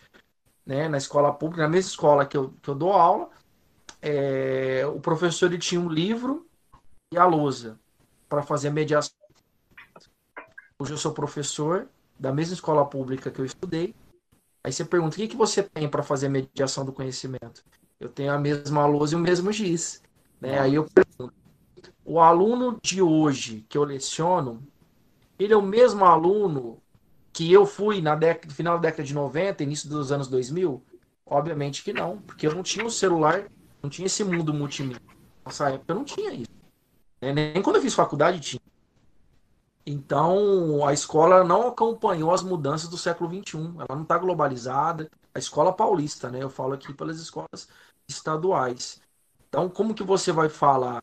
né, 0.66 0.88
na 0.88 0.98
escola 0.98 1.32
pública, 1.32 1.62
na 1.62 1.68
mesma 1.70 1.88
escola 1.88 2.26
que 2.26 2.36
eu, 2.36 2.52
que 2.60 2.68
eu 2.68 2.74
dou 2.74 2.92
aula, 2.92 3.30
é, 4.02 4.84
o 4.86 5.00
professor 5.00 5.56
tinha 5.58 5.80
um 5.80 5.88
livro 5.88 6.46
e 7.10 7.16
a 7.16 7.24
lousa 7.24 7.80
para 8.28 8.42
fazer 8.42 8.68
mediação. 8.68 9.16
Hoje 10.78 10.92
eu 10.92 10.98
sou 10.98 11.12
professor 11.12 11.88
da 12.18 12.30
mesma 12.30 12.52
escola 12.52 12.84
pública 12.84 13.30
que 13.30 13.40
eu 13.40 13.46
estudei. 13.46 13.94
Aí 14.62 14.70
você 14.70 14.84
pergunta: 14.84 15.16
o 15.16 15.18
que, 15.18 15.28
que 15.28 15.36
você 15.36 15.62
tem 15.62 15.88
para 15.88 16.02
fazer 16.02 16.28
mediação 16.28 16.84
do 16.84 16.92
conhecimento? 16.92 17.64
Eu 17.98 18.10
tenho 18.10 18.32
a 18.32 18.38
mesma 18.38 18.84
lousa 18.84 19.14
e 19.14 19.16
o 19.16 19.20
mesmo 19.20 19.50
giz. 19.50 20.02
Né? 20.38 20.58
Aí 20.58 20.74
eu 20.74 20.84
pergunto: 20.84 21.34
o 22.04 22.20
aluno 22.20 22.78
de 22.82 23.00
hoje 23.00 23.64
que 23.66 23.78
eu 23.78 23.84
leciono, 23.84 24.62
ele 25.44 25.54
é 25.54 25.56
o 25.56 25.62
mesmo 25.62 26.04
aluno 26.04 26.82
que 27.32 27.50
eu 27.52 27.64
fui 27.64 28.00
na 28.00 28.14
década, 28.14 28.52
final 28.52 28.74
da 28.76 28.88
década 28.88 29.04
de 29.04 29.14
90, 29.14 29.62
início 29.62 29.88
dos 29.88 30.12
anos 30.12 30.28
2000? 30.28 30.82
Obviamente 31.24 31.82
que 31.82 31.92
não, 31.92 32.18
porque 32.18 32.46
eu 32.46 32.54
não 32.54 32.62
tinha 32.62 32.84
o 32.84 32.88
um 32.88 32.90
celular, 32.90 33.48
não 33.82 33.88
tinha 33.88 34.06
esse 34.06 34.24
mundo 34.24 34.52
multimídia. 34.52 35.00
Nessa 35.46 35.70
época 35.70 35.92
eu 35.92 35.96
não 35.96 36.04
tinha 36.04 36.32
isso. 36.32 36.50
Né? 37.20 37.32
Nem 37.32 37.62
quando 37.62 37.76
eu 37.76 37.82
fiz 37.82 37.94
faculdade 37.94 38.40
tinha. 38.40 38.60
Então, 39.86 40.86
a 40.86 40.92
escola 40.92 41.42
não 41.42 41.68
acompanhou 41.68 42.32
as 42.32 42.42
mudanças 42.42 42.88
do 42.88 42.98
século 42.98 43.30
XXI. 43.30 43.58
Ela 43.76 43.96
não 43.96 44.02
está 44.02 44.18
globalizada. 44.18 45.10
A 45.34 45.38
escola 45.38 45.72
paulista, 45.72 46.30
né? 46.30 46.42
Eu 46.42 46.50
falo 46.50 46.74
aqui 46.74 46.92
pelas 46.92 47.18
escolas 47.18 47.68
estaduais. 48.06 49.00
Então, 49.48 49.68
como 49.68 49.94
que 49.94 50.04
você 50.04 50.32
vai 50.32 50.48
falar 50.48 51.00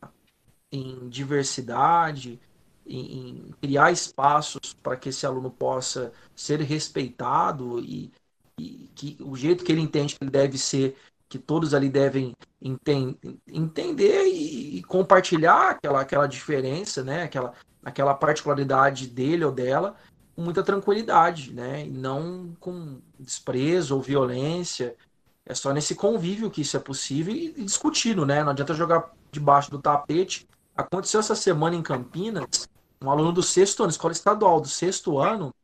em 0.70 1.08
diversidade, 1.08 2.40
em, 2.88 3.50
criar 3.60 3.92
espaços 3.92 4.74
para 4.82 4.96
que 4.96 5.10
esse 5.10 5.26
aluno 5.26 5.50
possa 5.50 6.12
ser 6.34 6.60
respeitado 6.60 7.80
e, 7.80 8.10
e 8.58 8.90
que 8.94 9.16
o 9.20 9.36
jeito 9.36 9.64
que 9.64 9.72
ele 9.72 9.80
entende 9.80 10.16
que 10.16 10.24
ele 10.24 10.30
deve 10.30 10.58
ser, 10.58 10.96
que 11.28 11.38
todos 11.38 11.74
ali 11.74 11.88
devem 11.88 12.34
enten 12.60 13.16
entender 13.46 14.26
e, 14.26 14.78
e, 14.78 14.82
compartilhar 14.82 15.70
aquela, 15.70 16.00
aquela 16.00 16.26
diferença, 16.26 17.04
né? 17.04 17.24
Aquela, 17.24 17.52
aquela 17.84 18.14
particularidade 18.14 19.06
dele 19.06 19.44
ou 19.44 19.52
dela 19.52 19.96
com 20.34 20.42
muita 20.42 20.62
tranquilidade, 20.62 21.52
né? 21.52 21.84
E 21.84 21.90
não 21.90 22.56
com 22.60 23.00
desprezo 23.18 23.96
ou 23.96 24.00
violência. 24.00 24.96
É 25.44 25.54
só 25.54 25.72
nesse 25.72 25.94
convívio 25.94 26.50
que 26.50 26.60
isso 26.60 26.76
é 26.76 26.80
possível 26.80 27.34
e, 27.34 27.48
e 27.56 27.64
discutindo, 27.64 28.24
né? 28.24 28.42
Não 28.42 28.52
adianta 28.52 28.72
jogar 28.72 29.12
debaixo 29.32 29.70
do 29.70 29.80
tapete. 29.80 30.48
Aconteceu 30.76 31.18
essa 31.18 31.34
semana 31.34 31.74
em 31.74 31.82
Campinas, 31.82 32.68
um 33.00 33.10
aluno 33.10 33.32
do 33.32 33.42
sexto 33.42 33.82
ano, 33.82 33.90
escola 33.90 34.12
estadual 34.12 34.60
do 34.60 34.68
sexto 34.68 35.18
ano, 35.18 35.54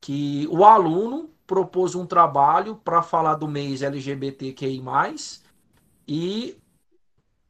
que 0.00 0.48
o 0.50 0.64
aluno 0.64 1.30
propôs 1.46 1.94
um 1.94 2.06
trabalho 2.06 2.76
para 2.76 3.02
falar 3.02 3.34
do 3.34 3.46
mês 3.46 3.82
LGBTQI+, 3.82 4.82
e 6.08 6.56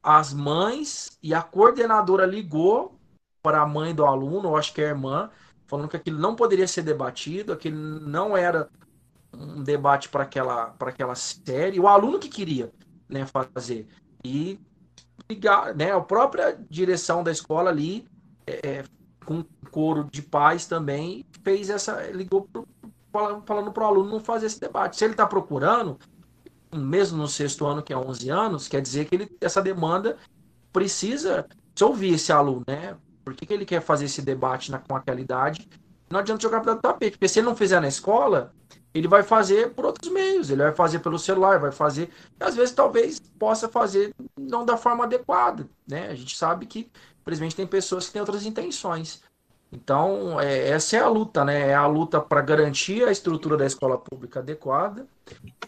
as 0.02 0.32
mães 0.32 1.16
e 1.22 1.32
a 1.32 1.42
coordenadora 1.42 2.26
ligou 2.26 2.98
para 3.42 3.62
a 3.62 3.66
mãe 3.66 3.94
do 3.94 4.04
aluno, 4.04 4.48
ou 4.48 4.56
acho 4.56 4.74
que 4.74 4.80
é 4.80 4.87
a 4.87 4.90
irmã, 4.90 5.30
falando 5.66 5.88
que 5.88 5.96
aquilo 5.96 6.18
não 6.18 6.35
poderia 6.35 6.66
ser 6.66 6.82
debatido, 6.82 7.52
aquilo 7.52 8.00
não 8.00 8.37
era 8.37 8.68
um 9.32 9.62
debate 9.62 10.08
para 10.08 10.24
aquela, 10.24 10.66
para 10.66 10.90
aquela 10.90 11.14
série, 11.14 11.80
o 11.80 11.88
aluno 11.88 12.18
que 12.18 12.28
queria 12.28 12.70
né, 13.08 13.24
fazer. 13.26 13.87
E 14.24 14.61
ligar, 15.30 15.74
né, 15.74 15.92
a 15.92 16.00
própria 16.00 16.58
direção 16.68 17.22
da 17.22 17.30
escola 17.30 17.70
ali, 17.70 18.06
é, 18.46 18.68
é 18.68 18.85
com 19.24 19.44
coro 19.70 20.04
de 20.11 20.22
pais 20.22 20.66
também, 20.66 21.24
fez 21.42 21.70
essa. 21.70 22.02
ligou 22.11 22.42
pro, 22.42 22.66
falando 23.46 23.72
para 23.72 23.85
o 23.85 23.87
aluno 23.87 24.11
não 24.11 24.20
fazer 24.20 24.46
esse 24.46 24.61
debate. 24.61 24.96
Se 24.96 25.04
ele 25.04 25.12
está 25.12 25.26
procurando, 25.26 25.98
mesmo 26.74 27.18
no 27.18 27.28
sexto 27.28 27.66
ano, 27.66 27.82
que 27.82 27.92
é 27.92 27.96
11 27.96 28.30
anos, 28.30 28.68
quer 28.68 28.80
dizer 28.80 29.04
que 29.04 29.14
ele, 29.14 29.37
essa 29.40 29.61
demanda 29.61 30.16
precisa 30.72 31.46
se 31.74 31.85
ouvir 31.85 32.14
esse 32.14 32.32
aluno, 32.32 32.62
né? 32.66 32.96
Por 33.24 33.35
que, 33.35 33.46
que 33.46 33.52
ele 33.52 33.64
quer 33.64 33.80
fazer 33.80 34.06
esse 34.06 34.22
debate 34.22 34.70
na, 34.70 34.78
com 34.78 34.96
aquela 34.96 35.20
idade? 35.20 35.68
Não 36.11 36.20
adianta 36.20 36.42
jogar 36.42 36.61
para 36.61 36.72
o 36.72 36.76
tapete, 36.76 37.12
porque 37.12 37.28
se 37.28 37.38
ele 37.38 37.46
não 37.46 37.56
fizer 37.56 37.80
na 37.80 37.88
escola, 37.88 38.52
ele 38.92 39.08
vai 39.08 39.22
fazer 39.22 39.72
por 39.72 39.87
outros 39.87 40.12
meios, 40.12 40.50
ele 40.50 40.62
vai 40.62 40.74
fazer 40.74 40.98
pelo 40.98 41.18
celular, 41.18 41.58
vai 41.58 41.72
fazer, 41.72 42.11
às 42.38 42.54
vezes 42.54 42.74
talvez 42.74 43.18
possa 43.38 43.68
fazer 43.68 44.14
não 44.38 44.64
da 44.64 44.76
forma 44.76 45.04
adequada, 45.04 45.68
né? 45.88 46.08
A 46.08 46.14
gente 46.14 46.37
sabe 46.37 46.66
que, 46.66 46.90
infelizmente, 47.22 47.56
tem 47.56 47.66
pessoas 47.66 48.06
que 48.06 48.12
têm 48.12 48.20
outras 48.20 48.44
intenções. 48.44 49.22
Então, 49.72 50.38
é, 50.38 50.68
essa 50.68 50.96
é 50.96 51.00
a 51.00 51.08
luta, 51.08 51.44
né? 51.44 51.68
É 51.70 51.74
a 51.74 51.87
luta 51.87 52.20
para 52.20 52.42
garantir 52.42 53.04
a 53.08 53.11
estrutura 53.11 53.56
da 53.56 53.64
escola 53.64 53.96
pública 53.96 54.40
adequada 54.40 55.06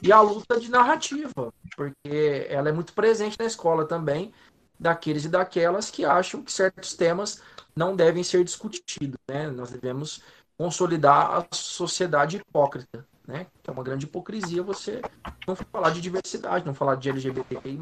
e 0.02 0.12
a 0.12 0.20
luta 0.20 0.60
de 0.60 0.70
narrativa, 0.70 1.52
porque 1.74 2.46
ela 2.50 2.68
é 2.68 2.72
muito 2.72 2.92
presente 2.92 3.38
na 3.38 3.46
escola 3.46 3.86
também, 3.86 4.30
daqueles 4.78 5.24
e 5.24 5.28
daquelas 5.28 5.90
que 5.90 6.04
acham 6.04 6.42
que 6.42 6.52
certos 6.52 6.92
temas 6.92 7.40
não 7.74 7.96
devem 7.96 8.22
ser 8.22 8.44
discutidos, 8.44 9.18
né? 9.26 9.48
Nós 9.48 9.70
devemos 9.70 10.20
consolidar 10.58 11.38
a 11.38 11.46
sociedade 11.54 12.36
hipócrita, 12.36 13.06
né? 13.26 13.46
Que 13.62 13.70
é 13.70 13.72
uma 13.72 13.82
grande 13.82 14.04
hipocrisia 14.04 14.62
você 14.62 15.00
não 15.48 15.56
falar 15.56 15.90
de 15.90 16.02
diversidade, 16.02 16.66
não 16.66 16.74
falar 16.74 16.96
de 16.96 17.08
LGBTQI+, 17.08 17.78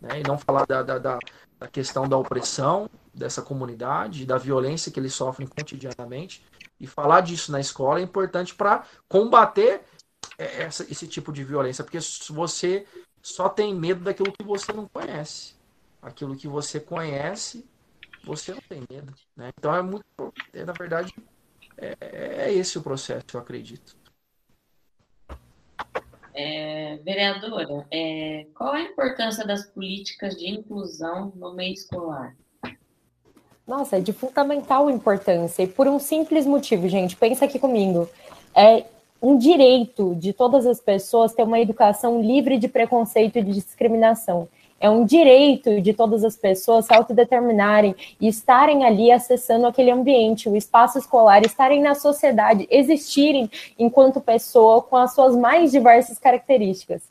né? 0.00 0.20
E 0.20 0.22
não 0.22 0.38
falar 0.38 0.66
da, 0.66 0.82
da, 0.82 0.98
da, 0.98 1.18
da 1.58 1.68
questão 1.68 2.08
da 2.08 2.16
opressão 2.16 2.88
dessa 3.12 3.42
comunidade, 3.42 4.24
da 4.24 4.38
violência 4.38 4.92
que 4.92 5.00
eles 5.00 5.14
sofrem 5.14 5.48
cotidianamente. 5.48 6.44
E 6.80 6.86
falar 6.86 7.20
disso 7.22 7.50
na 7.50 7.60
escola 7.60 7.98
é 7.98 8.02
importante 8.02 8.54
para 8.54 8.84
combater 9.08 9.82
essa, 10.38 10.84
esse 10.90 11.06
tipo 11.08 11.32
de 11.32 11.42
violência, 11.42 11.82
porque 11.82 11.98
você 12.30 12.86
só 13.20 13.48
tem 13.48 13.74
medo 13.74 14.04
daquilo 14.04 14.32
que 14.32 14.44
você 14.44 14.72
não 14.72 14.86
conhece. 14.86 15.54
Aquilo 16.00 16.36
que 16.36 16.46
você 16.46 16.78
conhece, 16.78 17.68
você 18.24 18.54
não 18.54 18.62
tem 18.68 18.84
medo. 18.88 19.12
Né? 19.36 19.50
Então 19.58 19.74
é 19.74 19.82
muito. 19.82 20.04
É, 20.52 20.64
na 20.64 20.72
verdade, 20.72 21.12
é, 21.76 21.96
é 22.00 22.54
esse 22.54 22.78
o 22.78 22.82
processo, 22.82 23.24
eu 23.34 23.40
acredito. 23.40 23.96
É, 26.40 27.00
vereadora, 27.02 27.84
é, 27.90 28.46
qual 28.54 28.72
a 28.72 28.80
importância 28.80 29.44
das 29.44 29.66
políticas 29.66 30.36
de 30.36 30.48
inclusão 30.48 31.32
no 31.34 31.52
meio 31.52 31.72
escolar? 31.72 32.36
Nossa, 33.66 33.96
é 33.96 34.00
de 34.00 34.12
fundamental 34.12 34.88
importância. 34.88 35.64
E 35.64 35.66
por 35.66 35.88
um 35.88 35.98
simples 35.98 36.46
motivo, 36.46 36.88
gente, 36.88 37.16
pensa 37.16 37.44
aqui 37.44 37.58
comigo. 37.58 38.08
É 38.54 38.84
um 39.20 39.36
direito 39.36 40.14
de 40.14 40.32
todas 40.32 40.64
as 40.64 40.80
pessoas 40.80 41.34
ter 41.34 41.42
uma 41.42 41.58
educação 41.58 42.22
livre 42.22 42.56
de 42.56 42.68
preconceito 42.68 43.36
e 43.36 43.42
de 43.42 43.52
discriminação. 43.54 44.48
É 44.80 44.88
um 44.88 45.04
direito 45.04 45.80
de 45.80 45.92
todas 45.92 46.24
as 46.24 46.36
pessoas 46.36 46.86
se 46.86 46.94
autodeterminarem 46.94 47.96
e 48.20 48.28
estarem 48.28 48.84
ali 48.84 49.10
acessando 49.10 49.66
aquele 49.66 49.90
ambiente, 49.90 50.48
o 50.48 50.56
espaço 50.56 50.98
escolar, 50.98 51.44
estarem 51.44 51.82
na 51.82 51.94
sociedade, 51.94 52.66
existirem 52.70 53.50
enquanto 53.78 54.20
pessoa 54.20 54.80
com 54.80 54.96
as 54.96 55.14
suas 55.14 55.34
mais 55.34 55.72
diversas 55.72 56.18
características. 56.18 57.02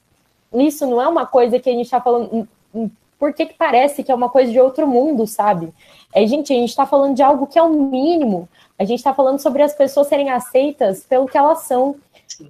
Isso 0.54 0.88
não 0.88 1.02
é 1.02 1.08
uma 1.08 1.26
coisa 1.26 1.60
que 1.60 1.70
a 1.70 1.74
gente 1.74 1.86
está 1.86 2.00
falando. 2.00 2.30
Hum, 2.34 2.48
hum, 2.74 2.90
por 3.20 3.34
que, 3.34 3.46
parece 3.48 4.04
que 4.04 4.12
é 4.12 4.16
uma 4.16 4.30
coisa 4.30 4.52
de 4.52 4.60
outro 4.60 4.88
mundo, 4.88 5.26
sabe? 5.28 5.74
É, 6.14 6.26
gente, 6.26 6.54
a 6.54 6.56
gente 6.56 6.70
está 6.70 6.86
falando 6.86 7.16
de 7.16 7.24
algo 7.24 7.48
que 7.48 7.60
é 7.60 7.64
o 7.64 7.70
mínimo. 7.70 8.48
A 8.80 8.86
gente 8.86 9.00
está 9.00 9.14
falando 9.14 9.40
sobre 9.40 9.64
as 9.64 9.74
pessoas 9.74 10.08
serem 10.08 10.30
aceitas 10.30 11.04
pelo 11.04 11.28
que 11.28 11.38
elas 11.38 11.60
são. 11.64 11.96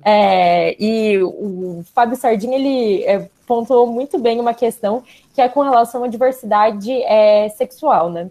É, 0.03 0.75
e 0.79 1.17
o 1.23 1.83
Fábio 1.93 2.17
Sardinha, 2.17 2.57
ele 2.57 3.03
é, 3.03 3.29
pontuou 3.47 3.87
muito 3.87 4.19
bem 4.19 4.39
uma 4.39 4.53
questão 4.53 5.01
que 5.33 5.41
é 5.41 5.47
com 5.49 5.61
relação 5.61 6.03
à 6.03 6.07
diversidade 6.07 6.91
é, 6.91 7.49
sexual, 7.49 8.11
né? 8.11 8.29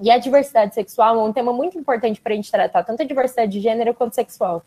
E 0.00 0.10
a 0.10 0.18
diversidade 0.18 0.74
sexual 0.74 1.14
é 1.14 1.22
um 1.22 1.32
tema 1.32 1.52
muito 1.52 1.78
importante 1.78 2.20
para 2.20 2.32
a 2.32 2.36
gente 2.36 2.50
tratar, 2.50 2.82
tanto 2.82 3.02
a 3.02 3.06
diversidade 3.06 3.52
de 3.52 3.60
gênero 3.60 3.94
quanto 3.94 4.14
sexual. 4.14 4.62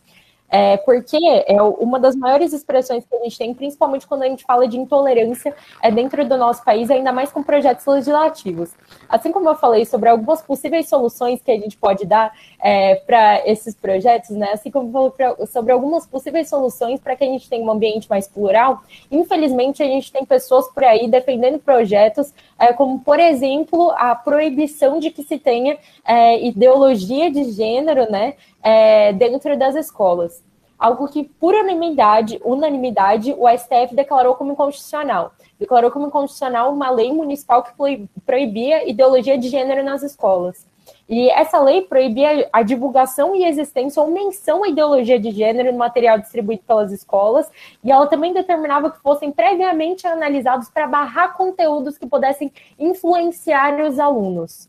É, 0.48 0.76
porque 0.76 1.18
é 1.46 1.60
uma 1.60 1.98
das 1.98 2.14
maiores 2.14 2.52
expressões 2.52 3.04
que 3.04 3.14
a 3.14 3.22
gente 3.22 3.36
tem, 3.36 3.52
principalmente 3.52 4.06
quando 4.06 4.22
a 4.22 4.28
gente 4.28 4.44
fala 4.44 4.66
de 4.68 4.78
intolerância 4.78 5.54
é 5.82 5.90
dentro 5.90 6.24
do 6.26 6.36
nosso 6.36 6.64
país, 6.64 6.90
ainda 6.90 7.12
mais 7.12 7.32
com 7.32 7.42
projetos 7.42 7.84
legislativos. 7.86 8.70
Assim 9.08 9.32
como 9.32 9.48
eu 9.48 9.56
falei 9.56 9.84
sobre 9.84 10.08
algumas 10.08 10.40
possíveis 10.40 10.88
soluções 10.88 11.42
que 11.42 11.50
a 11.50 11.58
gente 11.58 11.76
pode 11.76 12.06
dar 12.06 12.32
é, 12.60 12.94
para 12.94 13.46
esses 13.46 13.74
projetos, 13.74 14.30
né? 14.30 14.52
Assim 14.52 14.70
como 14.70 14.96
eu 14.96 15.10
falei 15.10 15.46
sobre 15.46 15.72
algumas 15.72 16.06
possíveis 16.06 16.48
soluções 16.48 17.00
para 17.00 17.16
que 17.16 17.24
a 17.24 17.28
gente 17.28 17.48
tenha 17.48 17.64
um 17.64 17.70
ambiente 17.70 18.08
mais 18.08 18.28
plural, 18.28 18.82
infelizmente 19.10 19.82
a 19.82 19.86
gente 19.86 20.12
tem 20.12 20.24
pessoas 20.24 20.68
por 20.72 20.84
aí 20.84 21.08
defendendo 21.08 21.58
projetos, 21.58 22.32
é, 22.58 22.72
como 22.72 23.00
por 23.00 23.18
exemplo 23.18 23.90
a 23.96 24.14
proibição 24.14 24.98
de 24.98 25.10
que 25.10 25.22
se 25.22 25.38
tenha 25.38 25.76
é, 26.04 26.44
ideologia 26.44 27.30
de 27.30 27.50
gênero, 27.50 28.10
né? 28.10 28.34
é, 28.66 29.12
dentro 29.12 29.56
das 29.56 29.76
escolas. 29.76 30.35
Algo 30.78 31.08
que, 31.08 31.24
por 31.24 31.54
unanimidade, 31.54 32.40
unanimidade, 32.44 33.34
o 33.36 33.48
STF 33.48 33.94
declarou 33.94 34.34
como 34.34 34.52
inconstitucional. 34.52 35.32
Declarou 35.58 35.90
como 35.90 36.08
inconstitucional 36.08 36.72
uma 36.72 36.90
lei 36.90 37.12
municipal 37.12 37.62
que 37.62 38.08
proibia 38.24 38.88
ideologia 38.88 39.38
de 39.38 39.48
gênero 39.48 39.82
nas 39.82 40.02
escolas. 40.02 40.66
E 41.08 41.30
essa 41.30 41.60
lei 41.60 41.82
proibia 41.82 42.48
a 42.52 42.62
divulgação 42.62 43.34
e 43.34 43.44
existência 43.44 44.02
ou 44.02 44.10
menção 44.10 44.64
à 44.64 44.68
ideologia 44.68 45.18
de 45.18 45.30
gênero 45.30 45.72
no 45.72 45.78
material 45.78 46.18
distribuído 46.18 46.62
pelas 46.66 46.90
escolas, 46.90 47.48
e 47.82 47.92
ela 47.92 48.06
também 48.06 48.32
determinava 48.32 48.90
que 48.90 49.00
fossem 49.00 49.30
previamente 49.30 50.06
analisados 50.06 50.68
para 50.68 50.86
barrar 50.86 51.36
conteúdos 51.36 51.96
que 51.96 52.06
pudessem 52.06 52.52
influenciar 52.78 53.80
os 53.80 53.98
alunos. 53.98 54.68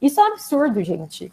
Isso 0.00 0.18
é 0.20 0.24
um 0.24 0.32
absurdo, 0.32 0.82
gente. 0.82 1.30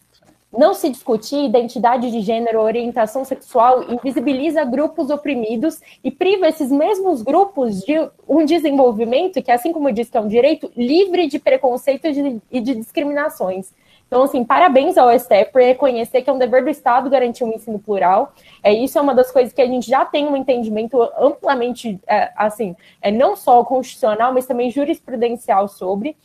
Não 0.55 0.75
se 0.75 0.87
discutir 0.89 1.45
identidade 1.45 2.11
de 2.11 2.21
gênero, 2.21 2.61
orientação 2.61 3.25
sexual 3.25 3.83
invisibiliza 3.91 4.63
grupos 4.63 5.09
oprimidos 5.09 5.81
e 6.03 6.11
priva 6.11 6.47
esses 6.47 6.71
mesmos 6.71 7.23
grupos 7.23 7.81
de 7.81 7.93
um 8.27 8.45
desenvolvimento 8.45 9.41
que, 9.41 9.51
assim 9.51 9.73
como 9.73 9.89
eu 9.89 9.93
disse, 9.93 10.15
é 10.15 10.21
um 10.21 10.27
direito 10.27 10.71
livre 10.77 11.27
de 11.27 11.39
preconceitos 11.39 12.15
e 12.51 12.61
de 12.61 12.75
discriminações. 12.75 13.73
Então, 14.07 14.21
assim, 14.21 14.43
parabéns 14.43 14.95
ao 14.95 15.09
STF 15.17 15.51
por 15.51 15.59
reconhecer 15.59 16.21
que 16.21 16.29
é 16.29 16.33
um 16.33 16.37
dever 16.37 16.63
do 16.63 16.69
Estado 16.69 17.09
garantir 17.09 17.43
um 17.43 17.51
ensino 17.51 17.79
plural. 17.79 18.31
É, 18.61 18.71
isso 18.71 18.99
é 18.99 19.01
uma 19.01 19.15
das 19.15 19.31
coisas 19.31 19.51
que 19.51 19.61
a 19.61 19.65
gente 19.65 19.89
já 19.89 20.05
tem 20.05 20.27
um 20.27 20.37
entendimento 20.37 21.01
amplamente, 21.17 21.99
é, 22.05 22.31
assim, 22.35 22.75
é, 23.01 23.09
não 23.09 23.35
só 23.35 23.63
constitucional, 23.63 24.31
mas 24.31 24.45
também 24.45 24.69
jurisprudencial 24.69 25.67
sobre. 25.67 26.15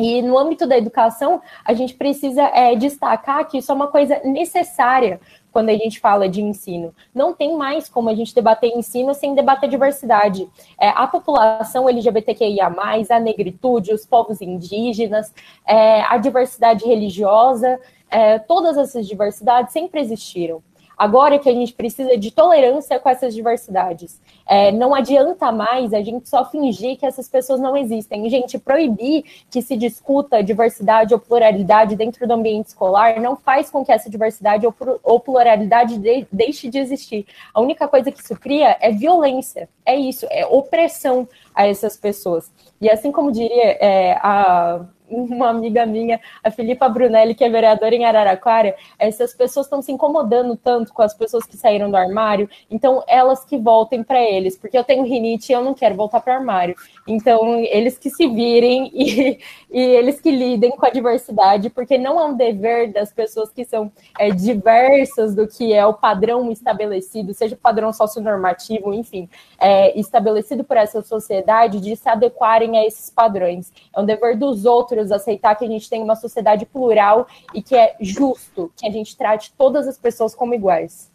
E 0.00 0.22
no 0.22 0.38
âmbito 0.38 0.66
da 0.66 0.78
educação, 0.78 1.42
a 1.62 1.74
gente 1.74 1.92
precisa 1.92 2.42
é, 2.54 2.74
destacar 2.74 3.46
que 3.46 3.58
isso 3.58 3.70
é 3.70 3.74
uma 3.74 3.88
coisa 3.88 4.18
necessária 4.24 5.20
quando 5.52 5.68
a 5.68 5.74
gente 5.76 6.00
fala 6.00 6.26
de 6.26 6.40
ensino. 6.40 6.94
Não 7.14 7.34
tem 7.34 7.54
mais 7.54 7.86
como 7.86 8.08
a 8.08 8.14
gente 8.14 8.34
debater 8.34 8.70
ensino 8.70 9.12
sem 9.12 9.34
debater 9.34 9.68
diversidade. 9.68 10.48
É, 10.80 10.88
a 10.88 11.06
população 11.06 11.86
LGBTQIA, 11.86 12.72
a 13.10 13.20
negritude, 13.20 13.92
os 13.92 14.06
povos 14.06 14.40
indígenas, 14.40 15.34
é, 15.66 16.00
a 16.02 16.16
diversidade 16.16 16.86
religiosa, 16.86 17.78
é, 18.08 18.38
todas 18.38 18.78
essas 18.78 19.06
diversidades 19.06 19.72
sempre 19.72 20.00
existiram. 20.00 20.62
Agora 21.00 21.38
que 21.38 21.48
a 21.48 21.54
gente 21.54 21.72
precisa 21.72 22.14
de 22.18 22.30
tolerância 22.30 23.00
com 23.00 23.08
essas 23.08 23.34
diversidades. 23.34 24.20
É, 24.46 24.70
não 24.70 24.94
adianta 24.94 25.50
mais 25.50 25.94
a 25.94 26.02
gente 26.02 26.28
só 26.28 26.44
fingir 26.44 26.98
que 26.98 27.06
essas 27.06 27.26
pessoas 27.26 27.58
não 27.58 27.74
existem. 27.74 28.28
Gente, 28.28 28.58
proibir 28.58 29.24
que 29.50 29.62
se 29.62 29.78
discuta 29.78 30.42
diversidade 30.42 31.14
ou 31.14 31.18
pluralidade 31.18 31.96
dentro 31.96 32.28
do 32.28 32.34
ambiente 32.34 32.66
escolar 32.66 33.18
não 33.18 33.34
faz 33.34 33.70
com 33.70 33.82
que 33.82 33.90
essa 33.90 34.10
diversidade 34.10 34.66
ou, 35.02 35.20
pluralidade 35.20 35.96
de, 35.96 36.26
deixe 36.30 36.68
de 36.68 36.78
existir. 36.78 37.24
A 37.54 37.62
única 37.62 37.88
coisa 37.88 38.12
que 38.12 38.20
isso 38.20 38.38
cria 38.38 38.76
é 38.78 38.90
violência. 38.90 39.70
É 39.86 39.96
isso, 39.96 40.26
é 40.28 40.44
opressão 40.44 41.26
a 41.54 41.66
essas 41.66 41.96
pessoas. 41.96 42.52
E 42.78 42.90
assim 42.90 43.10
como 43.10 43.32
diria 43.32 43.78
é, 43.80 44.18
a 44.20 44.84
uma 45.10 45.48
amiga 45.48 45.84
minha, 45.84 46.20
a 46.42 46.50
Filipa 46.50 46.88
Brunelli, 46.88 47.34
que 47.34 47.44
é 47.44 47.48
vereadora 47.48 47.94
em 47.94 48.04
Araraquara, 48.04 48.74
essas 48.98 49.34
pessoas 49.34 49.66
estão 49.66 49.82
se 49.82 49.92
incomodando 49.92 50.56
tanto 50.56 50.92
com 50.92 51.02
as 51.02 51.14
pessoas 51.14 51.44
que 51.44 51.56
saíram 51.56 51.90
do 51.90 51.96
armário, 51.96 52.48
então 52.70 53.02
elas 53.08 53.44
que 53.44 53.58
voltem 53.58 54.02
para 54.02 54.22
eles, 54.22 54.56
porque 54.56 54.76
eu 54.76 54.84
tenho 54.84 55.04
rinite 55.04 55.50
e 55.50 55.54
eu 55.54 55.62
não 55.62 55.74
quero 55.74 55.94
voltar 55.94 56.20
para 56.20 56.34
o 56.34 56.36
armário. 56.36 56.74
Então, 57.06 57.56
eles 57.56 57.98
que 57.98 58.10
se 58.10 58.28
virem 58.28 58.90
e, 58.94 59.38
e, 59.70 59.80
eles 59.80 60.20
que 60.20 60.30
lidem 60.30 60.70
com 60.70 60.86
a 60.86 60.90
diversidade, 60.90 61.70
porque 61.70 61.98
não 61.98 62.20
é 62.20 62.24
um 62.24 62.36
dever 62.36 62.92
das 62.92 63.12
pessoas 63.12 63.50
que 63.50 63.64
são 63.64 63.90
é, 64.18 64.30
diversas 64.30 65.34
do 65.34 65.46
que 65.46 65.72
é 65.72 65.84
o 65.84 65.94
padrão 65.94 66.50
estabelecido, 66.50 67.34
seja 67.34 67.54
o 67.54 67.58
padrão 67.58 67.92
socionormativo, 67.92 68.92
enfim, 68.94 69.28
é, 69.58 69.98
estabelecido 69.98 70.64
por 70.64 70.76
essa 70.76 71.02
sociedade, 71.02 71.80
de 71.80 71.96
se 71.96 72.08
adequarem 72.08 72.78
a 72.78 72.86
esses 72.86 73.10
padrões. 73.10 73.72
É 73.94 74.00
um 74.00 74.04
dever 74.04 74.36
dos 74.36 74.64
outros 74.64 74.99
aceitar 75.10 75.54
que 75.54 75.64
a 75.64 75.68
gente 75.68 75.88
tem 75.88 76.02
uma 76.02 76.16
sociedade 76.16 76.66
plural 76.66 77.28
e 77.54 77.62
que 77.62 77.76
é 77.76 77.96
justo 78.00 78.72
que 78.76 78.86
a 78.86 78.90
gente 78.90 79.16
trate 79.16 79.52
todas 79.56 79.86
as 79.86 79.96
pessoas 79.96 80.34
como 80.34 80.52
iguais. 80.54 81.10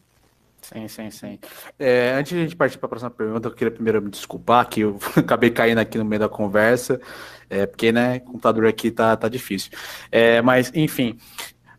Sim, 0.61 0.87
sim, 0.87 1.11
sim. 1.11 1.39
É, 1.77 2.13
antes 2.13 2.31
de 2.31 2.39
a 2.39 2.43
gente 2.43 2.55
partir 2.55 2.77
para 2.79 2.87
a 2.87 2.89
próxima 2.89 3.11
pergunta, 3.11 3.47
eu 3.47 3.53
queria 3.53 3.71
primeiro 3.71 4.01
me 4.01 4.09
desculpar 4.09 4.67
que 4.67 4.81
eu 4.81 4.97
acabei 5.15 5.51
caindo 5.51 5.77
aqui 5.77 5.97
no 5.97 6.05
meio 6.05 6.21
da 6.21 6.29
conversa, 6.29 6.99
é, 7.49 7.67
porque, 7.67 7.91
né, 7.91 8.19
computador 8.19 8.65
aqui 8.65 8.89
tá, 8.89 9.15
tá 9.15 9.29
difícil. 9.29 9.71
É, 10.11 10.41
mas, 10.41 10.71
enfim. 10.73 11.19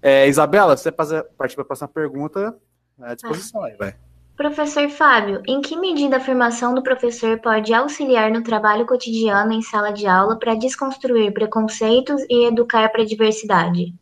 É, 0.00 0.28
Isabela, 0.28 0.76
se 0.76 0.84
você 0.84 0.92
partir 0.92 1.56
para 1.56 1.62
a 1.62 1.66
próxima 1.66 1.88
pergunta, 1.88 2.56
à 3.00 3.14
disposição 3.14 3.64
aí, 3.64 3.74
vai. 3.76 3.96
Professor 4.36 4.90
Fábio, 4.90 5.42
em 5.46 5.62
que 5.62 5.74
medida 5.78 6.18
a 6.18 6.20
formação 6.20 6.74
do 6.74 6.82
professor 6.82 7.40
pode 7.40 7.72
auxiliar 7.72 8.30
no 8.30 8.42
trabalho 8.42 8.84
cotidiano 8.84 9.50
em 9.50 9.62
sala 9.62 9.90
de 9.90 10.06
aula 10.06 10.38
para 10.38 10.54
desconstruir 10.54 11.32
preconceitos 11.32 12.20
e 12.28 12.46
educar 12.46 12.90
para 12.90 13.00
a 13.00 13.06
diversidade? 13.06 13.94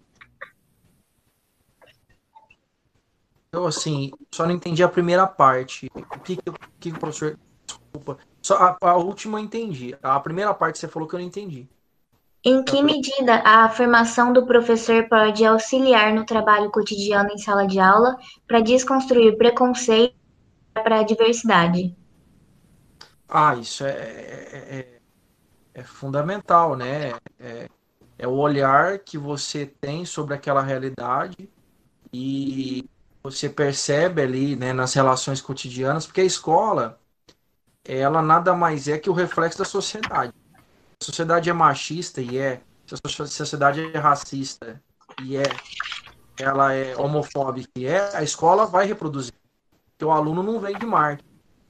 Eu, 3.53 3.65
assim, 3.65 4.11
só 4.33 4.45
não 4.45 4.51
entendi 4.51 4.83
a 4.83 4.89
primeira 4.89 5.25
parte. 5.25 5.89
O 5.95 6.19
que, 6.19 6.37
que, 6.81 6.91
o 6.91 6.99
professor. 6.99 7.39
Desculpa. 7.65 8.19
Só 8.43 8.57
a, 8.57 8.77
a, 8.81 8.97
última 8.97 9.39
eu 9.39 9.45
entendi. 9.45 9.97
A 10.03 10.19
primeira 10.19 10.53
parte 10.53 10.81
você 10.81 10.89
falou 10.89 11.09
que 11.09 11.15
eu 11.15 11.21
não 11.21 11.27
entendi. 11.27 11.69
Em 12.45 12.65
que 12.65 12.83
medida 12.83 13.41
a 13.45 13.69
formação 13.69 14.33
do 14.33 14.45
professor 14.45 15.09
pode 15.09 15.45
auxiliar 15.47 16.13
no 16.13 16.27
trabalho 16.27 16.73
cotidiano 16.73 17.31
em 17.31 17.39
sala 17.39 17.69
de 17.69 17.79
aula 17.79 18.19
para 18.49 18.59
desconstruir 18.59 19.39
preconceitos 19.39 20.24
para 20.75 21.01
a 21.01 21.03
diversidade. 21.03 21.97
Ah, 23.29 23.55
isso 23.55 23.85
é, 23.85 23.91
é, 23.91 24.79
é, 24.79 25.01
é 25.75 25.83
fundamental, 25.83 26.77
né? 26.77 27.15
É, 27.39 27.69
é, 28.19 28.29
o 28.29 28.33
olhar 28.33 28.99
que 28.99 29.17
você 29.17 29.67
tem 29.67 30.05
sobre 30.05 30.35
aquela 30.35 30.63
realidade 30.63 31.49
e 32.13 32.89
você 33.23 33.49
percebe 33.49 34.23
ali, 34.23 34.55
né, 34.55 34.73
nas 34.73 34.93
relações 34.95 35.41
cotidianas, 35.41 36.07
porque 36.07 36.21
a 36.21 36.25
escola, 36.25 37.01
ela 37.85 38.21
nada 38.21 38.55
mais 38.55 38.87
é 38.87 38.99
que 38.99 39.09
o 39.09 39.15
reflexo 39.15 39.59
da 39.59 39.65
sociedade. 39.65 40.33
A 41.01 41.05
sociedade 41.05 41.49
é 41.49 41.53
machista 41.53 42.21
e 42.21 42.39
é, 42.39 42.61
se 42.87 43.23
a 43.23 43.27
sociedade 43.27 43.81
é 43.95 43.99
racista 43.99 44.81
e 45.23 45.37
é, 45.37 45.43
ela 46.39 46.73
é 46.73 46.97
homofóbica 46.97 47.71
e 47.77 47.87
é, 47.87 48.15
a 48.15 48.23
escola 48.23 48.67
vai 48.67 48.87
reproduzir 48.87 49.33
porque 49.95 50.05
o 50.05 50.11
aluno 50.11 50.43
não 50.43 50.59
vem 50.59 50.77
de 50.77 50.85
Marte. 50.85 51.25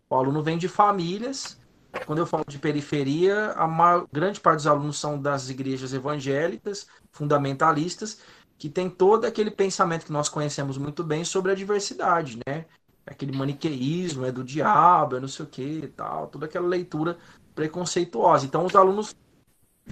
O 0.09 0.15
aluno 0.15 0.43
vem 0.43 0.57
de 0.57 0.69
famílias. 0.69 1.59
Quando 2.07 2.19
eu 2.19 2.27
falo 2.27 2.45
de 2.49 2.59
periferia, 2.59 3.53
a 3.53 3.69
maior, 3.69 4.07
grande 4.13 4.41
parte 4.41 4.57
dos 4.57 4.67
alunos 4.67 4.99
são 4.99 5.21
das 5.21 5.49
igrejas 5.49 5.93
evangélicas, 5.93 6.89
fundamentalistas, 7.13 8.21
que 8.59 8.69
tem 8.69 8.91
todo 8.91 9.27
aquele 9.27 9.51
pensamento 9.51 10.07
que 10.07 10.13
nós 10.13 10.29
conhecemos 10.29 10.77
muito 10.77 11.05
bem 11.05 11.25
sobre 11.25 11.53
a 11.53 11.55
diversidade, 11.55 12.39
né? 12.47 12.65
Aquele 13.07 13.37
maniqueísmo, 13.37 14.25
é 14.25 14.33
do 14.33 14.43
diabo, 14.43 15.17
é 15.17 15.21
não 15.21 15.29
sei 15.29 15.45
o 15.45 15.49
que 15.49 15.63
e 15.63 15.89
tal, 15.89 16.27
toda 16.29 16.47
aquela 16.47 16.67
leitura 16.67 17.19
preconceituosa. 17.55 18.47
Então, 18.47 18.65
os 18.65 18.75
alunos 18.75 19.15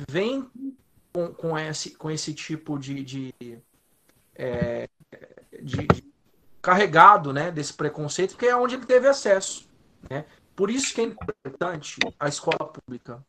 vêm 0.08 0.50
com, 1.12 1.28
com, 1.34 1.58
esse, 1.58 1.90
com 1.90 2.10
esse 2.10 2.34
tipo 2.34 2.78
de, 2.78 3.04
de, 3.04 3.34
é, 4.34 4.88
de, 5.62 5.86
de 5.86 6.11
carregado 6.62 7.32
né, 7.32 7.50
desse 7.50 7.74
preconceito, 7.74 8.30
porque 8.30 8.46
é 8.46 8.56
onde 8.56 8.76
ele 8.76 8.86
teve 8.86 9.08
acesso. 9.08 9.68
Né? 10.08 10.24
Por 10.54 10.70
isso 10.70 10.94
que 10.94 11.00
é 11.00 11.04
importante 11.04 11.98
a 12.18 12.28
escola 12.28 12.58
pública. 12.58 13.22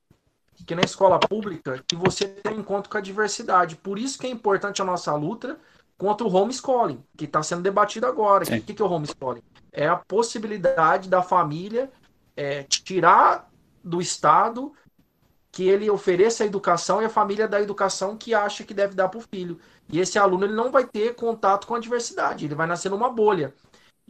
Que 0.67 0.76
na 0.76 0.84
escola 0.84 1.19
pública 1.19 1.84
que 1.88 1.96
você 1.96 2.28
tem 2.28 2.54
um 2.54 2.60
encontro 2.60 2.89
com 2.89 2.98
a 2.98 3.02
diversidade. 3.02 3.76
Por 3.76 3.98
isso 3.98 4.19
que 4.19 4.28
é 4.28 4.30
importante 4.30 4.82
a 4.82 4.86
nossa 4.86 5.13
luta 5.15 5.58
contra 5.98 6.26
o 6.26 6.34
homeschooling, 6.34 7.04
que 7.17 7.26
está 7.26 7.41
sendo 7.41 7.63
debatido 7.63 8.06
agora. 8.06 8.43
O 8.43 8.62
que, 8.62 8.74
que 8.74 8.82
é 8.82 8.86
o 8.86 8.89
homeschooling? 8.89 9.41
É 9.72 9.88
a 9.88 9.96
possibilidade 9.96 11.10
da 11.10 11.24
família 11.24 11.91
é, 12.38 12.63
tirar 12.63 13.50
do 13.84 14.00
Estado 14.00 14.74
que 15.53 15.69
ele 15.69 15.87
ofereça 15.87 16.43
a 16.43 16.47
educação 16.47 16.99
e 16.99 17.05
a 17.05 17.09
família 17.09 17.47
da 17.47 17.61
educação 17.61 18.17
que 18.17 18.33
acha 18.33 18.63
que 18.63 18.73
deve 18.73 18.95
dar 18.95 19.07
para 19.07 19.19
o 19.19 19.21
filho. 19.21 19.59
E 19.87 19.99
esse 19.99 20.17
aluno 20.17 20.45
ele 20.45 20.55
não 20.55 20.71
vai 20.71 20.83
ter 20.83 21.13
contato 21.13 21.67
com 21.67 21.75
a 21.75 21.79
diversidade, 21.79 22.45
ele 22.45 22.55
vai 22.55 22.65
nascer 22.65 22.89
numa 22.89 23.07
bolha. 23.07 23.53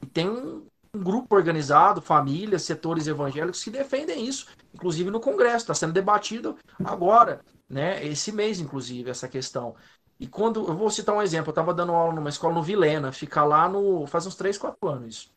E 0.02 0.06
tem 0.06 0.30
um, 0.30 0.66
um 0.94 1.04
grupo 1.04 1.36
organizado, 1.36 2.02
famílias, 2.02 2.62
setores 2.64 3.08
evangélicos 3.08 3.62
que 3.62 3.70
defendem 3.70 4.26
isso, 4.26 4.48
inclusive 4.74 5.12
no 5.12 5.20
Congresso, 5.20 5.66
está 5.66 5.74
sendo 5.74 5.92
debatido 5.92 6.58
agora, 6.82 7.42
né? 7.70 8.06
Esse 8.06 8.32
mês, 8.32 8.62
inclusive, 8.62 9.10
essa 9.12 9.28
questão. 9.28 9.76
E 10.18 10.26
quando 10.26 10.66
eu 10.66 10.78
vou 10.78 10.90
citar 10.90 11.14
um 11.14 11.22
exemplo, 11.22 11.50
eu 11.50 11.52
estava 11.52 11.74
dando 11.74 11.92
aula 11.92 12.14
numa 12.14 12.30
escola 12.30 12.54
no 12.54 12.64
Vilena, 12.64 13.12
fica 13.12 13.44
lá 13.44 13.68
no. 13.68 14.08
faz 14.08 14.26
uns 14.26 14.36
3, 14.36 14.58
4 14.58 14.88
anos. 14.88 15.30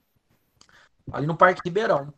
Ali 1.12 1.26
no 1.26 1.36
Parque 1.36 1.62
Ribeirão. 1.64 2.14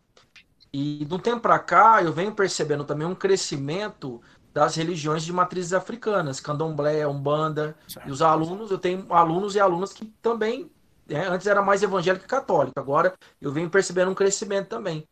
E 0.72 1.04
do 1.04 1.18
tempo 1.18 1.40
para 1.40 1.58
cá, 1.58 2.02
eu 2.02 2.12
venho 2.12 2.32
percebendo 2.32 2.84
também 2.84 3.06
um 3.06 3.14
crescimento 3.14 4.20
das 4.52 4.74
religiões 4.74 5.24
de 5.24 5.32
matrizes 5.32 5.72
africanas, 5.72 6.40
candomblé, 6.40 7.06
umbanda. 7.06 7.76
Certo. 7.86 8.08
E 8.08 8.10
os 8.10 8.20
alunos, 8.22 8.70
eu 8.70 8.78
tenho 8.78 9.12
alunos 9.12 9.54
e 9.54 9.60
alunas 9.60 9.92
que 9.92 10.06
também, 10.20 10.70
né, 11.06 11.26
antes 11.28 11.46
era 11.46 11.62
mais 11.62 11.82
evangélico 11.82 12.24
e 12.24 12.28
católico, 12.28 12.78
agora 12.78 13.14
eu 13.40 13.52
venho 13.52 13.70
percebendo 13.70 14.10
um 14.10 14.14
crescimento 14.14 14.68
também. 14.68 15.06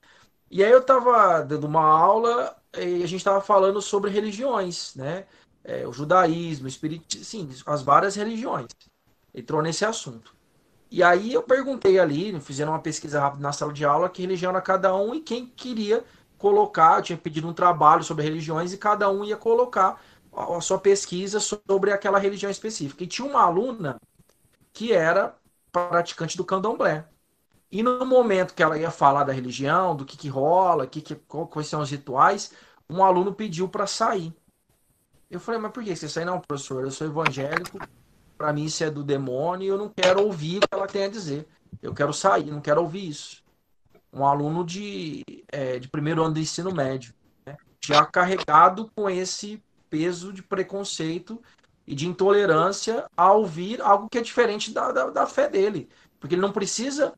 E 0.51 0.62
aí 0.62 0.71
eu 0.71 0.81
estava 0.81 1.42
dando 1.42 1.64
uma 1.66 1.85
aula 1.85 2.57
e 2.77 3.03
a 3.03 3.07
gente 3.07 3.16
estava 3.16 3.40
falando 3.40 3.81
sobre 3.83 4.11
religiões, 4.11 4.95
né? 4.95 5.27
É, 5.64 5.87
o 5.87 5.92
judaísmo, 5.92 6.66
o 6.66 6.69
espiritismo, 6.69 7.25
sim, 7.25 7.49
as 7.66 7.83
várias 7.83 8.14
religiões. 8.14 8.69
Entrou 9.35 9.61
nesse 9.61 9.85
assunto. 9.85 10.36
E 10.90 11.03
aí 11.03 11.33
eu 11.33 11.42
perguntei 11.42 11.99
ali, 11.99 12.38
fizeram 12.40 12.72
uma 12.72 12.79
pesquisa 12.81 13.20
rápida 13.20 13.42
na 13.42 13.53
sala 13.53 13.72
de 13.72 13.85
aula, 13.85 14.09
que 14.09 14.22
religião 14.22 14.51
era 14.51 14.61
cada 14.61 14.94
um 14.94 15.14
e 15.14 15.20
quem 15.20 15.46
queria 15.46 16.05
colocar, 16.38 16.99
eu 16.99 17.03
tinha 17.03 17.18
pedido 17.18 17.49
um 17.49 17.53
trabalho 17.53 18.05
sobre 18.05 18.25
religiões 18.25 18.72
e 18.72 18.79
cada 18.79 19.11
um 19.11 19.25
ia 19.25 19.37
colocar 19.37 20.01
a 20.33 20.61
sua 20.61 20.79
pesquisa 20.79 21.40
sobre 21.40 21.92
aquela 21.92 22.18
religião 22.18 22.51
específica. 22.51 23.03
E 23.03 23.07
tinha 23.07 23.27
uma 23.29 23.42
aluna 23.42 24.01
que 24.72 24.92
era 24.92 25.35
praticante 25.72 26.37
do 26.37 26.44
candomblé. 26.44 27.09
E 27.70 27.83
no 27.83 28.05
momento 28.07 28.55
que 28.55 28.62
ela 28.62 28.79
ia 28.79 28.90
falar 28.90 29.25
da 29.25 29.33
religião, 29.33 29.96
do 29.96 30.05
que, 30.05 30.16
que 30.16 30.29
rola, 30.29 30.87
que, 30.87 31.01
que, 31.01 31.14
quais 31.16 31.66
são 31.66 31.81
os 31.81 31.90
rituais, 31.90 32.53
um 32.88 33.03
aluno 33.03 33.35
pediu 33.35 33.68
para 33.68 33.87
sair. 33.87 34.33
Eu 35.31 35.40
falei, 35.40 35.61
mas 35.61 35.72
por 35.72 35.83
que 35.83 35.94
você 35.94 36.09
sai? 36.09 36.25
Não, 36.25 36.40
professor, 36.40 36.85
eu 36.85 36.90
sou 36.90 37.07
evangélico, 37.07 37.79
para 38.37 38.53
mim 38.53 38.64
isso 38.64 38.85
é 38.85 38.90
do 38.90 39.03
demônio 39.03 39.64
e 39.64 39.68
eu 39.68 39.79
não 39.79 39.88
quero 39.88 40.22
ouvir 40.22 40.59
o 40.59 40.61
que 40.61 40.75
ela 40.75 40.87
tem 40.87 41.05
a 41.05 41.09
dizer. 41.09 41.46
Eu 41.83 41.94
quero 41.94 42.12
sair, 42.12 42.51
não 42.51 42.61
quero 42.61 42.81
ouvir 42.81 43.09
isso. 43.09 43.42
Um 44.12 44.25
aluno 44.25 44.64
de, 44.64 45.25
é, 45.49 45.79
de 45.79 45.88
primeiro 45.88 46.22
ano 46.22 46.35
do 46.35 46.40
ensino 46.40 46.72
médio, 46.72 47.14
né? 47.44 47.57
já 47.85 48.05
carregado 48.05 48.90
com 48.94 49.09
esse 49.11 49.62
peso 49.90 50.33
de 50.33 50.42
preconceito 50.42 51.40
e 51.87 51.94
de 51.94 52.07
intolerância 52.07 53.09
a 53.16 53.33
ouvir 53.33 53.81
algo 53.81 54.09
que 54.09 54.18
é 54.18 54.22
diferente 54.22 54.72
da, 54.72 54.90
da, 54.90 55.11
da 55.11 55.27
fé 55.27 55.49
dele. 55.49 55.88
Porque 56.18 56.35
ele 56.35 56.42
não 56.42 56.53
precisa 56.53 57.14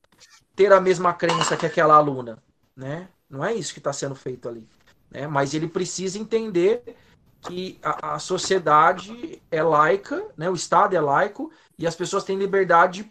ter 0.54 0.72
a 0.72 0.80
mesma 0.80 1.14
crença 1.14 1.56
que 1.56 1.64
aquela 1.64 1.94
aluna. 1.94 2.38
Né? 2.76 3.08
Não 3.30 3.44
é 3.44 3.54
isso 3.54 3.72
que 3.72 3.80
está 3.80 3.92
sendo 3.92 4.14
feito 4.14 4.48
ali. 4.48 4.68
Né? 5.10 5.26
Mas 5.26 5.54
ele 5.54 5.68
precisa 5.68 6.18
entender 6.18 6.96
que 7.40 7.78
a, 7.82 8.14
a, 8.14 8.18
sociedade 8.18 9.40
é 9.50 9.62
laica, 9.62 10.26
né? 10.36 10.50
o 10.50 10.54
Estado 10.54 10.96
é 10.96 11.00
laico, 11.00 11.50
e 11.78 11.86
as 11.86 11.94
pessoas 11.94 12.24
têm 12.24 12.38
liberdade 12.38 13.10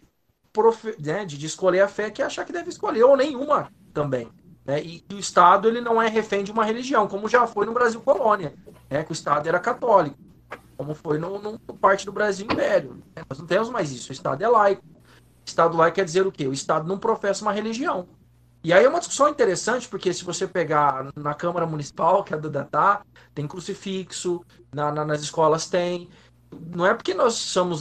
profe, 0.52 0.94
né, 0.98 1.24
de, 1.24 1.38
de 1.38 1.46
escolher 1.46 1.80
a 1.80 1.88
fé 1.88 2.10
que 2.10 2.22
achar 2.22 2.44
que 2.44 2.52
deve 2.52 2.68
escolher, 2.68 3.04
ou 3.04 3.16
nenhuma 3.16 3.70
também. 3.92 4.28
Né? 4.64 4.82
E 4.82 5.04
o 5.12 5.18
Estado 5.18 5.68
ele 5.68 5.80
não 5.80 6.00
é 6.00 6.08
refém 6.08 6.44
de 6.44 6.52
uma 6.52 6.64
religião, 6.64 7.08
como 7.08 7.28
já 7.28 7.46
foi 7.46 7.64
no 7.64 7.72
Brasil 7.72 8.00
colônia, 8.00 8.52
né? 8.90 9.02
que 9.02 9.12
o 9.12 9.14
Estado 9.14 9.48
era 9.48 9.58
católico, 9.58 10.18
como 10.76 10.94
foi 10.94 11.18
no, 11.18 11.38
no 11.38 11.58
parte 11.58 12.04
do 12.04 12.12
Brasil 12.12 12.46
Império. 12.46 13.02
Né? 13.16 13.22
Nós 13.28 13.38
não 13.38 13.46
temos 13.46 13.70
mais 13.70 13.90
isso, 13.90 14.10
o 14.10 14.12
Estado 14.12 14.42
é 14.42 14.48
laico. 14.48 14.84
Estado 15.44 15.76
laico 15.76 15.94
quer 15.94 16.04
dizer 16.04 16.26
o 16.26 16.32
quê? 16.32 16.46
O 16.46 16.52
Estado 16.52 16.86
não 16.86 16.98
professa 16.98 17.42
uma 17.42 17.52
religião. 17.52 18.06
E 18.68 18.72
aí 18.74 18.84
é 18.84 18.88
uma 18.88 18.98
discussão 18.98 19.30
interessante, 19.30 19.88
porque 19.88 20.12
se 20.12 20.22
você 20.22 20.46
pegar 20.46 21.10
na 21.16 21.32
Câmara 21.32 21.66
Municipal, 21.66 22.22
que 22.22 22.34
é 22.34 22.36
do 22.36 22.50
Datá, 22.50 23.00
tem 23.34 23.48
crucifixo, 23.48 24.44
na, 24.70 24.92
na, 24.92 25.06
nas 25.06 25.22
escolas 25.22 25.70
tem. 25.70 26.06
Não 26.76 26.84
é 26.84 26.92
porque 26.92 27.14
nós 27.14 27.32
somos 27.32 27.80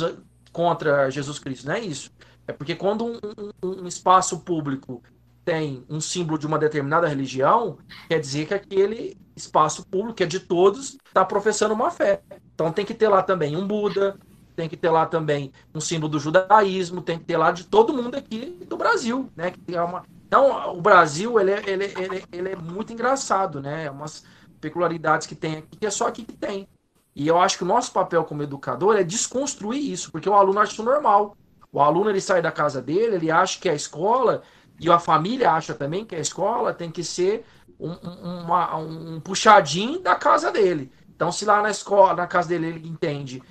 contra 0.50 1.10
Jesus 1.10 1.40
Cristo, 1.40 1.68
não 1.68 1.74
é 1.74 1.82
isso. 1.82 2.10
É 2.48 2.54
porque 2.54 2.74
quando 2.74 3.06
um, 3.06 3.20
um, 3.62 3.82
um 3.82 3.86
espaço 3.86 4.40
público 4.40 5.04
tem 5.44 5.84
um 5.90 6.00
símbolo 6.00 6.40
de 6.40 6.48
uma 6.48 6.58
determinada 6.58 7.06
religião, 7.06 7.78
quer 8.08 8.22
dizer 8.22 8.48
que 8.48 8.54
aquele 8.54 9.18
espaço 9.36 9.86
público, 9.86 10.14
que 10.14 10.24
é 10.24 10.26
de 10.26 10.40
todos, 10.40 10.98
está 11.06 11.26
professando 11.26 11.74
uma 11.74 11.92
fé. 11.92 12.22
Então 12.56 12.72
tem 12.72 12.86
que 12.86 12.94
ter 12.94 13.10
lá 13.10 13.22
também 13.22 13.58
um 13.58 13.68
Buda, 13.68 14.18
tem 14.56 14.70
que 14.70 14.78
ter 14.78 14.90
lá 14.90 15.06
também 15.06 15.52
um 15.76 15.82
símbolo 15.82 16.14
do 16.14 16.18
judaísmo, 16.18 17.02
tem 17.02 17.20
que 17.20 17.26
ter 17.26 17.36
lá 17.36 17.52
de 17.52 17.66
todo 17.66 17.94
mundo 17.94 18.16
aqui 18.16 18.58
do 18.66 18.78
Brasil, 18.78 19.30
né? 19.36 19.52
Que 19.52 19.76
é 19.76 19.82
uma... 19.82 20.04
Então, 20.28 20.78
o 20.78 20.82
Brasil, 20.82 21.40
ele 21.40 21.52
é, 21.52 21.64
ele, 21.66 21.86
ele, 21.86 22.26
ele 22.34 22.50
é 22.50 22.56
muito 22.56 22.92
engraçado, 22.92 23.62
né? 23.62 23.86
É 23.86 23.92
umas 23.92 24.26
peculiaridades 24.60 25.26
que 25.26 25.36
tem 25.36 25.60
aqui, 25.60 25.78
que 25.78 25.86
é 25.86 25.90
só 25.90 26.08
aqui 26.08 26.24
que 26.24 26.34
tem. 26.34 26.68
E 27.16 27.26
eu 27.26 27.40
acho 27.40 27.58
que 27.58 27.64
o 27.64 27.68
nosso 27.68 27.94
papel 27.94 28.26
como 28.26 28.44
educador 28.44 28.98
é 28.98 29.04
desconstruir 29.04 29.80
isso, 29.90 30.12
porque 30.12 30.30
o 30.30 30.34
aluno 30.34 30.60
acha 30.60 30.74
isso 30.74 30.84
normal. 30.84 31.36
O 31.72 31.80
aluno, 31.80 32.10
ele 32.10 32.20
sai 32.20 32.42
da 32.42 32.52
casa 32.52 32.82
dele, 32.82 33.16
ele 33.16 33.32
acha 33.32 33.58
que 33.58 33.70
a 33.70 33.74
escola, 33.74 34.44
e 34.78 34.90
a 34.92 35.00
família 35.00 35.52
acha 35.52 35.74
também 35.74 36.04
que 36.04 36.16
a 36.16 36.20
escola 36.20 36.74
tem 36.74 36.92
que 36.92 37.04
ser 37.06 37.46
um, 37.80 37.92
um, 37.92 38.42
uma, 38.44 38.76
um 38.76 39.22
puxadinho 39.22 40.00
da 40.00 40.16
casa 40.16 40.52
dele. 40.52 40.92
Então, 41.16 41.32
se 41.32 41.46
lá 41.46 41.62
na 41.62 41.70
escola, 41.70 42.14
na 42.14 42.28
casa 42.28 42.50
dele, 42.50 42.68
ele 42.68 42.88
entende 42.88 43.42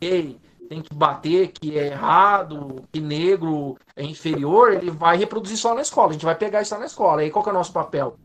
que 0.00 0.40
tem 0.66 0.82
que 0.82 0.94
bater, 0.94 1.48
que 1.48 1.78
é 1.78 1.86
errado, 1.86 2.84
que 2.92 3.00
negro 3.00 3.76
é 3.94 4.04
inferior, 4.04 4.72
ele 4.72 4.90
vai 4.90 5.16
reproduzir 5.16 5.56
só 5.56 5.74
na 5.74 5.80
escola. 5.80 6.10
A 6.10 6.12
gente 6.12 6.24
vai 6.24 6.34
pegar 6.34 6.62
isso 6.62 6.74
lá 6.74 6.80
na 6.80 6.86
escola. 6.86 7.22
E 7.22 7.26
aí 7.26 7.30
qual 7.30 7.42
que 7.42 7.48
é 7.48 7.52
o 7.52 7.56
nosso 7.56 7.72
papel? 7.72 8.18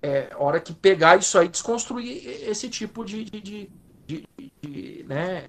É 0.00 0.30
hora 0.36 0.60
que 0.60 0.72
pegar 0.72 1.18
isso 1.18 1.38
aí, 1.38 1.48
desconstruir 1.48 2.26
esse 2.48 2.68
tipo 2.68 3.04
de, 3.04 3.24
de, 3.24 3.40
de, 3.40 4.28
de, 4.60 5.04
né, 5.08 5.48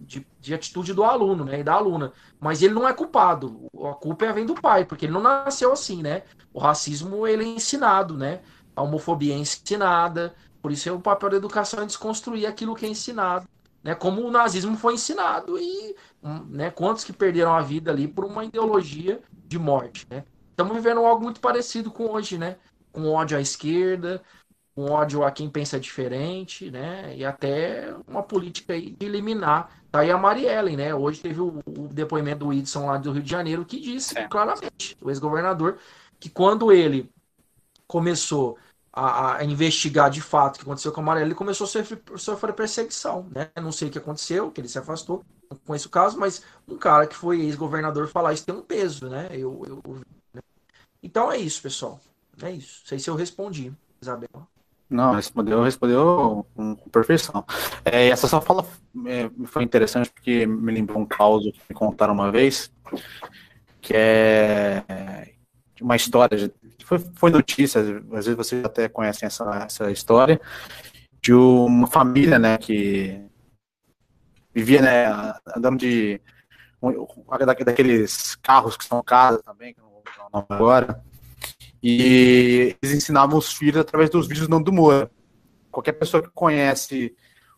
de, 0.00 0.26
de, 0.40 0.54
atitude 0.54 0.94
do 0.94 1.04
aluno, 1.04 1.44
né, 1.44 1.60
e 1.60 1.64
da 1.64 1.74
aluna. 1.74 2.12
Mas 2.40 2.62
ele 2.62 2.74
não 2.74 2.88
é 2.88 2.92
culpado. 2.92 3.70
A 3.84 3.94
culpa 3.94 4.24
é 4.26 4.32
vem 4.32 4.46
do 4.46 4.54
pai, 4.54 4.84
porque 4.84 5.06
ele 5.06 5.12
não 5.12 5.22
nasceu 5.22 5.72
assim, 5.72 6.02
né? 6.02 6.22
O 6.52 6.58
racismo 6.58 7.26
ele 7.26 7.44
é 7.44 7.48
ensinado, 7.48 8.16
né? 8.16 8.40
A 8.74 8.82
homofobia 8.82 9.34
é 9.34 9.38
ensinada. 9.38 10.34
Por 10.62 10.72
isso 10.72 10.88
é 10.88 10.92
o 10.92 11.00
papel 11.00 11.30
da 11.30 11.36
educação 11.36 11.82
é 11.82 11.86
desconstruir 11.86 12.46
aquilo 12.46 12.74
que 12.74 12.86
é 12.86 12.88
ensinado 12.88 13.46
né, 13.82 13.94
como 13.94 14.22
o 14.22 14.30
nazismo 14.30 14.76
foi 14.76 14.94
ensinado 14.94 15.58
e 15.58 15.94
né, 16.48 16.70
quantos 16.70 17.04
que 17.04 17.12
perderam 17.12 17.52
a 17.52 17.60
vida 17.60 17.90
ali 17.90 18.06
por 18.06 18.24
uma 18.24 18.44
ideologia 18.44 19.20
de 19.46 19.58
morte. 19.58 20.06
Né? 20.08 20.24
Estamos 20.50 20.74
vivendo 20.74 21.04
algo 21.04 21.22
muito 21.22 21.40
parecido 21.40 21.90
com 21.90 22.10
hoje, 22.10 22.38
né? 22.38 22.56
com 22.92 23.08
ódio 23.08 23.36
à 23.36 23.40
esquerda, 23.40 24.22
com 24.74 24.90
ódio 24.90 25.24
a 25.24 25.30
quem 25.30 25.50
pensa 25.50 25.80
diferente, 25.80 26.70
né? 26.70 27.14
e 27.16 27.24
até 27.24 27.94
uma 28.06 28.22
política 28.22 28.74
aí 28.74 28.90
de 28.90 29.06
eliminar. 29.06 29.82
Tá 29.90 30.00
aí 30.00 30.10
a 30.10 30.16
Mariellen, 30.16 30.74
né? 30.74 30.94
Hoje 30.94 31.20
teve 31.20 31.38
o, 31.38 31.58
o 31.66 31.88
depoimento 31.88 32.38
do 32.38 32.48
Whitson 32.48 32.86
lá 32.86 32.96
do 32.96 33.12
Rio 33.12 33.22
de 33.22 33.30
Janeiro 33.30 33.62
que 33.62 33.78
disse 33.78 34.18
é. 34.18 34.26
claramente, 34.26 34.96
o 35.02 35.10
ex-governador, 35.10 35.76
que 36.18 36.30
quando 36.30 36.72
ele 36.72 37.10
começou 37.86 38.56
a, 38.92 39.36
a, 39.38 39.44
investigar 39.44 40.10
de 40.10 40.20
fato 40.20 40.56
o 40.56 40.58
que 40.58 40.64
aconteceu 40.64 40.92
com 40.92 41.00
o 41.00 41.02
Amarelo, 41.02 41.26
ele 41.26 41.34
começou 41.34 41.64
a 41.64 41.68
sofrer, 41.68 42.02
sofrer 42.16 42.52
perseguição. 42.52 43.26
Né? 43.34 43.50
Não 43.56 43.72
sei 43.72 43.88
o 43.88 43.90
que 43.90 43.98
aconteceu, 43.98 44.50
que 44.50 44.60
ele 44.60 44.68
se 44.68 44.78
afastou, 44.78 45.24
conheço 45.64 45.88
o 45.88 45.90
caso, 45.90 46.18
mas 46.18 46.42
um 46.68 46.76
cara 46.76 47.06
que 47.06 47.16
foi 47.16 47.40
ex-governador 47.40 48.08
falar 48.08 48.32
isso 48.34 48.44
tem 48.44 48.54
um 48.54 48.62
peso, 48.62 49.08
né? 49.08 49.28
Eu, 49.32 49.62
eu, 49.66 50.00
né? 50.34 50.42
Então 51.02 51.32
é 51.32 51.38
isso, 51.38 51.62
pessoal. 51.62 52.00
É 52.42 52.50
isso. 52.50 52.80
Não 52.82 52.88
sei 52.88 52.98
se 52.98 53.08
eu 53.08 53.14
respondi, 53.14 53.72
Isabel. 54.00 54.28
Não, 54.88 55.14
respondeu, 55.14 55.62
respondeu 55.62 56.46
com, 56.54 56.76
perfeição. 56.90 57.44
É, 57.82 58.08
essa 58.08 58.28
sua 58.28 58.42
fala 58.42 58.66
é, 59.06 59.30
foi 59.46 59.62
interessante 59.62 60.10
porque 60.10 60.46
me 60.46 60.70
lembrou 60.70 61.00
um 61.00 61.06
caso 61.06 61.50
que 61.50 61.60
me 61.70 61.74
contaram 61.74 62.12
uma 62.12 62.30
vez, 62.30 62.70
que 63.80 63.94
é 63.96 65.32
uma 65.82 65.96
história 65.96 66.52
foi, 66.84 66.98
foi 67.14 67.30
notícia, 67.30 67.80
às 67.80 68.26
vezes 68.26 68.34
vocês 68.34 68.64
até 68.64 68.88
conhecem 68.88 69.26
essa, 69.26 69.44
essa 69.64 69.90
história, 69.90 70.40
de 71.20 71.32
uma 71.32 71.86
família, 71.86 72.38
né, 72.38 72.58
que 72.58 73.20
vivia, 74.54 74.82
né, 74.82 75.34
andando 75.56 75.78
de 75.78 76.20
daqueles 77.64 78.34
carros 78.36 78.76
que 78.76 78.84
são 78.84 79.02
casas 79.02 79.40
também, 79.42 79.72
que 79.72 79.80
não 79.80 79.88
vou 79.88 80.02
o 80.02 80.30
nome 80.32 80.46
agora, 80.50 81.02
e 81.82 82.76
eles 82.82 82.96
ensinavam 82.96 83.38
os 83.38 83.52
filhos 83.52 83.80
através 83.80 84.10
dos 84.10 84.26
vídeos 84.26 84.48
do 84.48 84.50
Nando 84.50 84.72
Moura. 84.72 85.10
Qualquer 85.70 85.92
pessoa 85.92 86.22
que 86.22 86.30
conhece 86.30 87.14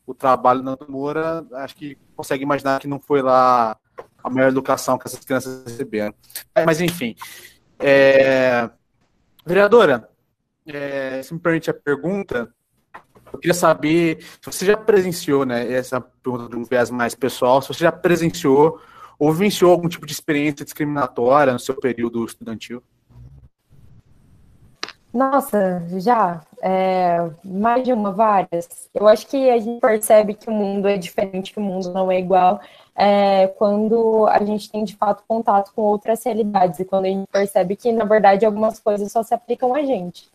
o 0.07 0.15
trabalho 0.15 0.61
do 0.61 0.65
Nando 0.67 0.87
Moura, 0.89 1.45
acho 1.55 1.75
que 1.75 1.99
consegue 2.15 2.43
imaginar 2.43 2.81
que 2.81 2.87
não 2.87 3.01
foi 3.01 3.23
lá 3.23 3.77
a 4.23 4.31
melhor 4.31 4.49
educação 4.49 4.99
que 4.99 5.07
essas 5.07 5.25
crianças 5.25 5.65
receberam. 5.65 6.15
Mas, 6.65 6.81
enfim, 6.81 7.15
é, 7.87 8.70
Vereadora, 9.44 10.09
é, 10.66 11.23
se 11.23 11.35
me 11.35 11.40
permite 11.40 11.68
a 11.68 11.75
pergunta, 11.75 12.51
eu 13.31 13.38
queria 13.38 13.53
saber 13.53 14.23
se 14.23 14.47
você 14.51 14.64
já 14.64 14.77
presenciou, 14.77 15.44
né, 15.44 15.70
essa 15.70 16.01
pergunta 16.01 16.49
de 16.49 16.57
um 16.57 16.64
viés 16.64 16.88
mais 16.90 17.14
pessoal, 17.14 17.61
se 17.61 17.68
você 17.68 17.85
já 17.85 17.92
presenciou 17.92 18.81
ou 19.18 19.33
vivenciou 19.33 19.70
algum 19.70 19.87
tipo 19.87 20.07
de 20.07 20.12
experiência 20.12 20.64
discriminatória 20.64 21.53
no 21.53 21.59
seu 21.59 21.79
período 21.79 22.25
estudantil? 22.25 22.83
Nossa, 25.14 25.81
já. 26.00 26.42
É, 26.61 27.18
mais 27.44 27.85
de 27.85 27.92
uma, 27.92 28.11
várias. 28.11 28.90
Eu 28.92 29.07
acho 29.07 29.29
que 29.29 29.48
a 29.48 29.59
gente 29.59 29.81
percebe 29.81 30.35
que 30.35 30.48
o 30.50 30.53
mundo 30.53 30.88
é 30.88 30.96
diferente, 30.96 31.53
que 31.53 31.59
o 31.61 31.62
mundo 31.62 31.92
não 31.92 32.11
é 32.11 32.18
igual, 32.18 32.61
é, 32.96 33.46
quando 33.46 34.27
a 34.27 34.42
gente 34.44 34.68
tem 34.70 34.83
de 34.83 34.96
fato 34.96 35.22
contato 35.29 35.72
com 35.72 35.83
outras 35.83 36.24
realidades 36.24 36.81
e 36.81 36.85
quando 36.85 37.05
a 37.05 37.09
gente 37.09 37.29
percebe 37.31 37.77
que, 37.77 37.92
na 37.92 38.05
verdade, 38.05 38.44
algumas 38.44 38.81
coisas 38.81 39.12
só 39.12 39.22
se 39.22 39.33
aplicam 39.33 39.72
a 39.74 39.83
gente. 39.85 40.29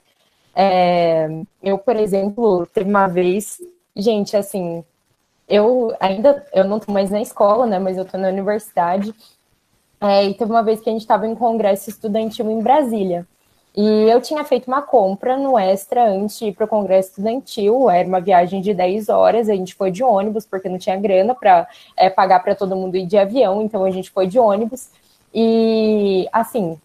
É, 0.56 1.28
eu, 1.64 1.78
por 1.78 1.96
exemplo, 1.98 2.66
teve 2.68 2.90
uma 2.90 3.08
vez, 3.08 3.60
gente, 3.96 4.38
assim, 4.38 4.84
eu 5.48 5.96
ainda 6.00 6.46
eu 6.54 6.64
não 6.66 6.78
estou 6.78 6.94
mais 6.94 7.10
na 7.12 7.22
escola, 7.22 7.66
né? 7.66 7.80
Mas 7.80 7.98
eu 7.98 8.04
estou 8.04 8.20
na 8.20 8.30
universidade. 8.30 9.14
É, 10.02 10.26
e 10.26 10.34
teve 10.36 10.52
uma 10.52 10.64
vez 10.64 10.82
que 10.82 10.90
a 10.90 10.94
gente 10.94 11.02
estava 11.02 11.28
em 11.28 11.36
congresso 11.36 11.90
estudantil 11.90 12.50
em 12.52 12.62
Brasília. 12.62 13.28
E 13.82 14.10
eu 14.10 14.20
tinha 14.20 14.44
feito 14.44 14.68
uma 14.68 14.82
compra 14.82 15.38
no 15.38 15.58
Extra 15.58 16.06
antes 16.06 16.38
de 16.38 16.48
ir 16.48 16.54
para 16.54 16.66
o 16.66 16.68
Congresso 16.68 17.12
Estudantil, 17.12 17.90
era 17.90 18.06
uma 18.06 18.20
viagem 18.20 18.60
de 18.60 18.74
10 18.74 19.08
horas, 19.08 19.48
a 19.48 19.56
gente 19.56 19.74
foi 19.74 19.90
de 19.90 20.04
ônibus, 20.04 20.46
porque 20.46 20.68
não 20.68 20.78
tinha 20.78 20.98
grana 20.98 21.34
para 21.34 21.66
é, 21.96 22.10
pagar 22.10 22.44
para 22.44 22.54
todo 22.54 22.76
mundo 22.76 22.98
ir 22.98 23.06
de 23.06 23.18
avião, 23.18 23.62
então 23.62 23.86
a 23.86 23.90
gente 23.90 24.12
foi 24.12 24.28
de 24.28 24.38
ônibus. 24.38 24.90
E, 25.34 26.28
assim, 26.34 26.78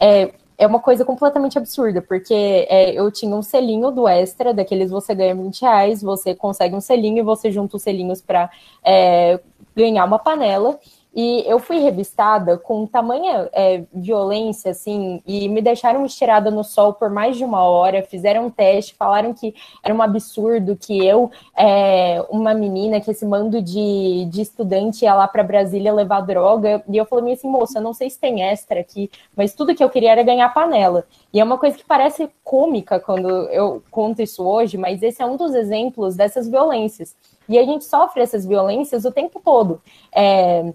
é, 0.00 0.32
é 0.58 0.66
uma 0.66 0.80
coisa 0.80 1.04
completamente 1.04 1.56
absurda, 1.56 2.02
porque 2.02 2.66
é, 2.68 2.94
eu 2.94 3.12
tinha 3.12 3.36
um 3.36 3.42
selinho 3.42 3.92
do 3.92 4.08
Extra, 4.08 4.52
daqueles 4.52 4.90
você 4.90 5.14
ganha 5.14 5.36
20 5.36 5.62
reais, 5.62 6.02
você 6.02 6.34
consegue 6.34 6.74
um 6.74 6.80
selinho 6.80 7.18
e 7.18 7.22
você 7.22 7.52
junta 7.52 7.76
os 7.76 7.82
selinhos 7.84 8.20
para 8.20 8.50
é, 8.84 9.38
ganhar 9.76 10.04
uma 10.04 10.18
panela. 10.18 10.80
E 11.14 11.42
eu 11.46 11.58
fui 11.58 11.78
revistada 11.78 12.56
com 12.56 12.86
tamanha 12.86 13.48
é, 13.52 13.82
violência, 13.92 14.70
assim, 14.70 15.20
e 15.26 15.48
me 15.48 15.60
deixaram 15.60 16.06
estirada 16.06 16.50
no 16.50 16.62
sol 16.62 16.92
por 16.92 17.10
mais 17.10 17.36
de 17.36 17.44
uma 17.44 17.62
hora, 17.62 18.02
fizeram 18.02 18.46
um 18.46 18.50
teste, 18.50 18.94
falaram 18.94 19.34
que 19.34 19.52
era 19.82 19.92
um 19.92 20.00
absurdo 20.00 20.76
que 20.76 21.04
eu, 21.04 21.30
é, 21.56 22.24
uma 22.30 22.54
menina, 22.54 23.00
que 23.00 23.10
esse 23.10 23.26
mando 23.26 23.60
de, 23.60 24.24
de 24.30 24.40
estudante 24.40 25.04
ia 25.04 25.14
lá 25.14 25.26
para 25.26 25.42
Brasília 25.42 25.92
levar 25.92 26.20
droga, 26.20 26.82
e 26.88 26.96
eu 26.96 27.04
falei 27.04 27.34
assim, 27.34 27.48
moça, 27.48 27.80
não 27.80 27.92
sei 27.92 28.08
se 28.08 28.18
tem 28.18 28.42
extra 28.42 28.78
aqui, 28.78 29.10
mas 29.36 29.52
tudo 29.52 29.74
que 29.74 29.82
eu 29.82 29.90
queria 29.90 30.12
era 30.12 30.22
ganhar 30.22 30.48
panela. 30.54 31.04
E 31.32 31.40
é 31.40 31.44
uma 31.44 31.58
coisa 31.58 31.76
que 31.76 31.84
parece 31.84 32.30
cômica 32.44 33.00
quando 33.00 33.28
eu 33.50 33.82
conto 33.90 34.22
isso 34.22 34.44
hoje, 34.44 34.78
mas 34.78 35.02
esse 35.02 35.20
é 35.20 35.26
um 35.26 35.36
dos 35.36 35.54
exemplos 35.54 36.14
dessas 36.14 36.48
violências. 36.48 37.16
E 37.48 37.58
a 37.58 37.64
gente 37.64 37.84
sofre 37.84 38.22
essas 38.22 38.46
violências 38.46 39.04
o 39.04 39.10
tempo 39.10 39.40
todo. 39.44 39.82
É, 40.12 40.72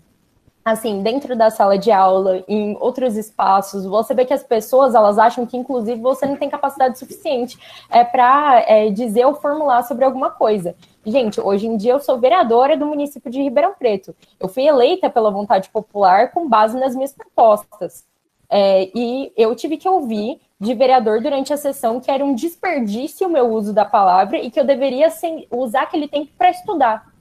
assim, 0.65 1.03
dentro 1.03 1.35
da 1.35 1.51
sala 1.51 1.77
de 1.77 1.91
aula, 1.91 2.43
em 2.47 2.75
outros 2.79 3.15
espaços, 3.15 3.85
você 3.85 4.15
vê 4.15 4.25
que 4.25 4.33
as 4.33 4.41
pessoas, 4.41 4.95
elas 4.95 5.19
acham 5.19 5.45
que, 5.45 5.55
inclusive, 5.55 6.01
você 6.01 6.25
não 6.25 6.35
tem 6.35 6.49
capacidade 6.49 6.97
suficiente 6.97 7.55
é, 7.87 8.03
para 8.03 8.65
é, 8.67 8.89
dizer 8.89 9.25
ou 9.25 9.35
formular 9.35 9.83
sobre 9.83 10.03
alguma 10.03 10.31
coisa. 10.31 10.75
Gente, 11.05 11.39
hoje 11.39 11.67
em 11.67 11.77
dia 11.77 11.91
eu 11.91 11.99
sou 11.99 12.19
vereadora 12.19 12.75
do 12.75 12.87
município 12.87 13.29
de 13.29 13.43
Ribeirão 13.43 13.75
Preto. 13.77 14.15
Eu 14.39 14.47
fui 14.47 14.65
eleita 14.65 15.07
pela 15.07 15.29
vontade 15.29 15.69
popular 15.69 16.31
com 16.31 16.49
base 16.49 16.75
nas 16.79 16.95
minhas 16.95 17.13
propostas. 17.13 18.03
É, 18.49 18.89
e 18.95 19.31
eu 19.37 19.55
tive 19.55 19.77
que 19.77 19.87
ouvir 19.87 20.39
de 20.59 20.73
vereador 20.73 21.21
durante 21.21 21.53
a 21.53 21.57
sessão 21.57 21.99
que 21.99 22.09
era 22.09 22.25
um 22.25 22.33
desperdício 22.33 23.27
o 23.27 23.29
meu 23.29 23.51
uso 23.51 23.71
da 23.71 23.85
palavra 23.85 24.39
e 24.39 24.49
que 24.49 24.59
eu 24.59 24.63
deveria 24.63 25.09
usar 25.51 25.83
aquele 25.83 26.07
tempo 26.07 26.31
para 26.37 26.49
estudar 26.49 27.14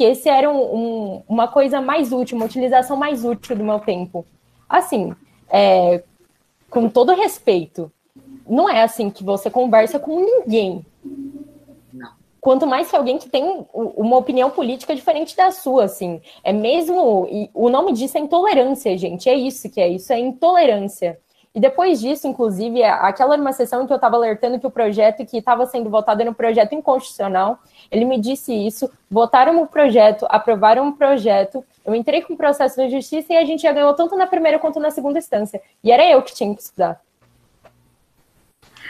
que 0.00 0.04
esse 0.04 0.30
era 0.30 0.50
um, 0.50 0.76
um, 0.76 1.22
uma 1.28 1.46
coisa 1.46 1.78
mais 1.78 2.10
útil, 2.10 2.34
uma 2.34 2.46
utilização 2.46 2.96
mais 2.96 3.22
útil 3.22 3.54
do 3.54 3.62
meu 3.62 3.78
tempo. 3.80 4.24
Assim, 4.66 5.14
é, 5.50 6.02
com 6.70 6.88
todo 6.88 7.12
respeito, 7.12 7.92
não 8.48 8.66
é 8.66 8.82
assim 8.82 9.10
que 9.10 9.22
você 9.22 9.50
conversa 9.50 9.98
com 9.98 10.18
ninguém. 10.18 10.86
Quanto 12.40 12.66
mais 12.66 12.88
que 12.88 12.96
alguém 12.96 13.18
que 13.18 13.28
tem 13.28 13.66
uma 13.74 14.16
opinião 14.16 14.48
política 14.48 14.96
diferente 14.96 15.36
da 15.36 15.50
sua, 15.50 15.84
assim. 15.84 16.22
É 16.42 16.50
mesmo. 16.50 17.28
o 17.52 17.68
nome 17.68 17.92
disso 17.92 18.16
é 18.16 18.22
intolerância, 18.22 18.96
gente. 18.96 19.28
É 19.28 19.34
isso 19.34 19.68
que 19.68 19.82
é 19.82 19.88
isso, 19.88 20.14
é 20.14 20.18
intolerância. 20.18 21.18
E 21.52 21.58
depois 21.58 22.00
disso, 22.00 22.28
inclusive, 22.28 22.82
aquela 22.84 23.34
era 23.34 23.42
uma 23.42 23.52
sessão 23.52 23.82
em 23.82 23.86
que 23.86 23.92
eu 23.92 23.96
estava 23.96 24.14
alertando 24.14 24.60
que 24.60 24.66
o 24.66 24.70
projeto 24.70 25.26
que 25.26 25.38
estava 25.38 25.66
sendo 25.66 25.90
votado 25.90 26.20
era 26.20 26.30
um 26.30 26.34
projeto 26.34 26.74
inconstitucional. 26.74 27.58
Ele 27.90 28.04
me 28.04 28.20
disse 28.20 28.52
isso, 28.52 28.88
votaram 29.10 29.60
o 29.60 29.66
projeto, 29.66 30.26
aprovaram 30.28 30.88
o 30.88 30.92
projeto, 30.92 31.64
eu 31.84 31.94
entrei 31.94 32.22
com 32.22 32.34
o 32.34 32.36
processo 32.36 32.76
da 32.76 32.88
justiça 32.88 33.32
e 33.32 33.36
a 33.36 33.44
gente 33.44 33.62
já 33.62 33.72
ganhou 33.72 33.92
tanto 33.94 34.16
na 34.16 34.26
primeira 34.26 34.60
quanto 34.60 34.78
na 34.78 34.92
segunda 34.92 35.18
instância. 35.18 35.60
E 35.82 35.90
era 35.90 36.08
eu 36.08 36.22
que 36.22 36.32
tinha 36.32 36.54
que 36.54 36.62
estudar. 36.62 37.00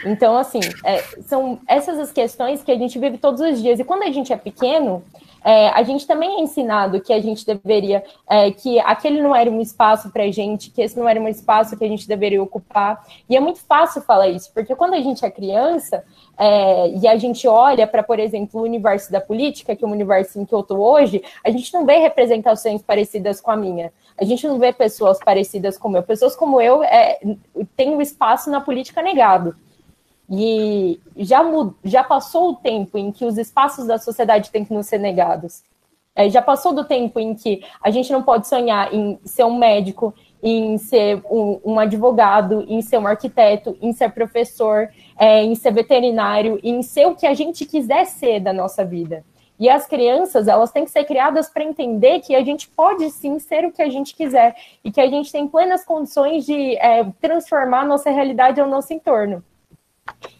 Então, 0.05 0.37
assim, 0.37 0.59
é, 0.83 1.01
são 1.21 1.59
essas 1.67 1.99
as 1.99 2.11
questões 2.11 2.63
que 2.63 2.71
a 2.71 2.77
gente 2.77 2.97
vive 2.97 3.17
todos 3.17 3.41
os 3.41 3.61
dias. 3.61 3.79
E 3.79 3.83
quando 3.83 4.03
a 4.03 4.11
gente 4.11 4.33
é 4.33 4.37
pequeno, 4.37 5.03
é, 5.43 5.69
a 5.69 5.81
gente 5.83 6.05
também 6.05 6.37
é 6.37 6.41
ensinado 6.41 7.01
que 7.01 7.11
a 7.11 7.19
gente 7.19 7.45
deveria, 7.45 8.03
é, 8.29 8.51
que 8.51 8.79
aquele 8.79 9.21
não 9.21 9.35
era 9.35 9.49
um 9.49 9.59
espaço 9.59 10.11
para 10.11 10.23
a 10.23 10.31
gente, 10.31 10.69
que 10.69 10.81
esse 10.81 10.97
não 10.97 11.09
era 11.09 11.19
um 11.19 11.27
espaço 11.27 11.75
que 11.77 11.83
a 11.83 11.87
gente 11.87 12.07
deveria 12.07 12.41
ocupar. 12.41 13.03
E 13.27 13.35
é 13.35 13.39
muito 13.39 13.59
fácil 13.59 14.01
falar 14.01 14.27
isso, 14.27 14.51
porque 14.53 14.75
quando 14.75 14.93
a 14.93 15.01
gente 15.01 15.25
é 15.25 15.31
criança 15.31 16.03
é, 16.37 16.89
e 16.89 17.07
a 17.07 17.17
gente 17.17 17.47
olha 17.47 17.87
para, 17.87 18.03
por 18.03 18.19
exemplo, 18.19 18.61
o 18.61 18.63
universo 18.63 19.11
da 19.11 19.19
política, 19.19 19.75
que 19.75 19.83
é 19.83 19.87
o 19.87 19.91
universo 19.91 20.39
em 20.39 20.45
que 20.45 20.53
eu 20.53 20.59
estou 20.59 20.79
hoje, 20.79 21.23
a 21.43 21.49
gente 21.49 21.73
não 21.73 21.85
vê 21.85 21.97
representações 21.97 22.81
parecidas 22.81 23.41
com 23.41 23.49
a 23.49 23.57
minha. 23.57 23.91
A 24.19 24.23
gente 24.23 24.47
não 24.47 24.59
vê 24.59 24.71
pessoas 24.71 25.17
parecidas 25.17 25.77
como 25.77 25.97
eu. 25.97 26.03
Pessoas 26.03 26.35
como 26.35 26.61
eu 26.61 26.83
é, 26.83 27.19
têm 27.75 27.95
um 27.95 28.01
espaço 28.01 28.51
na 28.51 28.61
política 28.61 29.01
negado. 29.01 29.55
E 30.33 30.97
já, 31.17 31.43
já 31.83 32.05
passou 32.05 32.51
o 32.51 32.55
tempo 32.55 32.97
em 32.97 33.11
que 33.11 33.25
os 33.25 33.37
espaços 33.37 33.85
da 33.85 33.97
sociedade 33.97 34.49
têm 34.49 34.63
que 34.63 34.73
nos 34.73 34.85
ser 34.85 34.97
negados. 34.97 35.61
É, 36.15 36.29
já 36.29 36.41
passou 36.41 36.73
do 36.73 36.85
tempo 36.85 37.19
em 37.19 37.35
que 37.35 37.61
a 37.83 37.91
gente 37.91 38.11
não 38.13 38.23
pode 38.23 38.47
sonhar 38.47 38.93
em 38.93 39.19
ser 39.25 39.43
um 39.43 39.57
médico, 39.57 40.13
em 40.41 40.77
ser 40.77 41.21
um, 41.29 41.59
um 41.65 41.79
advogado, 41.79 42.65
em 42.69 42.81
ser 42.81 42.97
um 42.97 43.07
arquiteto, 43.07 43.77
em 43.81 43.91
ser 43.91 44.11
professor, 44.13 44.89
é, 45.19 45.43
em 45.43 45.53
ser 45.53 45.73
veterinário, 45.73 46.59
em 46.63 46.81
ser 46.81 47.07
o 47.07 47.15
que 47.15 47.27
a 47.27 47.33
gente 47.33 47.65
quiser 47.65 48.05
ser 48.05 48.39
da 48.39 48.53
nossa 48.53 48.85
vida. 48.85 49.25
E 49.59 49.69
as 49.69 49.85
crianças, 49.85 50.47
elas 50.47 50.71
têm 50.71 50.85
que 50.85 50.91
ser 50.91 51.03
criadas 51.03 51.49
para 51.49 51.63
entender 51.63 52.21
que 52.21 52.35
a 52.35 52.43
gente 52.43 52.69
pode 52.69 53.09
sim 53.11 53.37
ser 53.37 53.65
o 53.65 53.71
que 53.71 53.81
a 53.81 53.89
gente 53.89 54.15
quiser 54.15 54.55
e 54.81 54.91
que 54.91 55.01
a 55.01 55.07
gente 55.07 55.29
tem 55.29 55.45
plenas 55.45 55.83
condições 55.83 56.45
de 56.45 56.77
é, 56.77 57.03
transformar 57.19 57.81
a 57.81 57.85
nossa 57.85 58.09
realidade 58.09 58.61
ao 58.61 58.67
nosso 58.67 58.93
entorno 58.93 59.43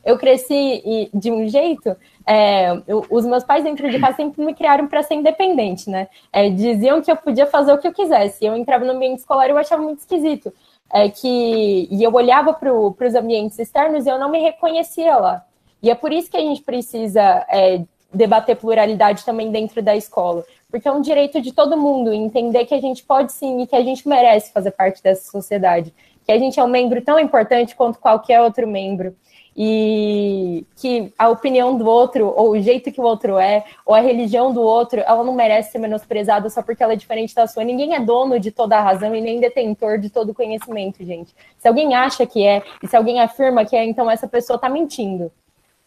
eu 0.04 0.18
cresci 0.18 1.10
de 1.14 1.32
um 1.32 1.48
jeito. 1.48 1.96
É, 2.26 2.82
eu, 2.88 3.06
os 3.10 3.26
meus 3.26 3.44
pais 3.44 3.64
dentro 3.64 3.90
de 3.90 4.00
casa 4.00 4.18
sempre 4.18 4.44
me 4.44 4.54
criaram 4.54 4.88
para 4.88 5.04
ser 5.04 5.16
independente, 5.16 5.90
né? 5.90 6.08
É, 6.32 6.50
diziam 6.50 7.02
que 7.02 7.12
eu 7.12 7.16
podia 7.16 7.46
fazer 7.46 7.72
o 7.74 7.78
que 7.78 7.88
eu 7.88 7.94
quisesse. 7.94 8.44
Eu 8.44 8.56
entrava 8.56 8.86
no 8.86 8.92
ambiente 8.92 9.20
escolar 9.20 9.48
e 9.48 9.52
eu 9.52 9.58
achava 9.58 9.82
muito 9.82 10.00
esquisito. 10.00 10.52
É 10.94 11.10
que 11.10 11.88
e 11.90 12.04
eu 12.04 12.14
olhava 12.14 12.54
para 12.54 12.74
os 12.74 13.16
ambientes 13.16 13.58
externos 13.58 14.06
e 14.06 14.10
eu 14.10 14.20
não 14.20 14.30
me 14.30 14.40
reconhecia 14.40 15.16
lá. 15.18 15.46
E 15.82 15.90
é 15.90 15.96
por 15.96 16.12
isso 16.12 16.30
que 16.30 16.38
a 16.38 16.42
gente 16.42 16.62
precisa 16.62 17.46
é, 17.50 17.84
debater 18.14 18.56
pluralidade 18.56 19.24
também 19.24 19.52
dentro 19.52 19.82
da 19.82 19.96
escola, 19.96 20.44
porque 20.70 20.88
é 20.88 20.92
um 20.92 21.02
direito 21.02 21.42
de 21.42 21.54
todo 21.54 21.78
mundo 21.78 22.14
entender 22.14 22.66
que 22.66 22.74
a 22.74 22.82
gente 22.82 23.04
pode 23.04 23.32
sim 23.32 23.62
e 23.62 23.68
que 23.68 23.76
a 23.76 23.84
gente 23.84 24.08
merece 24.08 24.52
fazer 24.52 24.72
parte 24.72 25.02
dessa 25.02 25.32
sociedade, 25.32 25.94
que 26.26 26.32
a 26.32 26.38
gente 26.38 26.60
é 26.60 26.64
um 26.64 26.68
membro 26.68 27.02
tão 27.02 27.18
importante 27.20 27.76
quanto 27.76 28.00
qualquer 28.00 28.42
outro 28.42 28.68
membro 28.68 29.16
e 29.56 30.66
que 30.78 31.14
a 31.18 31.28
opinião 31.28 31.78
do 31.78 31.86
outro, 31.86 32.34
ou 32.36 32.52
o 32.52 32.62
jeito 32.62 32.92
que 32.92 33.02
o 33.02 33.04
outro 33.04 33.38
é, 33.38 33.66
ou 33.86 33.94
a 33.94 34.00
religião 34.00 34.54
do 34.54 34.62
outro, 34.62 35.02
ela 35.02 35.24
não 35.24 35.34
merece 35.34 35.72
ser 35.72 35.80
menosprezada 35.80 36.50
só 36.50 36.62
porque 36.62 36.82
ela 36.82 36.94
é 36.94 36.96
diferente 36.96 37.36
da 37.36 37.46
sua. 37.46 37.64
Ninguém 37.64 37.94
é 37.94 38.00
dono 38.00 38.40
de 38.40 38.50
toda 38.52 38.78
a 38.78 38.82
razão 38.82 39.14
e 39.14 39.20
nem 39.20 39.40
detentor 39.40 39.98
de 39.98 40.10
todo 40.10 40.30
o 40.30 40.34
conhecimento, 40.34 41.04
gente. 41.04 41.36
Se 41.58 41.68
alguém 41.68 41.94
acha 41.96 42.26
que 42.26 42.46
é, 42.46 42.64
e 42.82 42.88
se 42.88 42.96
alguém 42.96 43.20
afirma 43.20 43.66
que 43.66 43.76
é, 43.76 43.84
então 43.84 44.10
essa 44.10 44.28
pessoa 44.28 44.56
está 44.56 44.70
mentindo. 44.70 45.32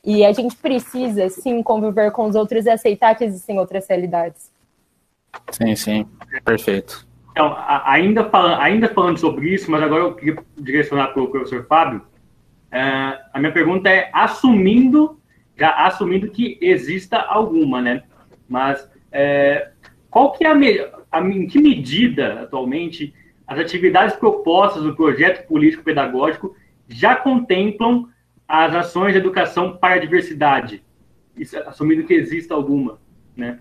E 0.05 0.23
a 0.25 0.33
gente 0.33 0.55
precisa, 0.57 1.31
sim, 1.31 1.63
conviver 1.63 2.13
com 2.13 2.27
os 2.27 2.37
outros 2.37 2.67
e 2.67 2.71
aceitar 2.71 3.15
que 3.15 3.25
existem 3.25 3.59
outras 3.59 3.89
realidades. 3.89 4.53
Sim, 5.51 5.75
sim, 5.75 6.07
perfeito. 6.45 7.07
Então, 7.31 7.57
ainda, 7.85 8.29
falando, 8.29 8.61
ainda 8.61 8.89
falando 8.89 9.19
sobre 9.19 9.49
isso, 9.53 9.71
mas 9.71 9.83
agora 9.83 10.05
eu 10.05 10.15
queria 10.15 10.37
direcionar 10.57 11.09
para 11.09 11.23
o 11.23 11.29
professor 11.29 11.67
Fábio, 11.67 12.03
Uh, 12.75 13.23
a 13.33 13.39
minha 13.39 13.53
pergunta 13.53 13.89
é 13.89 14.11
assumindo, 14.13 15.21
já 15.57 15.71
assumindo 15.87 16.29
que 16.29 16.59
exista 16.61 17.21
alguma, 17.21 17.81
né? 17.81 18.03
Mas 18.49 18.91
é, 19.13 19.71
qual 20.11 20.33
que 20.33 20.45
é 20.45 20.51
a, 21.13 21.21
em 21.21 21.47
que 21.47 21.61
medida 21.61 22.43
atualmente 22.43 23.15
as 23.47 23.61
atividades 23.61 24.17
propostas 24.17 24.83
no 24.83 24.97
projeto 24.97 25.47
político 25.47 25.85
pedagógico 25.85 26.57
já 26.89 27.15
contemplam 27.15 28.09
as 28.47 28.75
ações 28.75 29.13
de 29.13 29.19
educação 29.19 29.77
para 29.77 29.95
a 29.95 29.99
diversidade, 29.99 30.85
assumindo 31.67 32.05
que 32.05 32.15
exista 32.15 32.55
alguma, 32.55 32.99
né? 33.37 33.61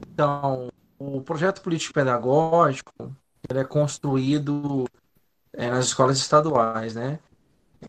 Então, 0.00 0.70
o 0.98 1.20
projeto 1.20 1.60
político 1.60 1.92
pedagógico 1.92 2.92
ele 3.48 3.58
é 3.58 3.64
construído 3.64 4.86
é, 5.60 5.68
nas 5.68 5.84
escolas 5.84 6.16
estaduais, 6.16 6.94
né? 6.94 7.18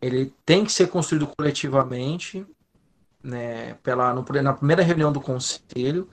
Ele 0.01 0.33
tem 0.45 0.65
que 0.65 0.73
ser 0.73 0.87
construído 0.87 1.25
coletivamente, 1.25 2.45
né? 3.23 3.75
Pela, 3.75 4.13
no, 4.13 4.25
na 4.43 4.53
primeira 4.53 4.83
reunião 4.83 5.09
do 5.09 5.21
conselho, 5.21 6.09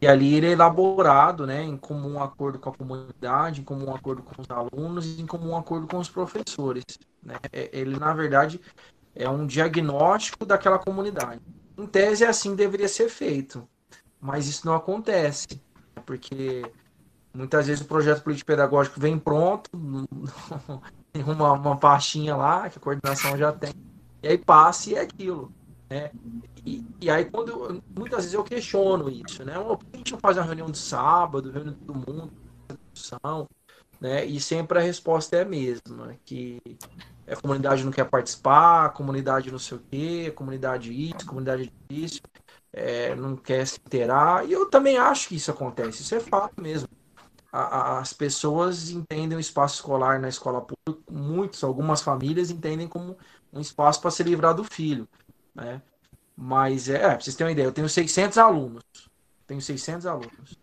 e 0.00 0.08
ali 0.08 0.34
ele 0.34 0.48
é 0.48 0.50
elaborado, 0.50 1.46
né? 1.46 1.62
Em 1.62 1.76
comum 1.76 2.20
acordo 2.20 2.58
com 2.58 2.70
a 2.70 2.74
comunidade, 2.74 3.60
em 3.60 3.64
comum 3.64 3.94
acordo 3.94 4.22
com 4.22 4.42
os 4.42 4.50
alunos, 4.50 5.20
em 5.20 5.26
comum 5.26 5.56
acordo 5.56 5.86
com 5.86 5.98
os 5.98 6.08
professores. 6.08 6.82
Né? 7.22 7.36
É, 7.52 7.70
ele, 7.72 7.96
na 7.96 8.12
verdade, 8.12 8.60
é 9.14 9.28
um 9.30 9.46
diagnóstico 9.46 10.44
daquela 10.44 10.78
comunidade. 10.78 11.40
Em 11.78 11.86
tese, 11.86 12.24
assim 12.24 12.56
deveria 12.56 12.88
ser 12.88 13.08
feito, 13.08 13.66
mas 14.20 14.48
isso 14.48 14.66
não 14.66 14.74
acontece, 14.74 15.62
porque 16.04 16.64
Muitas 17.32 17.66
vezes 17.68 17.82
o 17.82 17.86
projeto 17.86 18.22
político-pedagógico 18.22 19.00
vem 19.00 19.18
pronto, 19.18 19.70
tem 21.12 21.22
uma, 21.22 21.52
uma 21.52 21.76
pastinha 21.76 22.34
lá 22.34 22.68
que 22.68 22.78
a 22.78 22.80
coordenação 22.80 23.36
já 23.36 23.52
tem, 23.52 23.72
e 24.22 24.28
aí 24.28 24.38
passa 24.38 24.90
e 24.90 24.94
é 24.94 25.00
aquilo. 25.00 25.52
Né? 25.88 26.10
E, 26.64 26.84
e 27.00 27.10
aí, 27.10 27.24
quando 27.24 27.82
muitas 27.96 28.20
vezes 28.20 28.34
eu 28.34 28.44
questiono 28.44 29.08
isso, 29.08 29.44
né? 29.44 29.54
A 29.56 29.96
gente 29.96 30.12
não 30.12 30.20
faz 30.20 30.36
uma 30.36 30.44
reunião 30.44 30.70
de 30.70 30.78
sábado, 30.78 31.50
reunião 31.50 31.74
de 31.74 31.80
todo 31.80 31.96
mundo, 31.96 32.32
discussão, 32.92 33.48
né? 34.00 34.24
E 34.24 34.40
sempre 34.40 34.78
a 34.78 34.82
resposta 34.82 35.36
é 35.36 35.42
a 35.42 35.44
mesma, 35.44 36.14
que 36.24 36.60
a 37.26 37.36
comunidade 37.36 37.84
não 37.84 37.92
quer 37.92 38.04
participar, 38.08 38.86
a 38.86 38.88
comunidade 38.88 39.50
não 39.50 39.58
sei 39.58 39.78
o 39.78 39.82
quê, 39.90 40.26
a 40.28 40.32
comunidade 40.32 40.92
isso, 40.92 41.22
a 41.22 41.26
comunidade 41.26 41.72
isso, 41.88 42.20
é, 42.72 43.14
não 43.14 43.36
quer 43.36 43.66
se 43.66 43.78
inteirar. 43.84 44.46
E 44.48 44.52
eu 44.52 44.68
também 44.68 44.96
acho 44.96 45.28
que 45.28 45.36
isso 45.36 45.50
acontece, 45.50 46.02
isso 46.02 46.14
é 46.14 46.20
fato 46.20 46.60
mesmo 46.60 46.88
as 47.52 48.12
pessoas 48.12 48.90
entendem 48.90 49.36
o 49.36 49.40
espaço 49.40 49.76
escolar 49.76 50.20
na 50.20 50.28
escola 50.28 50.60
pública, 50.60 51.02
muitos, 51.10 51.64
algumas 51.64 52.00
famílias 52.00 52.50
entendem 52.50 52.86
como 52.86 53.16
um 53.52 53.60
espaço 53.60 54.00
para 54.00 54.10
se 54.10 54.22
livrar 54.22 54.54
do 54.54 54.62
filho, 54.62 55.08
né? 55.54 55.82
Mas 56.36 56.88
é, 56.88 57.02
é 57.02 57.18
vocês 57.18 57.34
terem 57.34 57.48
uma 57.48 57.52
ideia, 57.52 57.66
eu 57.66 57.72
tenho 57.72 57.88
600 57.88 58.38
alunos, 58.38 58.82
tenho 59.46 59.60
600 59.60 60.06
alunos. 60.06 60.58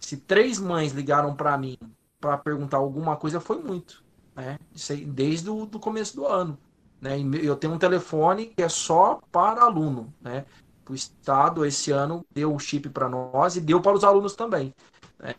Se 0.00 0.16
três 0.16 0.58
mães 0.58 0.92
ligaram 0.92 1.34
para 1.34 1.56
mim 1.56 1.78
para 2.20 2.36
perguntar 2.36 2.78
alguma 2.78 3.16
coisa, 3.16 3.40
foi 3.40 3.62
muito, 3.62 4.04
né? 4.34 4.58
Desde 5.06 5.48
o 5.48 5.64
do 5.64 5.78
começo 5.78 6.16
do 6.16 6.26
ano, 6.26 6.58
né? 7.00 7.16
Eu 7.40 7.54
tenho 7.56 7.72
um 7.72 7.78
telefone 7.78 8.46
que 8.46 8.62
é 8.62 8.68
só 8.68 9.20
para 9.30 9.62
aluno, 9.62 10.12
né? 10.20 10.44
O 10.88 10.94
Estado, 10.94 11.64
esse 11.64 11.90
ano, 11.90 12.24
deu 12.32 12.54
o 12.54 12.58
chip 12.58 12.88
para 12.90 13.08
nós 13.08 13.56
e 13.56 13.60
deu 13.60 13.80
para 13.80 13.96
os 13.96 14.04
alunos 14.04 14.36
também. 14.36 14.72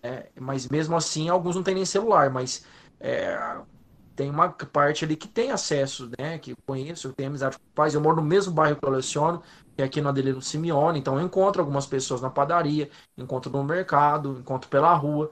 É, 0.04 0.32
mas 0.40 0.68
mesmo 0.68 0.96
assim, 0.96 1.30
alguns 1.30 1.56
não 1.56 1.64
têm 1.64 1.76
nem 1.76 1.86
celular, 1.86 2.30
mas 2.32 2.66
é, 3.00 3.38
tem 4.16 4.30
uma 4.30 4.50
parte 4.52 5.06
ali 5.06 5.16
que 5.18 5.28
tem 5.28 5.52
acesso, 5.52 6.10
né? 6.20 6.40
Que 6.40 6.52
eu 6.52 6.58
conheço, 6.68 7.08
eu 7.08 7.14
tenho 7.14 7.30
amizade 7.30 7.58
com 7.58 7.66
pais. 7.76 7.94
Eu 7.94 8.02
moro 8.02 8.18
no 8.18 8.24
mesmo 8.24 8.54
bairro 8.54 8.78
que 8.78 8.86
eu 8.86 8.92
leciono, 8.92 9.42
que 9.76 9.84
é 9.84 9.86
aqui 9.86 10.02
no 10.02 10.10
Adelino 10.10 10.42
Simeone, 10.42 11.00
então 11.00 11.20
eu 11.20 11.26
encontro 11.26 11.62
algumas 11.62 11.86
pessoas 11.88 12.22
na 12.22 12.30
padaria, 12.30 12.90
encontro 13.18 13.52
no 13.52 13.64
mercado, 13.64 14.40
encontro 14.40 14.70
pela 14.70 14.94
rua. 14.96 15.32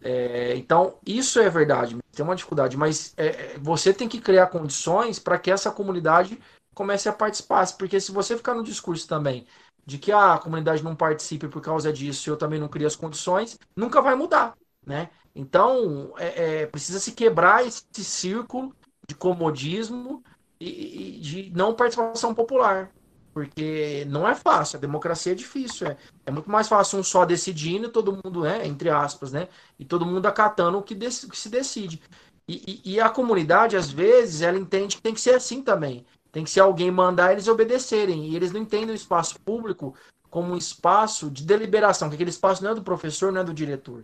É, 0.00 0.56
então, 0.56 0.98
isso 1.06 1.38
é 1.40 1.48
verdade, 1.48 1.96
tem 2.12 2.24
uma 2.24 2.34
dificuldade, 2.34 2.76
mas 2.76 3.14
é, 3.16 3.54
é 3.54 3.58
você 3.58 3.94
tem 3.94 4.08
que 4.08 4.20
criar 4.20 4.48
condições 4.48 5.18
para 5.18 5.38
que 5.38 5.50
essa 5.50 5.70
comunidade 5.70 6.38
comece 6.74 7.08
a 7.08 7.12
participar, 7.12 7.66
porque 7.78 8.00
se 8.00 8.10
você 8.12 8.36
ficar 8.36 8.54
no 8.54 8.62
discurso 8.64 9.06
também 9.08 9.46
de 9.84 9.98
que 9.98 10.12
ah, 10.12 10.34
a 10.34 10.38
comunidade 10.38 10.82
não 10.82 10.94
participe 10.94 11.48
por 11.48 11.60
causa 11.60 11.92
disso 11.92 12.28
e 12.28 12.30
eu 12.30 12.36
também 12.36 12.60
não 12.60 12.68
crio 12.68 12.86
as 12.86 12.96
condições, 12.96 13.58
nunca 13.76 14.00
vai 14.00 14.14
mudar, 14.14 14.54
né? 14.86 15.10
Então, 15.34 16.12
é, 16.18 16.62
é 16.62 16.66
precisa 16.66 17.00
se 17.00 17.12
quebrar 17.12 17.66
esse 17.66 18.04
círculo 18.04 18.74
de 19.08 19.14
comodismo 19.14 20.22
e, 20.60 21.16
e 21.16 21.20
de 21.20 21.52
não 21.54 21.74
participação 21.74 22.34
popular, 22.34 22.92
porque 23.32 24.04
não 24.08 24.28
é 24.28 24.34
fácil, 24.34 24.76
a 24.76 24.80
democracia 24.80 25.32
é 25.32 25.34
difícil. 25.34 25.88
É, 25.88 25.96
é 26.26 26.30
muito 26.30 26.50
mais 26.50 26.68
fácil 26.68 26.98
um 26.98 27.02
só 27.02 27.24
decidindo, 27.24 27.88
todo 27.88 28.18
mundo, 28.24 28.46
é, 28.46 28.66
entre 28.66 28.90
aspas, 28.90 29.32
né? 29.32 29.48
E 29.78 29.84
todo 29.84 30.06
mundo 30.06 30.26
acatando 30.26 30.78
o 30.78 30.82
que, 30.82 30.94
dec 30.94 31.28
que 31.28 31.38
se 31.38 31.48
decide. 31.48 32.00
E, 32.46 32.80
e, 32.84 32.94
e, 32.94 33.00
a 33.00 33.08
comunidade, 33.08 33.76
às 33.76 33.90
vezes, 33.90 34.42
ela 34.42 34.58
entende 34.58 34.96
que 34.96 35.02
tem 35.02 35.14
que 35.14 35.20
ser 35.20 35.34
assim 35.34 35.62
também. 35.62 36.04
Tem 36.32 36.42
que 36.42 36.50
ser 36.50 36.60
alguém 36.60 36.90
mandar 36.90 37.32
eles 37.32 37.46
obedecerem. 37.46 38.30
E 38.30 38.34
eles 38.34 38.50
não 38.50 38.60
entendem 38.60 38.90
o 38.90 38.94
espaço 38.94 39.38
público 39.40 39.94
como 40.30 40.54
um 40.54 40.56
espaço 40.56 41.30
de 41.30 41.44
deliberação, 41.44 42.08
que 42.08 42.14
aquele 42.14 42.30
espaço 42.30 42.64
não 42.64 42.70
é 42.70 42.74
do 42.74 42.82
professor, 42.82 43.30
não 43.30 43.42
é 43.42 43.44
do 43.44 43.52
diretor. 43.52 44.02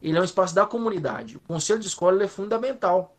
Ele 0.00 0.16
é 0.16 0.20
um 0.20 0.24
espaço 0.24 0.54
da 0.54 0.64
comunidade. 0.64 1.36
O 1.36 1.40
conselho 1.40 1.80
de 1.80 1.88
escola 1.88 2.22
é 2.22 2.28
fundamental. 2.28 3.16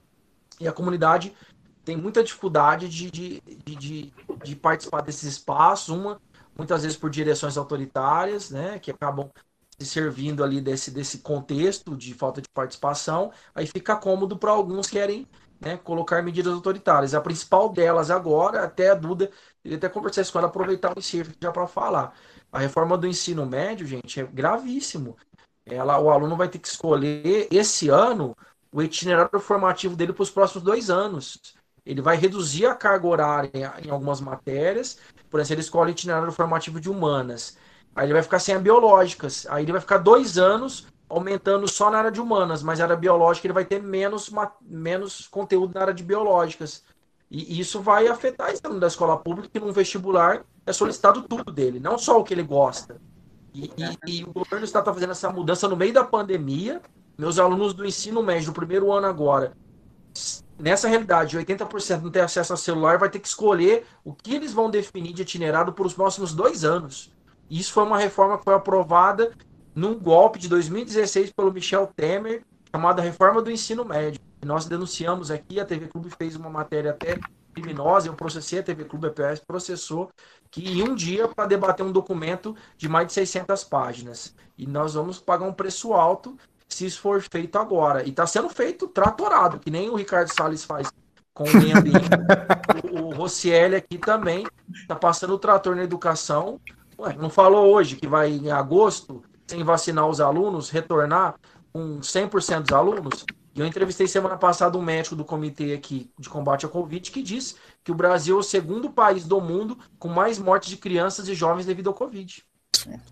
E 0.59 0.67
a 0.67 0.71
comunidade 0.71 1.35
tem 1.83 1.97
muita 1.97 2.23
dificuldade 2.23 2.87
de, 2.87 3.11
de, 3.11 3.41
de, 3.41 4.13
de, 4.43 4.55
participar 4.55 5.01
desses 5.01 5.23
espaços, 5.23 5.89
uma, 5.89 6.19
muitas 6.57 6.83
vezes 6.83 6.97
por 6.97 7.09
direções 7.09 7.57
autoritárias, 7.57 8.49
né, 8.49 8.79
que 8.79 8.89
acabam 8.89 9.29
se 9.77 9.85
servindo 9.85 10.43
ali 10.43 10.61
desse, 10.61 10.89
desse 10.89 11.19
contexto 11.19 11.95
de 11.95 12.13
falta 12.13 12.41
de 12.41 12.47
participação, 12.53 13.31
aí 13.53 13.67
fica 13.67 13.95
cômodo 13.95 14.37
para 14.37 14.51
alguns 14.51 14.87
querem 14.87 15.27
né, 15.59 15.77
colocar 15.77 16.21
medidas 16.21 16.53
autoritárias. 16.53 17.13
A 17.13 17.21
principal 17.21 17.69
delas 17.69 18.11
agora, 18.11 18.63
até 18.63 18.89
a 18.89 18.95
Duda, 18.95 19.29
ele 19.63 19.75
até 19.75 19.89
conversar 19.89 20.25
com 20.31 20.39
ela, 20.39 20.47
aproveitar 20.47 20.95
o 20.95 20.99
ensino 20.99 21.31
já 21.41 21.51
para 21.51 21.67
falar. 21.67 22.13
A 22.51 22.59
reforma 22.59 22.97
do 22.97 23.07
ensino 23.07 23.45
médio, 23.45 23.85
gente, 23.87 24.19
é 24.19 24.23
gravíssimo. 24.23 25.17
Ela, 25.65 25.99
o 25.99 26.09
aluno 26.09 26.35
vai 26.37 26.47
ter 26.47 26.59
que 26.59 26.67
escolher 26.67 27.47
esse 27.51 27.89
ano 27.89 28.35
o 28.71 28.81
itinerário 28.81 29.39
formativo 29.39 29.95
dele 29.95 30.13
para 30.13 30.23
os 30.23 30.29
próximos 30.29 30.63
dois 30.63 30.89
anos 30.89 31.55
ele 31.85 32.01
vai 32.01 32.17
reduzir 32.17 32.65
a 32.65 32.73
carga 32.73 33.07
horária 33.07 33.73
em 33.83 33.89
algumas 33.89 34.19
matérias, 34.19 34.97
por 35.29 35.39
exemplo, 35.39 35.55
ele 35.55 35.61
escolhe 35.61 35.91
itinerário 35.91 36.31
formativo 36.31 36.79
de 36.79 36.89
humanas. 36.89 37.57
Aí 37.95 38.07
ele 38.07 38.13
vai 38.13 38.23
ficar 38.23 38.39
sem 38.39 38.55
a 38.55 38.59
biológicas. 38.59 39.45
Aí 39.49 39.63
ele 39.63 39.71
vai 39.71 39.81
ficar 39.81 39.99
dois 39.99 40.37
anos 40.37 40.87
aumentando 41.07 41.67
só 41.67 41.89
na 41.89 41.99
área 41.99 42.11
de 42.11 42.19
humanas, 42.19 42.63
mas 42.63 42.79
na 42.79 42.85
área 42.85 42.95
biológica 42.95 43.47
ele 43.47 43.53
vai 43.53 43.65
ter 43.65 43.81
menos, 43.81 44.31
menos 44.61 45.27
conteúdo 45.27 45.73
na 45.73 45.81
área 45.81 45.93
de 45.93 46.03
biológicas. 46.03 46.83
E 47.29 47.59
isso 47.59 47.81
vai 47.81 48.07
afetar 48.07 48.51
esse 48.51 48.61
aluno 48.63 48.79
da 48.79 48.87
escola 48.87 49.17
pública, 49.17 49.49
que 49.51 49.59
num 49.59 49.71
vestibular 49.71 50.43
é 50.65 50.73
solicitado 50.73 51.23
tudo 51.23 51.51
dele, 51.51 51.79
não 51.79 51.97
só 51.97 52.19
o 52.19 52.23
que 52.23 52.33
ele 52.33 52.43
gosta. 52.43 53.01
E, 53.53 53.71
e, 53.77 54.19
e 54.19 54.23
o 54.23 54.33
governo 54.33 54.65
está 54.65 54.83
fazendo 54.83 55.11
essa 55.11 55.29
mudança 55.31 55.67
no 55.67 55.75
meio 55.75 55.93
da 55.93 56.03
pandemia. 56.03 56.81
Meus 57.17 57.39
alunos 57.39 57.73
do 57.73 57.85
ensino 57.85 58.21
médio, 58.21 58.47
do 58.47 58.53
primeiro 58.53 58.91
ano 58.91 59.07
agora, 59.07 59.53
nessa 60.59 60.87
realidade, 60.87 61.37
80% 61.37 62.01
não 62.01 62.11
tem 62.11 62.21
acesso 62.21 62.53
a 62.53 62.57
celular, 62.57 62.97
vai 62.97 63.09
ter 63.09 63.19
que 63.19 63.27
escolher 63.27 63.85
o 64.03 64.13
que 64.13 64.35
eles 64.35 64.53
vão 64.53 64.69
definir 64.69 65.13
de 65.13 65.21
itinerário 65.21 65.71
por 65.71 65.85
os 65.85 65.93
próximos 65.93 66.33
dois 66.33 66.65
anos. 66.65 67.13
Isso 67.49 67.71
foi 67.71 67.83
uma 67.83 67.97
reforma 67.97 68.37
que 68.37 68.43
foi 68.43 68.53
aprovada 68.53 69.31
num 69.75 69.99
golpe 69.99 70.39
de 70.39 70.47
2016 70.47 71.33
pelo 71.33 71.51
Michel 71.51 71.87
Temer, 71.95 72.43
chamada 72.71 73.01
Reforma 73.01 73.41
do 73.41 73.51
Ensino 73.51 73.83
Médio. 73.83 74.21
Nós 74.43 74.65
denunciamos 74.65 75.29
aqui, 75.29 75.59
a 75.59 75.65
TV 75.65 75.87
Clube 75.87 76.09
fez 76.17 76.35
uma 76.35 76.49
matéria 76.49 76.91
até 76.91 77.19
criminosa, 77.53 78.07
eu 78.07 78.13
processei 78.13 78.59
a 78.59 78.63
TV 78.63 78.85
Clube, 78.85 79.07
a 79.07 79.11
PS 79.11 79.41
processou, 79.45 80.09
que 80.51 80.67
em 80.67 80.83
um 80.83 80.93
dia 80.95 81.27
para 81.27 81.47
debater 81.47 81.85
um 81.85 81.91
documento 81.91 82.55
de 82.77 82.87
mais 82.87 83.07
de 83.07 83.13
600 83.13 83.63
páginas. 83.63 84.35
E 84.57 84.65
nós 84.65 84.93
vamos 84.93 85.19
pagar 85.19 85.45
um 85.45 85.53
preço 85.53 85.93
alto 85.93 86.37
se 86.67 86.85
isso 86.85 87.01
for 87.01 87.21
feito 87.21 87.57
agora. 87.57 88.03
E 88.03 88.09
está 88.09 88.25
sendo 88.27 88.49
feito 88.49 88.87
tratorado, 88.87 89.59
que 89.59 89.71
nem 89.71 89.89
o 89.89 89.95
Ricardo 89.95 90.33
Salles 90.33 90.63
faz 90.63 90.91
com 91.33 91.43
o 91.43 91.57
meio 91.57 91.77
ambiente. 91.77 92.09
o, 92.91 93.05
o 93.05 93.13
Rossielli 93.13 93.75
aqui 93.75 93.97
também 93.97 94.45
está 94.73 94.95
passando 94.95 95.33
o 95.33 95.39
trator 95.39 95.75
na 95.75 95.83
educação. 95.83 96.59
Ué, 96.99 97.13
não 97.13 97.29
falou 97.29 97.73
hoje 97.73 97.95
que 97.95 98.07
vai 98.07 98.31
em 98.31 98.51
agosto, 98.51 99.23
sem 99.47 99.63
vacinar 99.63 100.07
os 100.07 100.19
alunos, 100.19 100.69
retornar 100.69 101.35
com 101.71 101.99
100% 101.99 102.61
dos 102.61 102.71
alunos? 102.71 103.25
E 103.55 103.59
eu 103.61 103.65
entrevistei 103.65 104.05
semana 104.05 104.37
passada 104.37 104.77
um 104.77 104.81
médico 104.81 105.15
do 105.15 105.23
comitê 105.23 105.73
aqui 105.73 106.11
de 106.19 106.29
combate 106.29 106.65
ao 106.65 106.71
Covid 106.71 107.09
que 107.09 107.23
disse 107.23 107.55
que 107.83 107.91
o 107.91 107.95
Brasil 107.95 108.35
é 108.35 108.39
o 108.39 108.43
segundo 108.43 108.89
país 108.89 109.25
do 109.25 109.39
mundo 109.39 109.77
com 109.97 110.09
mais 110.09 110.37
mortes 110.37 110.69
de 110.69 110.77
crianças 110.77 111.29
e 111.29 111.33
jovens 111.33 111.65
devido 111.65 111.87
ao 111.87 111.93
Covid. 111.93 112.43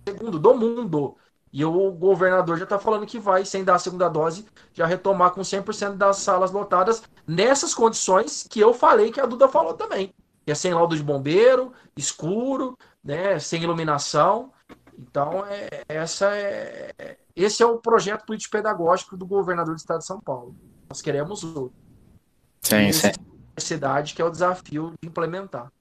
Segundo 0.06 0.38
do 0.38 0.54
mundo. 0.54 1.16
E 1.54 1.64
o 1.64 1.92
governador 1.92 2.58
já 2.58 2.64
está 2.64 2.80
falando 2.80 3.06
que 3.06 3.20
vai, 3.20 3.46
sem 3.46 3.64
dar 3.64 3.76
a 3.76 3.80
segunda 3.80 4.10
dose, 4.10 4.46
já 4.74 4.86
retomar 4.86 5.32
com 5.32 5.42
100% 5.42 5.96
das 5.96 6.18
salas 6.18 6.52
lotadas, 6.52 7.04
nessas 7.28 7.76
condições 7.76 8.48
que 8.50 8.60
eu 8.60 8.74
falei 8.74 9.12
que 9.12 9.22
a 9.22 9.26
Duda 9.26 9.48
falou 9.48 9.76
também. 9.76 10.14
Que 10.46 10.52
é 10.52 10.56
sem 10.56 10.74
laudo 10.74 10.96
de 10.96 11.04
bombeiro, 11.04 11.72
escuro, 11.96 12.78
né, 13.04 13.40
sem 13.40 13.62
iluminação. 13.62 14.52
Então, 14.98 15.46
é, 15.46 15.84
essa 15.88 16.36
é, 16.36 17.18
esse 17.36 17.64
é 17.64 17.66
o 17.66 17.78
projeto 17.78 18.26
político-pedagógico 18.26 19.18
do 19.18 19.26
governador 19.26 19.76
do 19.76 19.80
estado 19.80 20.00
de 20.00 20.06
São 20.06 20.20
Paulo. 20.20 20.56
Nós 20.90 21.02
queremos 21.02 21.44
outro. 21.44 21.74
Sim, 22.62 22.92
sim. 22.92 23.12
cidade 23.58 24.14
que 24.14 24.22
é 24.22 24.26
o 24.26 24.30
desafio 24.30 24.94
de 25.02 25.10
implementar. 25.10 25.72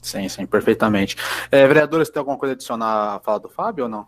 Sim, 0.00 0.28
sim, 0.28 0.46
perfeitamente. 0.46 1.16
É, 1.50 1.66
vereadora, 1.66 2.04
você 2.04 2.12
tem 2.12 2.20
alguma 2.20 2.36
coisa 2.36 2.52
a 2.52 2.54
adicionar 2.54 3.14
à 3.14 3.20
fala 3.20 3.40
do 3.40 3.48
Fábio 3.48 3.84
ou 3.84 3.90
não? 3.90 4.06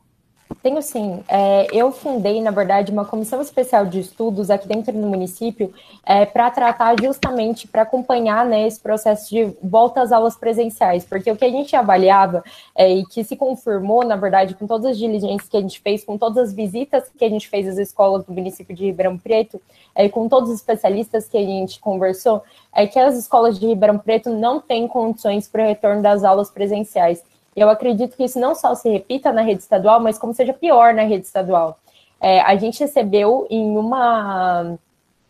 Tenho 0.62 0.80
sim. 0.80 1.24
É, 1.28 1.66
eu 1.72 1.90
fundei, 1.90 2.40
na 2.40 2.52
verdade, 2.52 2.92
uma 2.92 3.04
comissão 3.04 3.40
especial 3.40 3.84
de 3.84 3.98
estudos 3.98 4.48
aqui 4.48 4.68
dentro 4.68 4.92
do 4.92 5.06
município 5.06 5.72
é, 6.04 6.24
para 6.24 6.50
tratar 6.50 6.94
justamente, 7.00 7.66
para 7.66 7.82
acompanhar 7.82 8.46
né, 8.46 8.66
esse 8.66 8.78
processo 8.78 9.28
de 9.28 9.52
volta 9.62 10.00
às 10.00 10.12
aulas 10.12 10.36
presenciais, 10.36 11.04
porque 11.04 11.30
o 11.30 11.36
que 11.36 11.44
a 11.44 11.50
gente 11.50 11.74
avaliava 11.74 12.44
é, 12.76 12.92
e 12.94 13.04
que 13.06 13.24
se 13.24 13.36
confirmou, 13.36 14.04
na 14.04 14.14
verdade, 14.14 14.54
com 14.54 14.66
todas 14.66 14.86
as 14.86 14.98
diligências 14.98 15.48
que 15.48 15.56
a 15.56 15.60
gente 15.60 15.80
fez, 15.80 16.04
com 16.04 16.16
todas 16.16 16.48
as 16.48 16.52
visitas 16.52 17.10
que 17.16 17.24
a 17.24 17.28
gente 17.28 17.48
fez 17.48 17.66
às 17.66 17.78
escolas 17.78 18.24
do 18.24 18.32
município 18.32 18.74
de 18.74 18.86
Ribeirão 18.86 19.18
Preto, 19.18 19.60
é, 19.94 20.08
com 20.08 20.28
todos 20.28 20.50
os 20.50 20.56
especialistas 20.56 21.28
que 21.28 21.36
a 21.36 21.44
gente 21.44 21.80
conversou, 21.80 22.42
é 22.72 22.86
que 22.86 22.98
as 22.98 23.16
escolas 23.16 23.58
de 23.58 23.66
Ribeirão 23.66 23.98
Preto 23.98 24.30
não 24.30 24.60
têm 24.60 24.86
condições 24.86 25.48
para 25.48 25.64
o 25.64 25.66
retorno 25.66 26.02
das 26.02 26.22
aulas 26.22 26.50
presenciais. 26.50 27.22
Eu 27.56 27.70
acredito 27.70 28.16
que 28.16 28.24
isso 28.24 28.38
não 28.38 28.54
só 28.54 28.74
se 28.74 28.88
repita 28.88 29.32
na 29.32 29.40
rede 29.40 29.62
estadual, 29.62 29.98
mas 29.98 30.18
como 30.18 30.34
seja 30.34 30.52
pior 30.52 30.92
na 30.92 31.02
rede 31.02 31.26
estadual. 31.26 31.78
É, 32.20 32.40
a 32.42 32.54
gente 32.56 32.80
recebeu 32.80 33.46
em 33.48 33.76
uma, 33.76 34.76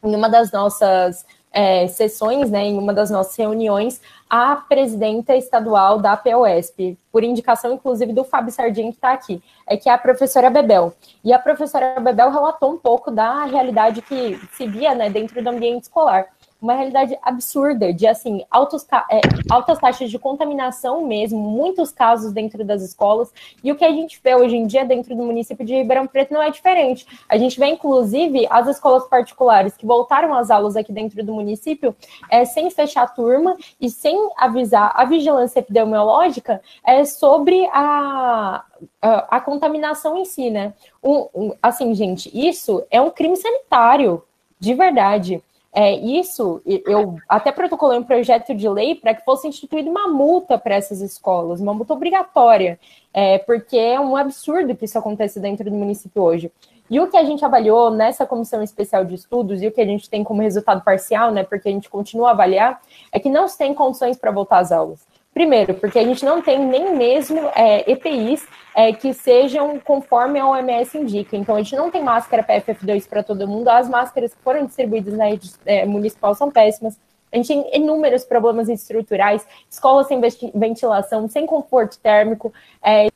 em 0.03 0.15
uma 0.15 0.29
das 0.29 0.51
nossas 0.51 1.25
é, 1.53 1.87
sessões, 1.87 2.51
né, 2.51 2.67
em 2.67 2.77
uma 2.77 2.93
das 2.93 3.11
nossas 3.11 3.35
reuniões, 3.37 4.01
a 4.29 4.57
presidenta 4.57 5.35
estadual 5.37 5.99
da 5.99 6.17
POSP, 6.17 6.99
por 7.11 7.25
indicação, 7.25 7.73
inclusive, 7.73 8.13
do 8.13 8.25
Fábio 8.25 8.53
Sardinha, 8.53 8.91
que 8.91 8.99
está 8.99 9.13
aqui, 9.13 9.43
é 9.67 9.77
que 9.77 9.89
é 9.89 9.93
a 9.93 9.99
professora 9.99 10.51
Bebel. 10.51 10.93
E 11.25 11.33
a 11.33 11.39
professora 11.39 11.99
Bebel 12.01 12.31
relatou 12.31 12.73
um 12.73 12.77
pouco 12.77 13.11
da 13.11 13.45
realidade 13.45 14.03
que 14.03 14.39
se 14.53 14.67
via 14.67 14.95
né, 14.95 15.09
dentro 15.09 15.43
do 15.43 15.49
ambiente 15.49 15.85
escolar 15.85 16.27
uma 16.61 16.75
realidade 16.75 17.17
absurda 17.23 17.93
de 17.93 18.07
assim 18.07 18.45
altos, 18.51 18.87
é, 19.11 19.21
altas 19.51 19.79
taxas 19.79 20.11
de 20.11 20.19
contaminação 20.19 21.07
mesmo, 21.07 21.39
muitos 21.39 21.93
casos 21.93 22.33
dentro 22.33 22.65
das 22.65 22.83
escolas. 22.83 23.33
E 23.63 23.71
o 23.71 23.77
que 23.77 23.85
a 23.85 23.91
gente 23.91 24.21
vê 24.23 24.35
hoje 24.35 24.57
em 24.57 24.67
dia 24.67 24.85
dentro 24.85 25.15
do 25.15 25.23
município 25.23 25.65
de 25.65 25.75
Ribeirão 25.75 26.07
Preto 26.07 26.33
não 26.33 26.43
é 26.43 26.51
diferente. 26.51 27.07
A 27.29 27.37
gente 27.37 27.59
vê, 27.59 27.67
inclusive, 27.67 28.47
as 28.51 28.67
escolas 28.69 29.07
particulares 29.09 29.77
que 29.77 29.87
voltaram 29.87 30.35
às 30.35 30.51
aulas 30.51 30.77
aqui 30.77 30.93
dentro 30.93 31.23
do 31.23 31.35
município 31.35 31.95
é, 32.31 32.45
sem 32.45 32.71
fechar 32.71 33.03
a 33.03 33.09
turma 33.09 33.57
e 33.81 33.91
sem 33.91 34.17
avisar 34.37 34.93
a 34.95 35.05
vigilância 35.05 35.61
epidemiológica 35.61 36.61
é, 36.85 37.05
sobre 37.05 37.67
a, 37.73 38.65
a, 39.01 39.37
a 39.37 39.41
contaminação 39.41 40.17
em 40.17 40.25
si, 40.25 40.51
né? 40.51 40.75
Um, 41.03 41.29
um, 41.35 41.53
assim, 41.63 41.95
gente, 41.95 42.31
isso 42.33 42.85
é 42.91 43.01
um 43.01 43.11
crime 43.11 43.37
sanitário, 43.37 44.23
de 44.59 44.75
verdade. 44.75 45.43
É, 45.79 45.95
isso, 45.95 46.63
eu 46.65 47.19
até 47.29 47.53
protocolei 47.53 47.99
um 47.99 48.03
projeto 48.03 48.55
de 48.55 48.67
lei 48.67 48.95
para 48.95 49.13
que 49.13 49.23
fosse 49.23 49.47
instituída 49.47 49.91
uma 49.91 50.09
multa 50.09 50.57
para 50.57 50.75
essas 50.75 51.03
escolas, 51.03 51.61
uma 51.61 51.75
multa 51.75 51.93
obrigatória, 51.93 52.81
é, 53.13 53.37
porque 53.37 53.77
é 53.77 54.01
um 54.01 54.17
absurdo 54.17 54.75
que 54.75 54.87
isso 54.87 54.99
aconteça 54.99 55.39
dentro 55.39 55.69
do 55.71 55.77
município 55.77 56.23
hoje. 56.23 56.51
E 56.89 56.99
o 56.99 57.09
que 57.09 57.17
a 57.19 57.25
gente 57.25 57.45
avaliou 57.45 57.91
nessa 57.91 58.25
comissão 58.25 58.63
especial 58.63 59.05
de 59.05 59.17
estudos 59.17 59.61
e 59.61 59.67
o 59.67 59.71
que 59.73 59.83
a 59.83 59.85
gente 59.85 60.09
tem 60.09 60.25
como 60.25 60.41
resultado 60.41 60.83
parcial, 60.83 61.31
né, 61.31 61.45
porque 61.45 61.69
a 61.69 61.73
gente 61.73 61.91
continua 61.91 62.29
a 62.29 62.33
avaliar, 62.33 62.81
é 63.13 63.21
que 63.21 63.29
não 63.29 63.47
se 63.47 63.59
tem 63.59 63.75
condições 63.75 64.17
para 64.17 64.31
voltar 64.31 64.61
às 64.61 64.73
aulas. 64.73 65.07
Primeiro, 65.37 65.75
porque 65.75 65.99
a 65.99 66.03
gente 66.03 66.25
não 66.25 66.41
tem 66.41 66.59
nem 66.59 66.97
mesmo 66.97 67.39
é, 67.55 67.93
EPIs 67.93 68.49
é, 68.75 68.91
que 68.91 69.13
sejam 69.13 69.79
conforme 69.79 70.39
a 70.39 70.49
OMS 70.49 70.97
indica. 70.97 71.37
Então, 71.37 71.57
a 71.57 71.59
gente 71.59 71.77
não 71.77 71.91
tem 71.91 72.03
máscara 72.03 72.43
PFF2 72.43 73.07
para 73.07 73.23
todo 73.23 73.47
mundo. 73.47 73.69
As 73.69 73.87
máscaras 73.87 74.33
que 74.33 74.41
foram 74.43 74.65
distribuídas 74.65 75.13
na 75.13 75.27
rede 75.27 75.53
é, 75.67 75.85
municipal 75.85 76.35
são 76.35 76.51
péssimas. 76.51 76.99
A 77.31 77.37
gente 77.37 77.49
tem 77.49 77.71
inúmeros 77.75 78.25
problemas 78.25 78.71
estruturais, 78.71 79.47
escolas 79.69 80.07
sem 80.07 80.19
ventilação, 80.55 81.29
sem 81.29 81.45
conforto 81.45 81.99
térmico, 81.99 82.51
é, 82.83 83.09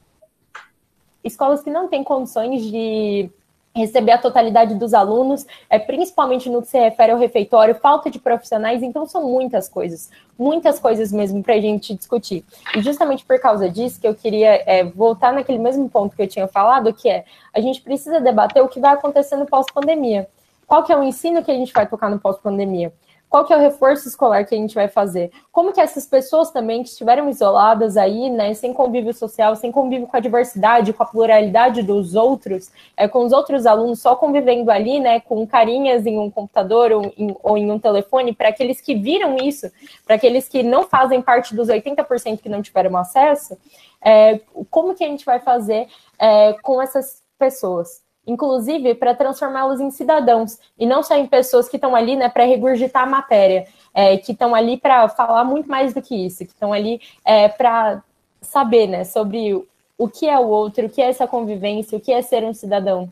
escolas 1.24 1.62
que 1.62 1.70
não 1.70 1.88
têm 1.88 2.04
condições 2.04 2.62
de 2.62 3.30
receber 3.74 4.12
a 4.12 4.18
totalidade 4.18 4.74
dos 4.74 4.92
alunos, 4.92 5.46
é, 5.68 5.78
principalmente 5.78 6.50
no 6.50 6.60
que 6.60 6.68
se 6.68 6.78
refere 6.78 7.12
ao 7.12 7.18
refeitório, 7.18 7.74
falta 7.74 8.10
de 8.10 8.18
profissionais, 8.18 8.82
então 8.82 9.06
são 9.06 9.26
muitas 9.26 9.68
coisas, 9.68 10.10
muitas 10.38 10.80
coisas 10.80 11.12
mesmo 11.12 11.42
para 11.42 11.54
a 11.54 11.60
gente 11.60 11.94
discutir. 11.94 12.44
E 12.76 12.82
justamente 12.82 13.24
por 13.24 13.38
causa 13.40 13.68
disso 13.70 14.00
que 14.00 14.08
eu 14.08 14.14
queria 14.14 14.62
é, 14.66 14.84
voltar 14.84 15.32
naquele 15.32 15.58
mesmo 15.58 15.88
ponto 15.88 16.16
que 16.16 16.22
eu 16.22 16.28
tinha 16.28 16.48
falado, 16.48 16.92
que 16.92 17.08
é 17.08 17.24
a 17.54 17.60
gente 17.60 17.80
precisa 17.80 18.20
debater 18.20 18.62
o 18.62 18.68
que 18.68 18.80
vai 18.80 18.92
acontecer 18.92 19.36
no 19.36 19.46
pós-pandemia. 19.46 20.28
Qual 20.66 20.82
que 20.84 20.92
é 20.92 20.96
o 20.96 21.02
ensino 21.02 21.42
que 21.42 21.50
a 21.50 21.54
gente 21.54 21.72
vai 21.72 21.86
tocar 21.86 22.10
no 22.10 22.18
pós-pandemia? 22.18 22.92
Qual 23.30 23.44
que 23.44 23.52
é 23.52 23.56
o 23.56 23.60
reforço 23.60 24.08
escolar 24.08 24.44
que 24.44 24.56
a 24.56 24.58
gente 24.58 24.74
vai 24.74 24.88
fazer? 24.88 25.30
Como 25.52 25.72
que 25.72 25.80
essas 25.80 26.04
pessoas 26.04 26.50
também 26.50 26.82
que 26.82 26.88
estiveram 26.88 27.28
isoladas 27.28 27.96
aí, 27.96 28.28
né, 28.28 28.52
sem 28.54 28.74
convívio 28.74 29.14
social, 29.14 29.54
sem 29.54 29.70
convívio 29.70 30.08
com 30.08 30.16
a 30.16 30.20
diversidade, 30.20 30.92
com 30.92 31.02
a 31.04 31.06
pluralidade 31.06 31.80
dos 31.80 32.16
outros, 32.16 32.72
é, 32.96 33.06
com 33.06 33.24
os 33.24 33.32
outros 33.32 33.66
alunos 33.66 34.02
só 34.02 34.16
convivendo 34.16 34.68
ali, 34.68 34.98
né, 34.98 35.20
com 35.20 35.46
carinhas 35.46 36.06
em 36.06 36.18
um 36.18 36.28
computador 36.28 36.90
ou 36.90 37.12
em, 37.16 37.36
ou 37.40 37.56
em 37.56 37.70
um 37.70 37.78
telefone, 37.78 38.34
para 38.34 38.48
aqueles 38.48 38.80
que 38.80 38.96
viram 38.96 39.36
isso, 39.36 39.70
para 40.04 40.16
aqueles 40.16 40.48
que 40.48 40.64
não 40.64 40.82
fazem 40.82 41.22
parte 41.22 41.54
dos 41.54 41.68
80% 41.68 42.40
que 42.40 42.48
não 42.48 42.60
tiveram 42.60 42.96
acesso, 42.96 43.56
é, 44.02 44.40
como 44.68 44.94
que 44.94 45.04
a 45.04 45.08
gente 45.08 45.24
vai 45.24 45.38
fazer 45.38 45.86
é, 46.18 46.54
com 46.54 46.82
essas 46.82 47.22
pessoas? 47.38 48.02
Inclusive 48.30 48.94
para 48.94 49.14
transformá-los 49.14 49.80
em 49.80 49.90
cidadãos 49.90 50.58
e 50.78 50.86
não 50.86 51.02
só 51.02 51.16
em 51.16 51.26
pessoas 51.26 51.68
que 51.68 51.76
estão 51.76 51.94
ali, 51.94 52.16
né, 52.16 52.28
para 52.28 52.44
regurgitar 52.44 53.02
a 53.02 53.06
matéria, 53.06 53.66
é, 53.92 54.16
que 54.16 54.32
estão 54.32 54.54
ali 54.54 54.76
para 54.76 55.08
falar 55.08 55.44
muito 55.44 55.68
mais 55.68 55.92
do 55.92 56.00
que 56.00 56.14
isso, 56.14 56.44
que 56.44 56.52
estão 56.52 56.72
ali 56.72 57.00
é, 57.24 57.48
para 57.48 58.02
saber, 58.40 58.86
né, 58.86 59.04
sobre 59.04 59.54
o 59.98 60.08
que 60.08 60.28
é 60.28 60.38
o 60.38 60.46
outro, 60.46 60.86
o 60.86 60.88
que 60.88 61.02
é 61.02 61.08
essa 61.08 61.26
convivência, 61.26 61.98
o 61.98 62.00
que 62.00 62.12
é 62.12 62.22
ser 62.22 62.44
um 62.44 62.54
cidadão. 62.54 63.10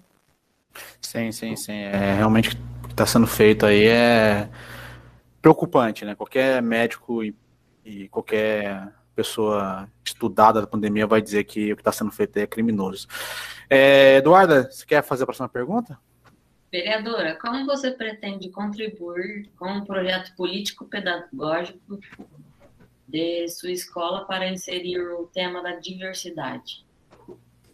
Sim, 1.00 1.32
sim, 1.32 1.56
sim. 1.56 1.80
É, 1.80 2.14
realmente 2.14 2.50
o 2.82 2.86
que 2.86 2.92
está 2.92 3.04
sendo 3.04 3.26
feito 3.26 3.66
aí 3.66 3.86
é 3.86 4.48
preocupante, 5.42 6.04
né? 6.04 6.14
Qualquer 6.14 6.62
médico 6.62 7.22
e, 7.22 7.34
e 7.84 8.08
qualquer 8.08 8.88
pessoa 9.18 9.90
estudada 10.04 10.60
da 10.60 10.66
pandemia 10.66 11.04
vai 11.04 11.20
dizer 11.20 11.42
que 11.42 11.72
o 11.72 11.76
que 11.76 11.80
está 11.80 11.90
sendo 11.90 12.12
feito 12.12 12.36
é 12.36 12.46
criminoso. 12.46 13.08
É, 13.68 14.18
Eduarda, 14.18 14.70
você 14.70 14.86
quer 14.86 15.02
fazer 15.02 15.24
a 15.24 15.26
próxima 15.26 15.48
pergunta? 15.48 15.98
Vereadora, 16.70 17.34
como 17.34 17.66
você 17.66 17.90
pretende 17.90 18.48
contribuir 18.48 19.50
com 19.58 19.72
um 19.72 19.84
projeto 19.84 20.36
político-pedagógico 20.36 21.98
de 23.08 23.48
sua 23.48 23.72
escola 23.72 24.24
para 24.24 24.48
inserir 24.48 25.00
o 25.00 25.26
tema 25.26 25.64
da 25.64 25.72
diversidade? 25.72 26.86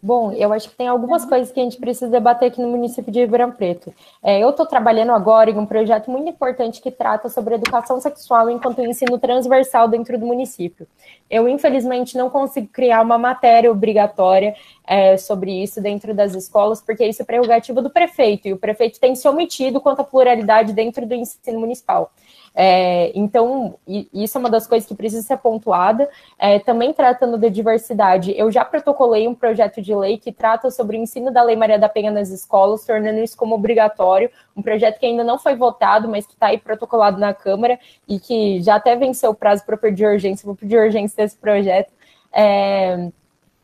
Bom, 0.01 0.31
eu 0.33 0.53
acho 0.53 0.69
que 0.69 0.75
tem 0.75 0.87
algumas 0.87 1.25
coisas 1.25 1.51
que 1.51 1.59
a 1.59 1.63
gente 1.63 1.77
precisa 1.77 2.09
debater 2.09 2.49
aqui 2.49 2.61
no 2.61 2.67
município 2.67 3.11
de 3.11 3.19
Ribeirão 3.19 3.51
Preto. 3.51 3.93
É, 4.21 4.39
eu 4.39 4.51
estou 4.51 4.65
trabalhando 4.65 5.11
agora 5.11 5.49
em 5.49 5.57
um 5.57 5.65
projeto 5.65 6.11
muito 6.11 6.29
importante 6.29 6.79
que 6.79 6.91
trata 6.91 7.27
sobre 7.27 7.55
educação 7.55 7.99
sexual 7.99 8.49
enquanto 8.49 8.81
ensino 8.81 9.17
transversal 9.17 9.87
dentro 9.87 10.19
do 10.19 10.25
município. 10.25 10.87
Eu, 11.29 11.49
infelizmente, 11.49 12.17
não 12.17 12.29
consigo 12.29 12.67
criar 12.67 13.01
uma 13.01 13.17
matéria 13.17 13.71
obrigatória 13.71 14.55
é, 14.85 15.17
sobre 15.17 15.51
isso 15.51 15.81
dentro 15.81 16.13
das 16.13 16.35
escolas, 16.35 16.81
porque 16.81 17.05
isso 17.05 17.23
é 17.23 17.25
prerrogativa 17.25 17.81
do 17.81 17.89
prefeito, 17.89 18.47
e 18.47 18.53
o 18.53 18.57
prefeito 18.57 18.99
tem 18.99 19.15
se 19.15 19.27
omitido 19.27 19.81
quanto 19.81 20.01
à 20.01 20.03
pluralidade 20.03 20.71
dentro 20.71 21.05
do 21.05 21.15
ensino 21.15 21.59
municipal. 21.59 22.11
É, 22.55 23.11
então, 23.13 23.77
isso 23.85 24.37
é 24.37 24.39
uma 24.39 24.49
das 24.49 24.65
coisas 24.65 24.87
que 24.87 24.95
precisa 24.95 25.21
ser 25.21 25.37
pontuada. 25.37 26.09
É, 26.39 26.57
também 26.59 26.93
tratando 26.93 27.37
de 27.37 27.49
diversidade, 27.49 28.33
eu 28.37 28.49
já 28.49 28.63
protocolei 28.63 29.27
um 29.27 29.35
projeto 29.35 29.81
de 29.81 29.93
lei 29.93 30.17
que 30.17 30.31
trata 30.31 30.71
sobre 30.71 30.97
o 30.97 31.01
ensino 31.01 31.31
da 31.31 31.43
Lei 31.43 31.57
Maria 31.57 31.77
da 31.77 31.89
Penha 31.89 32.11
nas 32.11 32.29
escolas, 32.29 32.85
tornando 32.85 33.19
isso 33.19 33.35
como 33.35 33.55
obrigatório, 33.55 34.29
um 34.55 34.61
projeto 34.61 34.99
que 34.99 35.05
ainda 35.05 35.23
não 35.23 35.37
foi 35.37 35.55
votado, 35.55 36.07
mas 36.07 36.25
que 36.25 36.33
está 36.33 36.47
aí 36.47 36.57
protocolado 36.57 37.19
na 37.19 37.33
Câmara 37.33 37.77
e 38.07 38.19
que 38.19 38.61
já 38.61 38.75
até 38.75 38.95
venceu 38.95 39.31
o 39.31 39.35
prazo 39.35 39.65
para 39.65 39.75
pedir 39.75 40.07
urgência, 40.07 40.45
vou 40.45 40.55
pedir 40.55 40.77
urgência 40.77 41.17
desse 41.17 41.37
projeto. 41.37 41.91
É, 42.31 43.09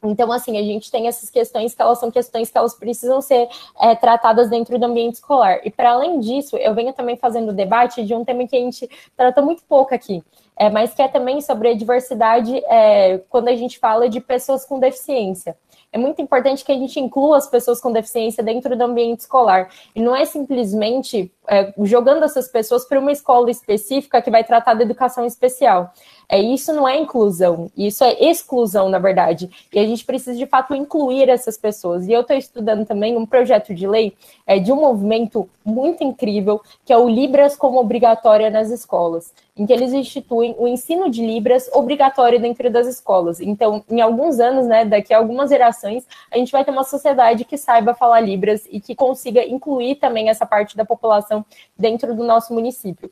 então, 0.04 0.32
assim, 0.32 0.58
a 0.58 0.64
gente 0.64 0.90
tem 0.90 1.08
essas 1.08 1.30
questões 1.30 1.76
que 1.76 1.82
elas 1.82 2.00
são 2.00 2.10
questões 2.10 2.50
que 2.50 2.58
elas 2.58 2.74
precisam 2.74 3.22
ser 3.22 3.48
é, 3.80 3.96
tratadas 3.96 4.50
dentro 4.50 4.80
do 4.80 4.86
ambiente 4.86 5.16
escolar. 5.16 5.62
E 5.64 5.70
para 5.70 5.92
além 5.92 6.20
disso, 6.20 6.58
eu 6.58 6.74
venho 6.74 6.92
também 6.92 7.16
fazendo 7.16 7.54
debate 7.54 8.04
de 8.04 8.14
um 8.16 8.26
tema 8.26 8.48
que 8.48 8.56
a 8.56 8.60
gente 8.60 8.90
trata 9.16 9.42
muito 9.42 9.64
pouco 9.64 9.94
aqui, 9.94 10.24
é, 10.58 10.70
mas 10.70 10.94
que 10.94 11.02
é 11.02 11.08
também 11.08 11.40
sobre 11.42 11.70
a 11.70 11.76
diversidade 11.76 12.58
é, 12.66 13.20
quando 13.30 13.50
a 13.50 13.56
gente 13.56 13.78
fala 13.78 14.10
de 14.10 14.20
pessoas 14.20 14.66
com 14.66 14.80
deficiência 14.80 15.56
é 15.92 15.98
muito 15.98 16.22
importante 16.22 16.64
que 16.64 16.72
a 16.72 16.76
gente 16.76 17.00
inclua 17.00 17.38
as 17.38 17.48
pessoas 17.48 17.82
com 17.82 17.92
deficiência 17.92 18.42
dentro 18.42 18.78
do 18.78 18.82
ambiente 18.84 19.22
escolar. 19.22 19.70
E 19.94 20.02
não 20.02 20.16
é 20.16 20.24
simplesmente 20.24 21.32
é, 21.48 21.74
jogando 21.84 22.24
essas 22.24 22.48
pessoas 22.48 22.86
para 22.86 23.00
uma 23.00 23.12
escola 23.12 23.52
específica 23.52 24.22
que 24.22 24.32
vai 24.32 24.44
tratar 24.44 24.74
da 24.74 24.84
educação 24.84 25.26
especial. 25.26 25.94
É, 26.32 26.40
isso 26.40 26.72
não 26.72 26.88
é 26.88 26.98
inclusão, 26.98 27.70
isso 27.76 28.06
é 28.06 28.14
exclusão, 28.24 28.88
na 28.88 29.00
verdade. 29.00 29.50
E 29.74 29.78
a 29.78 29.86
gente 29.86 30.06
precisa, 30.06 30.34
de 30.34 30.46
fato, 30.46 30.74
incluir 30.74 31.28
essas 31.28 31.58
pessoas. 31.58 32.08
E 32.08 32.14
eu 32.14 32.22
estou 32.22 32.38
estudando 32.38 32.86
também 32.86 33.18
um 33.18 33.26
projeto 33.26 33.76
de 33.76 33.86
lei 33.86 34.14
é, 34.48 34.58
de 34.58 34.72
um 34.72 34.78
movimento 34.78 35.50
muito 35.66 36.06
incrível, 36.06 36.62
que 36.86 36.94
é 36.94 36.98
o 36.98 37.10
Libras 37.10 37.58
como 37.58 37.78
obrigatória 37.82 38.50
nas 38.50 38.70
escolas, 38.70 39.34
em 39.58 39.66
que 39.66 39.74
eles 39.74 39.92
instituem 39.92 40.56
o 40.58 40.70
ensino 40.70 41.10
de 41.10 41.22
Libras 41.22 41.70
obrigatório 41.74 42.40
dentro 42.40 42.70
das 42.70 42.88
escolas. 42.88 43.42
Então, 43.42 43.84
em 43.90 44.00
alguns 44.00 44.40
anos, 44.40 44.66
né, 44.66 44.86
daqui 44.86 45.14
a 45.14 45.18
algumas 45.18 45.50
gerações, 45.50 46.08
a 46.32 46.38
gente 46.38 46.54
vai 46.54 46.64
ter 46.64 46.72
uma 46.72 46.86
sociedade 46.86 47.44
que 47.44 47.58
saiba 47.58 47.94
falar 47.94 48.22
Libras 48.22 48.66
e 48.72 48.80
que 48.80 48.96
consiga 48.96 49.44
incluir 49.44 49.96
também 49.96 50.30
essa 50.30 50.46
parte 50.46 50.78
da 50.78 50.86
população 50.86 51.46
dentro 51.78 52.16
do 52.16 52.24
nosso 52.24 52.54
município. 52.54 53.12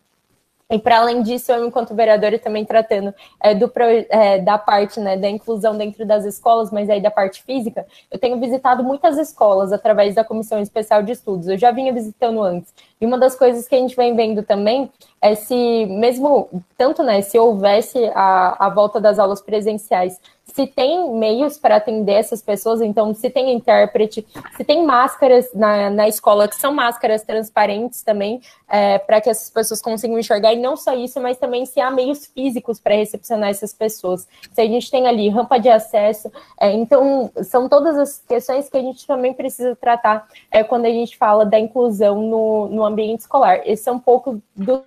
E 0.72 0.78
para 0.78 1.00
além 1.00 1.24
disso, 1.24 1.52
eu, 1.52 1.66
enquanto 1.66 1.96
vereadora, 1.96 2.38
também 2.38 2.64
tratando 2.64 3.12
é, 3.42 3.56
do, 3.56 3.72
é, 4.08 4.38
da 4.38 4.56
parte 4.56 5.00
né, 5.00 5.18
da 5.18 5.28
inclusão 5.28 5.76
dentro 5.76 6.06
das 6.06 6.26
escolas, 6.26 6.70
mas 6.72 6.88
aí 6.92 7.02
da 7.02 7.10
parte 7.10 7.42
física, 7.42 7.88
eu 8.12 8.20
tenho 8.20 8.40
visitado 8.40 8.84
muitas 8.84 9.18
escolas 9.18 9.74
através 9.74 10.14
da 10.14 10.24
Comissão 10.24 10.62
Especial 10.62 11.02
de 11.02 11.12
Estudos. 11.14 11.48
Eu 11.48 11.58
já 11.58 11.72
vinha 11.72 11.92
visitando 11.92 12.44
antes. 12.44 12.72
E 13.02 13.06
uma 13.06 13.18
das 13.18 13.36
coisas 13.36 13.68
que 13.68 13.76
a 13.76 13.78
gente 13.78 13.96
vem 13.96 14.16
vendo 14.16 14.44
também 14.44 14.92
é 15.22 15.36
se, 15.36 15.86
mesmo 15.86 16.50
tanto, 16.78 17.04
né, 17.04 17.22
se 17.22 17.38
houvesse 17.38 17.98
a, 18.14 18.68
a 18.68 18.70
volta 18.70 19.00
das 19.00 19.20
aulas 19.20 19.42
presenciais, 19.42 20.20
se 20.54 20.66
tem 20.68 21.14
meios 21.14 21.58
para 21.58 21.76
atender 21.76 22.14
essas 22.14 22.42
pessoas, 22.42 22.82
então 22.82 23.14
se 23.14 23.30
tem 23.30 23.54
intérprete, 23.54 24.26
se 24.58 24.64
tem 24.64 24.86
máscaras 24.86 25.50
na, 25.54 25.90
na 25.90 26.08
escola, 26.08 26.48
que 26.48 26.56
são 26.56 26.74
máscaras 26.74 27.24
transparentes 27.24 28.02
também, 28.02 28.42
é, 28.68 28.98
para 28.98 29.22
que 29.22 29.30
essas 29.30 29.50
pessoas 29.50 29.82
consigam 29.82 30.18
enxergar, 30.18 30.54
e 30.54 30.60
não 30.60 30.76
só 30.76 30.94
isso, 30.94 31.20
mas 31.22 31.38
também 31.38 31.66
se 31.66 31.80
há 31.80 31.90
meios 31.92 32.26
físicos 32.26 32.80
para 32.80 32.96
recepcionar 32.96 33.50
essas 33.50 33.74
pessoas. 33.74 34.28
Se 34.52 34.62
a 34.62 34.66
gente 34.66 34.90
tem 34.90 35.08
ali 35.08 35.30
rampa 35.30 35.60
de 35.60 35.70
acesso, 35.70 36.32
é, 36.60 36.72
então 36.72 37.32
são 37.44 37.70
todas 37.70 37.98
as 37.98 38.20
questões 38.28 38.70
que 38.70 38.78
a 38.78 38.82
gente 38.82 39.06
também 39.06 39.34
precisa 39.34 39.76
tratar 39.76 40.28
é, 40.52 40.64
quando 40.64 40.86
a 40.86 40.92
gente 40.92 41.18
fala 41.18 41.46
da 41.46 41.60
inclusão 41.60 42.22
no, 42.22 42.68
no 42.68 42.84
ambiente 42.90 43.22
escolar. 43.22 43.62
Esse 43.66 43.88
é 43.90 43.92
um 43.92 44.00
pouco 44.00 44.42
do 44.56 44.84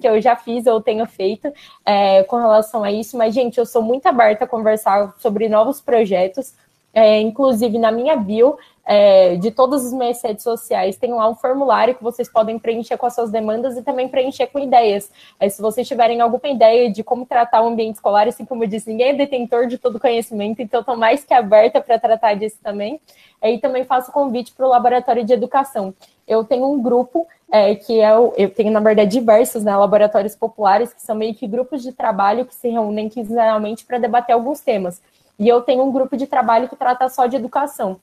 que 0.00 0.08
eu 0.08 0.20
já 0.20 0.36
fiz 0.36 0.66
ou 0.66 0.80
tenho 0.80 1.04
feito 1.06 1.52
é, 1.84 2.22
com 2.24 2.36
relação 2.36 2.84
a 2.84 2.92
isso, 2.92 3.16
mas, 3.16 3.34
gente, 3.34 3.58
eu 3.58 3.66
sou 3.66 3.82
muito 3.82 4.06
aberta 4.06 4.44
a 4.44 4.48
conversar 4.48 5.14
sobre 5.18 5.48
novos 5.48 5.80
projetos, 5.80 6.54
é, 6.94 7.20
inclusive 7.20 7.78
na 7.78 7.90
minha 7.90 8.16
bio 8.16 8.56
é, 8.84 9.36
de 9.36 9.52
todas 9.52 9.86
as 9.86 9.92
minhas 9.92 10.20
redes 10.20 10.42
sociais, 10.42 10.96
tem 10.96 11.12
lá 11.12 11.28
um 11.28 11.34
formulário 11.36 11.94
que 11.94 12.02
vocês 12.02 12.28
podem 12.28 12.58
preencher 12.58 12.96
com 12.96 13.06
as 13.06 13.14
suas 13.14 13.30
demandas 13.30 13.76
e 13.76 13.82
também 13.82 14.08
preencher 14.08 14.48
com 14.48 14.58
ideias. 14.58 15.10
É, 15.38 15.48
se 15.48 15.62
vocês 15.62 15.86
tiverem 15.86 16.20
alguma 16.20 16.48
ideia 16.48 16.90
de 16.90 17.04
como 17.04 17.24
tratar 17.24 17.62
o 17.62 17.68
ambiente 17.68 17.94
escolar, 17.94 18.26
assim 18.26 18.44
como 18.44 18.64
eu 18.64 18.68
disse, 18.68 18.90
ninguém 18.90 19.10
é 19.10 19.14
detentor 19.14 19.68
de 19.68 19.78
todo 19.78 20.00
conhecimento, 20.00 20.60
então 20.60 20.80
estou 20.80 20.96
mais 20.96 21.22
que 21.22 21.32
aberta 21.32 21.80
para 21.80 22.00
tratar 22.00 22.34
disso 22.34 22.58
também. 22.62 23.00
É, 23.40 23.52
e 23.52 23.58
também 23.58 23.84
faço 23.84 24.12
convite 24.12 24.52
para 24.52 24.66
o 24.66 24.68
Laboratório 24.68 25.24
de 25.24 25.32
Educação. 25.32 25.94
Eu 26.30 26.44
tenho 26.44 26.64
um 26.64 26.80
grupo 26.80 27.26
é, 27.50 27.74
que 27.74 28.00
é 28.00 28.16
o, 28.16 28.32
eu 28.36 28.48
tenho, 28.48 28.70
na 28.70 28.78
verdade, 28.78 29.10
diversos 29.10 29.64
né, 29.64 29.76
laboratórios 29.76 30.36
populares, 30.36 30.94
que 30.94 31.02
são 31.02 31.16
meio 31.16 31.34
que 31.34 31.44
grupos 31.44 31.82
de 31.82 31.92
trabalho 31.92 32.46
que 32.46 32.54
se 32.54 32.68
reúnem 32.68 33.08
quinzenalmente 33.08 33.84
para 33.84 33.98
debater 33.98 34.32
alguns 34.32 34.60
temas. 34.60 35.02
E 35.36 35.48
eu 35.48 35.60
tenho 35.60 35.82
um 35.82 35.90
grupo 35.90 36.16
de 36.16 36.28
trabalho 36.28 36.68
que 36.68 36.76
trata 36.76 37.08
só 37.08 37.26
de 37.26 37.34
educação. 37.34 37.98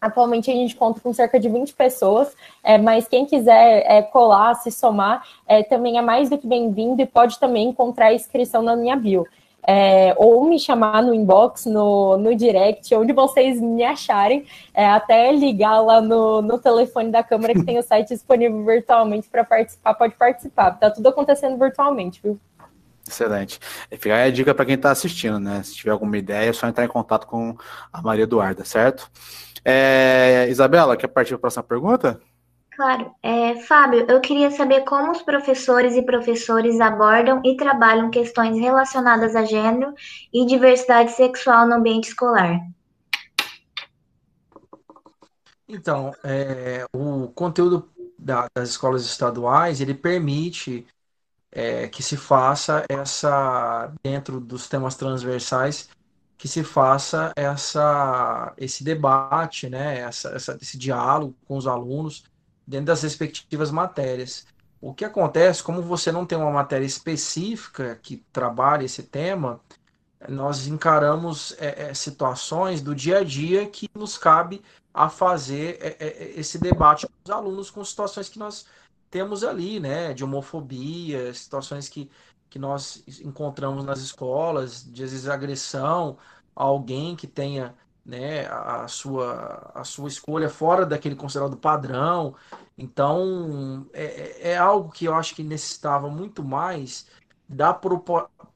Atualmente 0.00 0.50
a 0.50 0.54
gente 0.54 0.76
conta 0.76 1.00
com 1.00 1.12
cerca 1.12 1.38
de 1.38 1.48
20 1.48 1.74
pessoas, 1.74 2.34
é, 2.64 2.78
mas 2.78 3.06
quem 3.06 3.26
quiser 3.26 3.84
é, 3.84 4.00
colar, 4.00 4.54
se 4.54 4.70
somar, 4.70 5.22
é, 5.46 5.62
também 5.62 5.98
é 5.98 6.02
mais 6.02 6.30
do 6.30 6.38
que 6.38 6.46
bem-vindo 6.46 7.02
e 7.02 7.06
pode 7.06 7.38
também 7.38 7.68
encontrar 7.68 8.06
a 8.06 8.14
inscrição 8.14 8.62
na 8.62 8.74
minha 8.74 8.96
bio. 8.96 9.26
É, 9.66 10.14
ou 10.16 10.44
me 10.48 10.58
chamar 10.58 11.02
no 11.02 11.12
inbox, 11.12 11.66
no, 11.66 12.16
no 12.16 12.34
direct, 12.34 12.94
onde 12.94 13.12
vocês 13.12 13.60
me 13.60 13.84
acharem, 13.84 14.46
é, 14.72 14.86
até 14.86 15.30
ligar 15.30 15.80
lá 15.80 16.00
no, 16.00 16.40
no 16.40 16.58
telefone 16.58 17.10
da 17.10 17.22
Câmara 17.22 17.52
que 17.52 17.64
tem 17.64 17.78
o 17.78 17.82
site 17.82 18.08
disponível 18.08 18.64
virtualmente 18.64 19.28
para 19.28 19.44
participar, 19.44 19.94
pode 19.94 20.14
participar. 20.14 20.70
Tá 20.72 20.90
tudo 20.90 21.08
acontecendo 21.08 21.58
virtualmente, 21.58 22.20
viu? 22.22 22.40
Excelente. 23.06 23.58
Fica 23.90 24.14
aí 24.14 24.28
a 24.28 24.30
dica 24.30 24.54
para 24.54 24.66
quem 24.66 24.74
está 24.74 24.90
assistindo, 24.90 25.38
né? 25.40 25.62
Se 25.62 25.74
tiver 25.74 25.90
alguma 25.90 26.16
ideia, 26.16 26.50
é 26.50 26.52
só 26.52 26.66
entrar 26.68 26.84
em 26.84 26.88
contato 26.88 27.26
com 27.26 27.56
a 27.92 28.02
Maria 28.02 28.24
Eduarda, 28.24 28.64
certo? 28.64 29.10
É, 29.64 30.46
Isabela, 30.50 30.96
quer 30.96 31.08
partir 31.08 31.30
para 31.30 31.36
a 31.36 31.40
próxima 31.40 31.62
pergunta? 31.62 32.20
Claro. 32.78 33.12
É, 33.20 33.56
Fábio, 33.56 34.06
eu 34.08 34.20
queria 34.20 34.52
saber 34.52 34.82
como 34.82 35.10
os 35.10 35.20
professores 35.20 35.96
e 35.96 36.02
professores 36.02 36.80
abordam 36.80 37.42
e 37.44 37.56
trabalham 37.56 38.08
questões 38.08 38.56
relacionadas 38.56 39.34
a 39.34 39.44
gênero 39.44 39.92
e 40.32 40.46
diversidade 40.46 41.10
sexual 41.10 41.66
no 41.66 41.74
ambiente 41.74 42.10
escolar. 42.10 42.60
Então, 45.68 46.14
é, 46.22 46.86
o 46.94 47.26
conteúdo 47.34 47.90
da, 48.16 48.46
das 48.54 48.68
escolas 48.68 49.04
estaduais, 49.04 49.80
ele 49.80 49.92
permite 49.92 50.86
é, 51.50 51.88
que 51.88 52.00
se 52.00 52.16
faça 52.16 52.84
essa, 52.88 53.92
dentro 54.04 54.38
dos 54.38 54.68
temas 54.68 54.94
transversais, 54.94 55.88
que 56.36 56.46
se 56.46 56.62
faça 56.62 57.32
essa, 57.34 58.54
esse 58.56 58.84
debate, 58.84 59.68
né, 59.68 59.98
essa, 59.98 60.28
essa, 60.28 60.56
esse 60.62 60.78
diálogo 60.78 61.34
com 61.44 61.56
os 61.56 61.66
alunos 61.66 62.22
dentro 62.68 62.86
das 62.86 63.02
respectivas 63.02 63.70
matérias. 63.70 64.46
O 64.78 64.92
que 64.92 65.04
acontece, 65.04 65.62
como 65.62 65.80
você 65.80 66.12
não 66.12 66.26
tem 66.26 66.36
uma 66.36 66.50
matéria 66.50 66.84
específica 66.84 67.98
que 68.02 68.18
trabalhe 68.30 68.84
esse 68.84 69.02
tema, 69.02 69.60
nós 70.28 70.66
encaramos 70.66 71.56
é, 71.58 71.88
é, 71.88 71.94
situações 71.94 72.82
do 72.82 72.94
dia 72.94 73.18
a 73.18 73.24
dia 73.24 73.66
que 73.66 73.88
nos 73.94 74.18
cabe 74.18 74.62
a 74.92 75.08
fazer 75.08 75.78
é, 75.80 75.96
é 75.98 76.38
esse 76.38 76.58
debate 76.58 77.06
com 77.06 77.12
os 77.24 77.30
alunos 77.30 77.70
com 77.70 77.84
situações 77.84 78.28
que 78.28 78.38
nós 78.38 78.66
temos 79.10 79.42
ali, 79.42 79.80
né, 79.80 80.12
de 80.12 80.22
homofobia, 80.22 81.32
situações 81.32 81.88
que, 81.88 82.10
que 82.50 82.58
nós 82.58 83.02
encontramos 83.24 83.84
nas 83.84 84.00
escolas, 84.00 84.84
de 84.84 85.02
às 85.02 85.12
vezes 85.12 85.28
agressão 85.28 86.18
a 86.54 86.64
alguém 86.64 87.16
que 87.16 87.26
tenha 87.26 87.74
né, 88.08 88.46
a 88.46 88.88
sua, 88.88 89.70
a 89.74 89.84
sua 89.84 90.08
escolha 90.08 90.48
fora 90.48 90.86
daquele 90.86 91.14
considerado 91.14 91.58
padrão. 91.58 92.34
Então, 92.78 93.86
é, 93.92 94.04
é, 94.04 94.50
é 94.52 94.56
algo 94.56 94.90
que 94.90 95.04
eu 95.04 95.14
acho 95.14 95.34
que 95.34 95.42
necessitava 95.42 96.08
muito 96.08 96.42
mais 96.42 97.06
da 97.46 97.78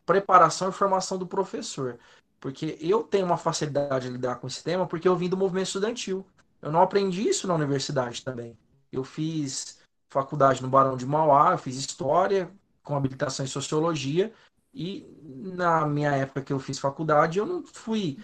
preparação 0.06 0.70
e 0.70 0.72
formação 0.72 1.18
do 1.18 1.26
professor. 1.26 1.98
Porque 2.40 2.78
eu 2.80 3.02
tenho 3.02 3.26
uma 3.26 3.36
facilidade 3.36 4.06
de 4.06 4.12
lidar 4.12 4.36
com 4.36 4.46
esse 4.46 4.64
tema 4.64 4.86
porque 4.86 5.06
eu 5.06 5.14
vim 5.14 5.28
do 5.28 5.36
movimento 5.36 5.66
estudantil. 5.66 6.26
Eu 6.62 6.72
não 6.72 6.80
aprendi 6.80 7.28
isso 7.28 7.46
na 7.46 7.54
universidade 7.54 8.24
também. 8.24 8.56
Eu 8.90 9.04
fiz 9.04 9.82
faculdade 10.08 10.62
no 10.62 10.68
Barão 10.68 10.96
de 10.96 11.04
Mauá, 11.04 11.52
eu 11.52 11.58
fiz 11.58 11.76
história 11.76 12.50
com 12.82 12.96
habilitação 12.96 13.44
em 13.44 13.48
sociologia 13.48 14.32
e 14.72 15.06
na 15.54 15.86
minha 15.86 16.12
época 16.12 16.40
que 16.40 16.52
eu 16.52 16.58
fiz 16.58 16.78
faculdade 16.78 17.38
eu 17.38 17.46
não 17.46 17.62
fui 17.64 18.18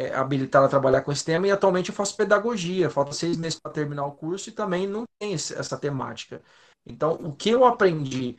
é, 0.00 0.14
a 0.14 0.68
trabalhar 0.68 1.02
com 1.02 1.12
esse 1.12 1.24
tema 1.24 1.46
e 1.46 1.50
atualmente 1.50 1.90
eu 1.90 1.94
faço 1.94 2.16
pedagogia, 2.16 2.88
falta 2.88 3.12
seis 3.12 3.36
meses 3.36 3.58
para 3.58 3.72
terminar 3.72 4.06
o 4.06 4.12
curso 4.12 4.48
e 4.48 4.52
também 4.52 4.86
não 4.86 5.04
tem 5.18 5.34
essa 5.34 5.76
temática. 5.76 6.40
Então, 6.86 7.12
o 7.14 7.32
que 7.34 7.50
eu 7.50 7.64
aprendi 7.66 8.38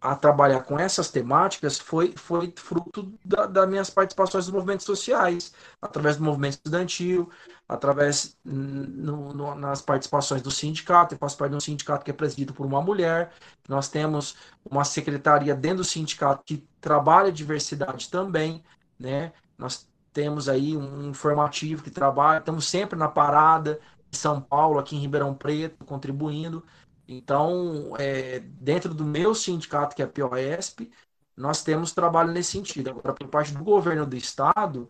a 0.00 0.14
trabalhar 0.14 0.62
com 0.62 0.78
essas 0.78 1.10
temáticas 1.10 1.78
foi, 1.78 2.12
foi 2.16 2.52
fruto 2.56 3.12
da, 3.24 3.46
das 3.46 3.68
minhas 3.68 3.90
participações 3.90 4.46
nos 4.46 4.54
movimentos 4.54 4.86
sociais, 4.86 5.52
através 5.82 6.16
do 6.16 6.24
movimento 6.24 6.54
estudantil, 6.54 7.30
através 7.68 8.36
no, 8.44 9.32
no, 9.32 9.54
nas 9.54 9.82
participações 9.82 10.40
do 10.42 10.50
sindicato. 10.50 11.14
Eu 11.14 11.18
faço 11.18 11.36
parte 11.36 11.50
de 11.52 11.56
um 11.56 11.60
sindicato 11.60 12.04
que 12.04 12.10
é 12.10 12.14
presidido 12.14 12.52
por 12.54 12.66
uma 12.66 12.80
mulher. 12.80 13.32
Nós 13.68 13.88
temos 13.88 14.36
uma 14.64 14.84
secretaria 14.84 15.54
dentro 15.54 15.78
do 15.78 15.84
sindicato 15.84 16.44
que 16.44 16.64
trabalha 16.80 17.32
diversidade 17.32 18.08
também, 18.08 18.62
né? 18.98 19.32
Nós 19.56 19.88
temos 20.12 20.48
aí 20.48 20.76
um 20.76 21.08
informativo 21.08 21.82
que 21.82 21.90
trabalha, 21.90 22.38
estamos 22.38 22.66
sempre 22.66 22.98
na 22.98 23.08
parada 23.08 23.80
de 24.10 24.16
São 24.18 24.40
Paulo, 24.40 24.78
aqui 24.78 24.96
em 24.96 25.00
Ribeirão 25.00 25.34
Preto, 25.34 25.84
contribuindo. 25.84 26.64
Então, 27.06 27.94
é, 27.98 28.40
dentro 28.40 28.92
do 28.94 29.04
meu 29.04 29.34
sindicato, 29.34 29.94
que 29.96 30.02
é 30.02 30.04
a 30.04 30.08
POSP, 30.08 30.90
nós 31.36 31.62
temos 31.62 31.92
trabalho 31.92 32.32
nesse 32.32 32.52
sentido. 32.52 32.90
Agora, 32.90 33.14
por 33.14 33.28
parte 33.28 33.52
do 33.54 33.64
governo 33.64 34.06
do 34.06 34.16
estado, 34.16 34.88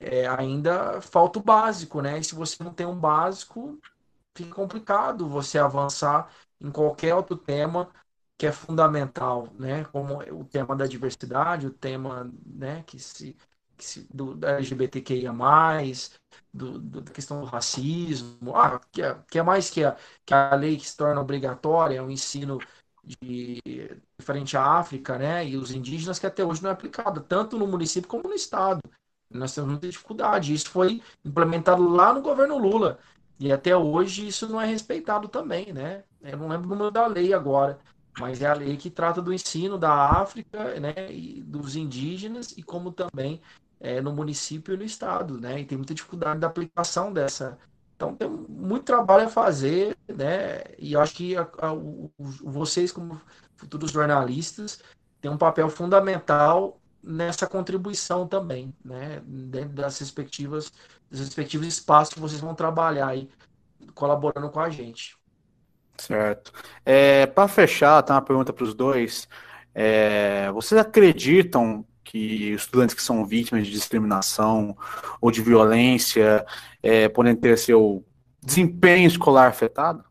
é, 0.00 0.26
ainda 0.28 1.00
falta 1.00 1.38
o 1.38 1.42
básico, 1.42 2.00
né? 2.02 2.18
E 2.18 2.24
se 2.24 2.34
você 2.34 2.62
não 2.62 2.72
tem 2.72 2.86
um 2.86 2.98
básico, 2.98 3.78
fica 4.36 4.54
complicado 4.54 5.28
você 5.28 5.58
avançar 5.58 6.30
em 6.60 6.70
qualquer 6.70 7.14
outro 7.14 7.36
tema 7.36 7.90
que 8.38 8.46
é 8.46 8.52
fundamental, 8.52 9.48
né? 9.58 9.84
Como 9.86 10.18
o 10.40 10.44
tema 10.44 10.76
da 10.76 10.86
diversidade, 10.86 11.66
o 11.66 11.70
tema, 11.72 12.30
né, 12.44 12.82
que 12.84 12.98
se 12.98 13.36
do, 14.12 14.34
da 14.34 14.52
LGBTQIA+, 14.52 15.32
do, 16.52 16.78
do, 16.78 17.00
da 17.02 17.12
questão 17.12 17.40
do 17.40 17.46
racismo, 17.46 18.54
ah, 18.54 18.80
que, 18.90 19.02
é, 19.02 19.14
que 19.30 19.38
é 19.38 19.42
mais 19.42 19.70
que 19.70 19.84
a, 19.84 19.96
que 20.24 20.34
a 20.34 20.54
lei 20.54 20.76
que 20.76 20.88
se 20.88 20.96
torna 20.96 21.20
obrigatória, 21.20 22.02
o 22.02 22.10
ensino 22.10 22.58
de 23.04 23.60
frente 24.20 24.56
à 24.56 24.64
África, 24.64 25.18
né, 25.18 25.46
e 25.46 25.56
os 25.56 25.70
indígenas, 25.70 26.18
que 26.18 26.26
até 26.26 26.44
hoje 26.44 26.62
não 26.62 26.70
é 26.70 26.72
aplicado, 26.72 27.20
tanto 27.20 27.58
no 27.58 27.66
município 27.66 28.08
como 28.08 28.28
no 28.28 28.34
estado. 28.34 28.80
Nós 29.30 29.54
temos 29.54 29.70
muita 29.70 29.88
dificuldade. 29.88 30.54
Isso 30.54 30.70
foi 30.70 31.02
implementado 31.24 31.88
lá 31.88 32.12
no 32.12 32.22
governo 32.22 32.58
Lula. 32.58 32.98
E 33.38 33.52
até 33.52 33.76
hoje 33.76 34.26
isso 34.26 34.48
não 34.48 34.60
é 34.60 34.66
respeitado 34.66 35.28
também, 35.28 35.72
né? 35.72 36.04
Eu 36.22 36.38
não 36.38 36.48
lembro 36.48 36.66
o 36.66 36.70
número 36.70 36.90
da 36.90 37.06
lei 37.06 37.34
agora, 37.34 37.78
mas 38.18 38.40
é 38.40 38.46
a 38.46 38.54
lei 38.54 38.76
que 38.76 38.90
trata 38.90 39.20
do 39.20 39.32
ensino 39.32 39.76
da 39.76 39.92
África, 39.92 40.80
né, 40.80 41.12
e 41.12 41.42
dos 41.42 41.76
indígenas 41.76 42.52
e 42.56 42.62
como 42.62 42.90
também 42.90 43.40
é, 43.80 44.00
no 44.00 44.12
município 44.12 44.74
e 44.74 44.76
no 44.76 44.84
estado, 44.84 45.40
né? 45.40 45.60
E 45.60 45.64
tem 45.64 45.76
muita 45.76 45.94
dificuldade 45.94 46.40
da 46.40 46.46
aplicação 46.46 47.12
dessa. 47.12 47.58
Então 47.94 48.14
tem 48.14 48.28
muito 48.28 48.84
trabalho 48.84 49.26
a 49.26 49.30
fazer, 49.30 49.96
né? 50.08 50.62
E 50.78 50.92
eu 50.92 51.00
acho 51.00 51.14
que 51.14 51.36
a, 51.36 51.48
a, 51.58 51.72
o, 51.72 52.10
vocês, 52.18 52.92
como 52.92 53.20
futuros 53.56 53.90
jornalistas, 53.90 54.82
têm 55.20 55.30
um 55.30 55.38
papel 55.38 55.68
fundamental 55.68 56.80
nessa 57.02 57.46
contribuição 57.46 58.26
também, 58.26 58.74
né? 58.84 59.22
Dentro 59.24 59.74
das 59.74 59.98
respectivas, 59.98 60.72
dos 61.10 61.20
respectivos 61.20 61.66
espaços 61.66 62.14
que 62.14 62.20
vocês 62.20 62.40
vão 62.40 62.54
trabalhar 62.54 63.08
aí, 63.08 63.30
colaborando 63.94 64.50
com 64.50 64.60
a 64.60 64.68
gente. 64.68 65.16
Certo. 65.96 66.52
É, 66.84 67.26
Para 67.26 67.48
fechar, 67.48 68.02
tem 68.02 68.14
uma 68.14 68.22
pergunta 68.22 68.52
para 68.52 68.64
os 68.64 68.74
dois. 68.74 69.28
É, 69.74 70.50
vocês 70.52 70.78
acreditam 70.78 71.84
que 72.06 72.52
estudantes 72.52 72.94
que 72.94 73.02
são 73.02 73.26
vítimas 73.26 73.66
de 73.66 73.72
discriminação 73.72 74.76
ou 75.20 75.30
de 75.30 75.42
violência 75.42 76.46
é, 76.82 77.08
podem 77.08 77.34
ter 77.34 77.58
seu 77.58 78.04
desempenho 78.42 79.08
escolar 79.08 79.48
afetado? 79.48 80.04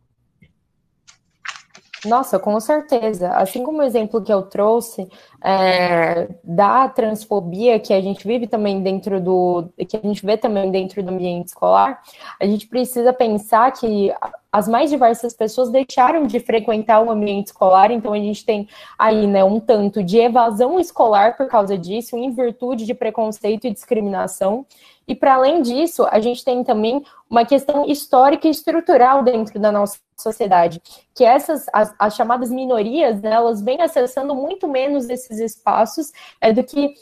Nossa, 2.06 2.38
com 2.38 2.60
certeza. 2.60 3.30
Assim 3.30 3.64
como 3.64 3.80
o 3.80 3.84
exemplo 3.84 4.22
que 4.22 4.32
eu 4.32 4.44
trouxe 4.44 5.10
é, 5.44 6.28
da 6.44 6.88
transfobia 6.88 7.80
que 7.80 7.94
a 7.94 8.02
gente 8.02 8.28
vive 8.28 8.48
também 8.48 8.82
dentro 8.82 9.22
do, 9.22 9.70
que 9.88 9.98
a 9.98 10.02
gente 10.02 10.26
vê 10.26 10.38
também 10.38 10.72
dentro 10.72 11.02
do 11.04 11.12
ambiente 11.12 11.48
escolar, 11.48 12.02
a 12.40 12.46
gente 12.46 12.68
precisa 12.68 13.14
pensar 13.14 13.72
que 13.72 14.14
as 14.56 14.70
mais 14.70 14.90
diversas 14.90 15.34
pessoas 15.34 15.70
deixaram 15.70 16.26
de 16.26 16.40
frequentar 16.40 17.02
o 17.02 17.12
ambiente 17.12 17.48
escolar, 17.48 17.92
então 17.92 18.14
a 18.14 18.18
gente 18.18 18.46
tem 18.46 18.70
aí, 18.98 19.28
né, 19.28 19.44
um 19.44 19.60
tanto 19.60 20.02
de 20.02 20.18
evasão 20.18 20.80
escolar 20.80 21.36
por 21.36 21.48
causa 21.48 21.78
disso, 21.78 22.16
em 22.16 22.32
virtude 22.32 22.86
de 22.86 22.94
preconceito 22.94 23.68
e 23.68 23.72
discriminação. 23.72 24.66
E 25.08 25.14
para 25.14 25.36
além 25.36 25.62
disso, 25.62 26.08
a 26.10 26.20
gente 26.22 26.44
tem 26.44 26.64
também 26.64 27.04
uma 27.30 27.44
questão 27.46 27.86
histórica 27.86 28.48
e 28.48 28.52
estrutural 28.52 29.24
dentro 29.24 29.60
da 29.60 29.72
nossa 29.72 30.00
sociedade, 30.16 30.82
que 31.14 31.26
essas 31.26 31.66
as, 31.74 31.94
as 32.00 32.16
chamadas 32.16 32.50
minorias, 32.50 33.22
né, 33.22 33.32
elas 33.32 33.62
vêm 33.62 33.82
acessando 33.82 34.34
muito 34.34 34.68
menos 34.68 35.10
esses 35.10 35.35
espaços 35.40 36.12
é, 36.42 36.52
do 36.52 36.64
que 36.64 36.94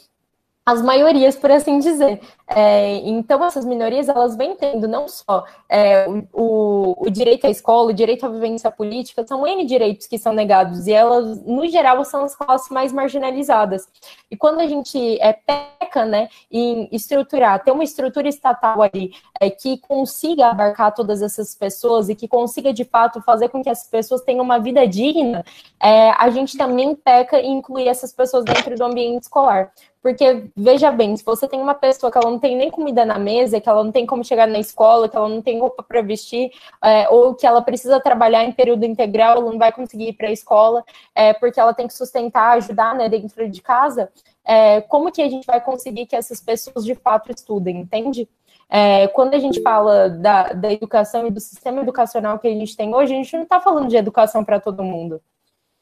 as 0.66 0.80
maiorias, 0.80 1.36
por 1.36 1.50
assim 1.50 1.78
dizer. 1.78 2.20
É, 2.46 2.96
então, 2.96 3.44
essas 3.44 3.66
minorias, 3.66 4.08
elas 4.08 4.34
vêm 4.34 4.56
tendo 4.56 4.88
não 4.88 5.06
só 5.06 5.44
é, 5.68 6.06
o, 6.32 7.06
o, 7.06 7.10
direito 7.10 7.46
à 7.46 7.50
escola, 7.50 7.90
o 7.90 7.94
direito 7.94 8.24
à 8.24 8.28
vivência 8.30 8.70
política, 8.70 9.26
são 9.26 9.46
N 9.46 9.64
direitos 9.66 10.06
que 10.06 10.18
são 10.18 10.32
negados, 10.32 10.86
e 10.86 10.92
elas, 10.92 11.42
no 11.44 11.66
geral, 11.68 12.02
são 12.04 12.24
as 12.24 12.34
classes 12.34 12.70
mais 12.70 12.92
marginalizadas. 12.92 13.86
E 14.30 14.36
quando 14.36 14.60
a 14.60 14.66
gente 14.66 15.18
é, 15.20 15.34
peca 15.34 16.06
né, 16.06 16.28
em 16.50 16.88
estruturar, 16.90 17.62
ter 17.62 17.70
uma 17.70 17.84
estrutura 17.84 18.28
estatal 18.28 18.80
ali 18.80 19.12
é, 19.40 19.50
que 19.50 19.78
consiga 19.78 20.48
abarcar 20.48 20.94
todas 20.94 21.20
essas 21.20 21.54
pessoas 21.54 22.08
e 22.08 22.14
que 22.14 22.26
consiga, 22.26 22.72
de 22.72 22.84
fato, 22.84 23.20
fazer 23.20 23.50
com 23.50 23.62
que 23.62 23.68
essas 23.68 23.88
pessoas 23.88 24.22
tenham 24.22 24.42
uma 24.42 24.58
vida 24.58 24.86
digna, 24.86 25.44
é, 25.82 26.10
a 26.12 26.30
gente 26.30 26.56
também 26.56 26.94
peca 26.94 27.38
em 27.38 27.58
incluir 27.58 27.88
essas 27.88 28.12
pessoas 28.12 28.44
dentro 28.44 28.74
do 28.76 28.84
ambiente 28.84 29.24
escolar. 29.24 29.70
Porque, 30.04 30.50
veja 30.54 30.90
bem, 30.90 31.16
se 31.16 31.24
você 31.24 31.48
tem 31.48 31.58
uma 31.58 31.72
pessoa 31.72 32.12
que 32.12 32.18
ela 32.18 32.30
não 32.30 32.38
tem 32.38 32.54
nem 32.54 32.70
comida 32.70 33.06
na 33.06 33.18
mesa, 33.18 33.58
que 33.58 33.66
ela 33.66 33.82
não 33.82 33.90
tem 33.90 34.04
como 34.04 34.22
chegar 34.22 34.46
na 34.46 34.58
escola, 34.58 35.08
que 35.08 35.16
ela 35.16 35.30
não 35.30 35.40
tem 35.40 35.58
roupa 35.58 35.82
para 35.82 36.02
vestir, 36.02 36.50
é, 36.82 37.08
ou 37.08 37.34
que 37.34 37.46
ela 37.46 37.62
precisa 37.62 37.98
trabalhar 37.98 38.44
em 38.44 38.52
período 38.52 38.84
integral, 38.84 39.38
ela 39.38 39.50
não 39.50 39.58
vai 39.58 39.72
conseguir 39.72 40.08
ir 40.08 40.12
para 40.12 40.28
a 40.28 40.30
escola, 40.30 40.84
é, 41.14 41.32
porque 41.32 41.58
ela 41.58 41.72
tem 41.72 41.86
que 41.86 41.94
sustentar, 41.94 42.58
ajudar 42.58 42.94
né, 42.94 43.08
dentro 43.08 43.48
de 43.48 43.62
casa, 43.62 44.12
é, 44.44 44.82
como 44.82 45.10
que 45.10 45.22
a 45.22 45.28
gente 45.30 45.46
vai 45.46 45.58
conseguir 45.58 46.04
que 46.04 46.14
essas 46.14 46.38
pessoas 46.38 46.84
de 46.84 46.94
fato 46.94 47.32
estudem, 47.32 47.78
entende? 47.78 48.28
É, 48.68 49.08
quando 49.08 49.32
a 49.32 49.38
gente 49.38 49.62
fala 49.62 50.10
da, 50.10 50.52
da 50.52 50.70
educação 50.70 51.26
e 51.26 51.30
do 51.30 51.40
sistema 51.40 51.80
educacional 51.80 52.38
que 52.38 52.46
a 52.46 52.50
gente 52.50 52.76
tem 52.76 52.94
hoje, 52.94 53.14
a 53.14 53.16
gente 53.16 53.36
não 53.36 53.44
está 53.44 53.58
falando 53.58 53.88
de 53.88 53.96
educação 53.96 54.44
para 54.44 54.60
todo 54.60 54.84
mundo. 54.84 55.22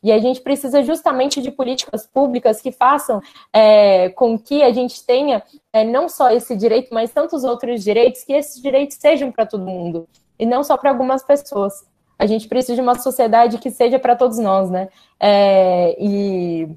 E 0.03 0.11
a 0.11 0.18
gente 0.18 0.40
precisa 0.40 0.82
justamente 0.82 1.40
de 1.40 1.50
políticas 1.50 2.07
públicas 2.07 2.61
que 2.61 2.72
façam 2.72 3.20
é, 3.53 4.09
com 4.11 4.38
que 4.38 4.62
a 4.62 4.72
gente 4.72 5.05
tenha 5.07 5.42
é, 5.72 5.84
não 5.84 6.09
só 6.09 6.30
esse 6.30 6.57
direito, 6.57 6.92
mas 6.92 7.12
tantos 7.12 7.44
outros 7.44 7.84
direitos, 7.84 8.24
que 8.24 8.32
esses 8.32 8.61
direitos 8.61 8.96
sejam 9.00 9.30
para 9.30 9.46
todo 9.46 9.64
mundo, 9.64 10.09
e 10.38 10.44
não 10.44 10.64
só 10.64 10.76
para 10.76 10.90
algumas 10.90 11.22
pessoas. 11.22 11.86
A 12.18 12.26
gente 12.26 12.48
precisa 12.48 12.74
de 12.74 12.80
uma 12.80 12.98
sociedade 12.98 13.59
que 13.59 13.70
seja 13.70 13.98
para 13.98 14.16
todos 14.16 14.38
nós, 14.38 14.70
né? 14.70 14.88
É, 15.20 15.96
e 15.98 16.68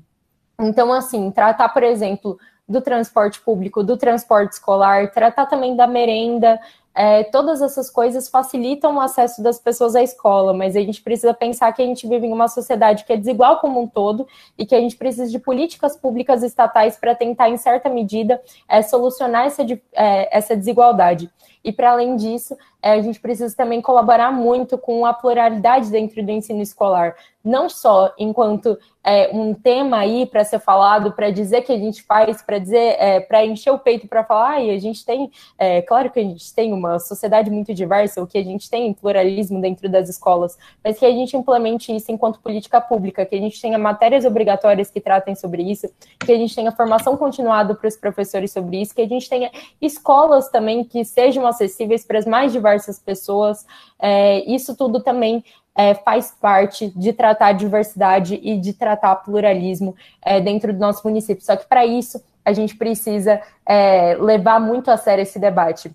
então, 0.60 0.94
assim, 0.94 1.30
tratar, 1.32 1.70
por 1.70 1.84
exemplo, 1.84 2.40
do 2.68 2.82
transporte 2.82 3.40
público, 3.42 3.84
do 3.84 3.98
transporte 3.98 4.54
escolar, 4.54 5.12
tratar 5.12 5.46
também 5.46 5.76
da 5.76 5.86
merenda, 5.86 6.60
é, 6.96 7.26
todas 7.26 7.62
essas 7.62 7.90
coisas 7.90 8.30
facilitam 8.30 8.96
o 8.96 9.02
acesso 9.02 9.44
das 9.44 9.60
pessoas 9.60 9.96
à 9.96 10.02
escola, 10.02 10.54
mas 10.54 10.78
a 10.78 10.80
gente 10.80 11.02
precisa 11.02 11.34
pensar 11.34 11.74
que 11.74 11.82
a 11.82 11.86
gente 11.86 12.08
vive 12.08 12.26
em 12.26 12.32
uma 12.32 12.48
sociedade 12.48 13.04
que 13.04 13.12
é 13.12 13.18
desigual 13.18 13.60
como 13.60 13.82
um 13.82 13.88
todo 13.88 14.26
e 14.58 14.66
que 14.66 14.74
a 14.74 14.80
gente 14.80 14.96
precisa 14.96 15.30
de 15.30 15.38
políticas 15.38 15.98
públicas 15.98 16.42
estatais 16.42 16.96
para 16.96 17.14
tentar, 17.14 17.50
em 17.50 17.58
certa 17.58 17.90
medida, 17.90 18.42
é, 18.70 18.82
solucionar 18.82 19.46
essa, 19.46 19.64
é, 19.94 20.38
essa 20.38 20.56
desigualdade. 20.56 21.30
E, 21.66 21.72
para 21.72 21.92
além 21.92 22.16
disso, 22.16 22.56
é, 22.80 22.92
a 22.92 23.02
gente 23.02 23.20
precisa 23.20 23.56
também 23.58 23.82
colaborar 23.82 24.32
muito 24.32 24.78
com 24.78 25.04
a 25.04 25.12
pluralidade 25.12 25.90
dentro 25.90 26.24
do 26.24 26.30
ensino 26.30 26.62
escolar, 26.62 27.16
não 27.44 27.68
só 27.68 28.14
enquanto 28.20 28.78
é, 29.04 29.32
um 29.34 29.56
tema 29.56 29.98
aí 29.98 30.28
para 30.28 30.44
ser 30.44 30.60
falado, 30.60 31.12
para 31.12 31.32
dizer 31.32 31.64
que 31.64 31.72
a 31.72 31.78
gente 31.78 32.04
faz, 32.04 32.44
para 32.44 32.60
dizer, 32.60 32.96
é, 33.00 33.20
para 33.20 33.44
encher 33.44 33.72
o 33.72 33.80
peito 33.80 34.08
para 34.08 34.24
falar, 34.24 34.62
e 34.62 34.70
a 34.70 34.78
gente 34.78 35.04
tem, 35.04 35.32
é, 35.58 35.82
claro 35.82 36.12
que 36.12 36.20
a 36.20 36.24
gente 36.24 36.54
tem 36.54 36.72
uma 36.72 36.85
sociedade 37.00 37.50
muito 37.50 37.74
diversa, 37.74 38.22
o 38.22 38.28
que 38.28 38.38
a 38.38 38.44
gente 38.44 38.70
tem 38.70 38.94
pluralismo 38.94 39.60
dentro 39.62 39.90
das 39.90 40.10
escolas, 40.10 40.58
mas 40.84 40.98
que 40.98 41.06
a 41.06 41.12
gente 41.12 41.36
implemente 41.36 41.96
isso 41.96 42.12
enquanto 42.12 42.40
política 42.40 42.80
pública, 42.80 43.26
que 43.26 43.36
a 43.36 43.40
gente 43.40 43.60
tenha 43.62 43.78
matérias 43.78 44.26
obrigatórias 44.26 44.90
que 44.90 45.02
tratem 45.02 45.36
sobre 45.36 45.64
isso, 45.64 45.88
que 46.20 46.32
a 46.32 46.38
gente 46.38 46.56
tenha 46.56 46.72
formação 46.72 47.18
continuada 47.18 47.76
para 47.76 47.88
os 47.88 47.96
professores 47.96 48.52
sobre 48.52 48.82
isso, 48.82 48.96
que 48.96 49.02
a 49.02 49.08
gente 49.08 49.30
tenha 49.30 49.52
escolas 49.82 50.50
também 50.50 50.84
que 50.84 51.04
sejam 51.04 51.46
acessíveis 51.46 52.06
para 52.06 52.20
as 52.20 52.26
mais 52.26 52.52
diversas 52.52 53.00
pessoas. 53.00 53.66
É, 54.00 54.40
isso 54.50 54.76
tudo 54.76 55.02
também 55.02 55.44
é, 55.76 55.94
faz 55.94 56.32
parte 56.40 56.92
de 56.96 57.12
tratar 57.12 57.52
diversidade 57.52 58.40
e 58.42 58.58
de 58.58 58.74
tratar 58.74 59.16
pluralismo 59.18 59.96
é, 60.22 60.40
dentro 60.40 60.72
do 60.74 60.80
nosso 60.80 61.06
município. 61.06 61.44
Só 61.44 61.56
que 61.56 61.68
para 61.68 61.86
isso 61.86 62.24
a 62.46 62.54
gente 62.54 62.78
precisa 62.78 63.42
é, 63.66 64.16
levar 64.16 64.60
muito 64.60 64.90
a 64.90 64.98
sério 64.98 65.24
esse 65.24 65.38
debate. 65.38 65.92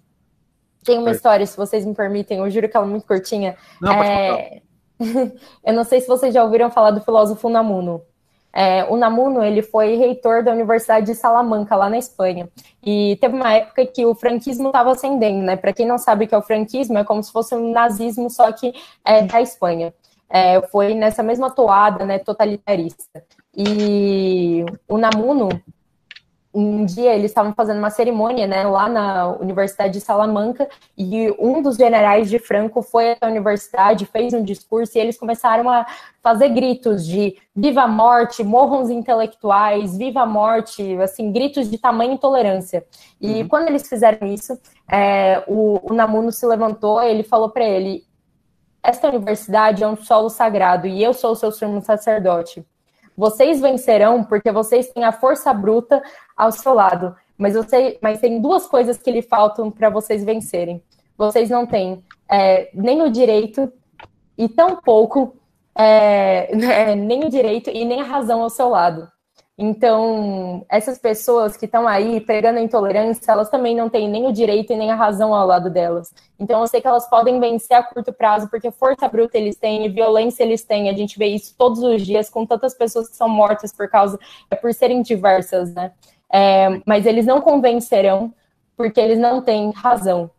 Tem 0.84 0.98
uma 0.98 1.10
história, 1.10 1.46
se 1.46 1.56
vocês 1.56 1.84
me 1.84 1.94
permitem, 1.94 2.38
eu 2.38 2.50
juro 2.50 2.68
que 2.68 2.76
ela 2.76 2.86
é 2.86 2.88
muito 2.88 3.06
curtinha. 3.06 3.56
Não, 3.80 4.02
é, 4.02 4.62
eu 5.64 5.72
não 5.72 5.84
sei 5.84 6.00
se 6.00 6.06
vocês 6.06 6.32
já 6.32 6.42
ouviram 6.42 6.70
falar 6.70 6.90
do 6.90 7.00
filósofo 7.00 7.48
Namuno. 7.48 8.02
É, 8.52 8.84
o 8.84 8.96
Namuno 8.96 9.42
ele 9.44 9.62
foi 9.62 9.96
reitor 9.96 10.42
da 10.42 10.52
Universidade 10.52 11.06
de 11.06 11.14
Salamanca, 11.14 11.76
lá 11.76 11.88
na 11.88 11.98
Espanha. 11.98 12.48
E 12.82 13.16
teve 13.20 13.34
uma 13.34 13.52
época 13.52 13.86
que 13.86 14.04
o 14.04 14.14
franquismo 14.14 14.68
estava 14.68 14.90
ascendendo, 14.90 15.42
né? 15.42 15.56
Para 15.56 15.72
quem 15.72 15.86
não 15.86 15.98
sabe 15.98 16.24
o 16.24 16.28
que 16.28 16.34
é 16.34 16.38
o 16.38 16.42
franquismo, 16.42 16.98
é 16.98 17.04
como 17.04 17.22
se 17.22 17.30
fosse 17.30 17.54
um 17.54 17.70
nazismo, 17.70 18.28
só 18.28 18.50
que 18.50 18.74
é, 19.04 19.22
da 19.22 19.40
Espanha. 19.40 19.94
É, 20.28 20.60
foi 20.68 20.94
nessa 20.94 21.22
mesma 21.22 21.50
toada 21.50 22.04
né, 22.04 22.18
totalitarista. 22.18 23.24
E 23.56 24.64
o 24.88 24.96
Namuno, 24.96 25.48
um 26.52 26.84
dia 26.84 27.14
eles 27.14 27.30
estavam 27.30 27.54
fazendo 27.54 27.78
uma 27.78 27.90
cerimônia, 27.90 28.46
né, 28.46 28.64
lá 28.64 28.88
na 28.88 29.28
Universidade 29.36 29.92
de 29.92 30.00
Salamanca, 30.00 30.68
e 30.98 31.32
um 31.38 31.62
dos 31.62 31.76
generais 31.76 32.28
de 32.28 32.38
Franco 32.40 32.82
foi 32.82 33.12
até 33.12 33.26
a 33.26 33.28
universidade, 33.28 34.04
fez 34.06 34.34
um 34.34 34.42
discurso, 34.42 34.98
e 34.98 35.00
eles 35.00 35.16
começaram 35.16 35.70
a 35.70 35.86
fazer 36.20 36.48
gritos 36.48 37.06
de 37.06 37.36
viva 37.54 37.82
a 37.82 37.88
morte, 37.88 38.42
morram 38.42 38.82
os 38.82 38.90
intelectuais, 38.90 39.96
viva 39.96 40.22
a 40.22 40.26
morte, 40.26 40.96
assim, 41.00 41.30
gritos 41.30 41.70
de 41.70 41.78
tamanha 41.78 42.14
intolerância. 42.14 42.84
E 43.20 43.42
uhum. 43.42 43.48
quando 43.48 43.68
eles 43.68 43.88
fizeram 43.88 44.26
isso, 44.26 44.58
é, 44.90 45.44
o, 45.46 45.78
o 45.90 45.94
Namuno 45.94 46.32
se 46.32 46.44
levantou, 46.46 47.00
ele 47.00 47.22
falou 47.22 47.50
para 47.50 47.64
ele, 47.64 48.04
esta 48.82 49.08
universidade 49.08 49.84
é 49.84 49.88
um 49.88 49.96
solo 49.96 50.28
sagrado, 50.28 50.88
e 50.88 51.02
eu 51.02 51.14
sou 51.14 51.32
o 51.32 51.36
seu 51.36 51.52
sumo 51.52 51.80
sacerdote. 51.80 52.66
Vocês 53.16 53.60
vencerão 53.60 54.24
porque 54.24 54.50
vocês 54.50 54.88
têm 54.88 55.04
a 55.04 55.12
força 55.12 55.52
bruta 55.52 56.02
ao 56.40 56.50
seu 56.50 56.74
lado. 56.74 57.14
Mas, 57.36 57.54
sei, 57.68 57.98
mas 58.00 58.20
tem 58.20 58.40
duas 58.40 58.66
coisas 58.66 58.98
que 58.98 59.10
lhe 59.10 59.22
faltam 59.22 59.70
para 59.70 59.90
vocês 59.90 60.24
vencerem. 60.24 60.82
Vocês 61.16 61.50
não 61.50 61.66
têm 61.66 62.02
é, 62.30 62.70
nem 62.74 63.02
o 63.02 63.10
direito 63.10 63.70
e 64.36 64.48
tampouco 64.48 65.36
é, 65.74 66.94
nem 66.94 67.24
o 67.24 67.30
direito 67.30 67.70
e 67.70 67.84
nem 67.84 68.00
a 68.00 68.04
razão 68.04 68.42
ao 68.42 68.50
seu 68.50 68.68
lado. 68.68 69.08
Então, 69.62 70.64
essas 70.70 70.98
pessoas 70.98 71.54
que 71.54 71.66
estão 71.66 71.86
aí 71.86 72.18
pregando 72.18 72.58
a 72.58 72.62
intolerância, 72.62 73.30
elas 73.30 73.50
também 73.50 73.76
não 73.76 73.90
têm 73.90 74.08
nem 74.08 74.26
o 74.26 74.32
direito 74.32 74.72
e 74.72 74.76
nem 74.76 74.90
a 74.90 74.94
razão 74.94 75.34
ao 75.34 75.46
lado 75.46 75.68
delas. 75.68 76.14
Então, 76.38 76.62
eu 76.62 76.66
sei 76.66 76.80
que 76.80 76.86
elas 76.86 77.06
podem 77.10 77.38
vencer 77.38 77.76
a 77.76 77.82
curto 77.82 78.10
prazo, 78.10 78.48
porque 78.48 78.70
força 78.70 79.06
bruta 79.06 79.36
eles 79.36 79.56
têm, 79.56 79.92
violência 79.92 80.44
eles 80.44 80.64
têm. 80.64 80.88
A 80.88 80.94
gente 80.94 81.18
vê 81.18 81.26
isso 81.26 81.54
todos 81.58 81.82
os 81.82 82.06
dias 82.06 82.30
com 82.30 82.46
tantas 82.46 82.72
pessoas 82.72 83.10
que 83.10 83.16
são 83.16 83.28
mortas 83.28 83.70
por 83.70 83.86
causa, 83.90 84.18
é, 84.50 84.56
por 84.56 84.72
serem 84.72 85.02
diversas, 85.02 85.74
né? 85.74 85.92
É, 86.32 86.80
mas 86.86 87.06
eles 87.06 87.26
não 87.26 87.40
convencerão, 87.40 88.32
porque 88.76 89.00
eles 89.00 89.18
não 89.18 89.42
têm 89.42 89.70
razão. 89.70 90.30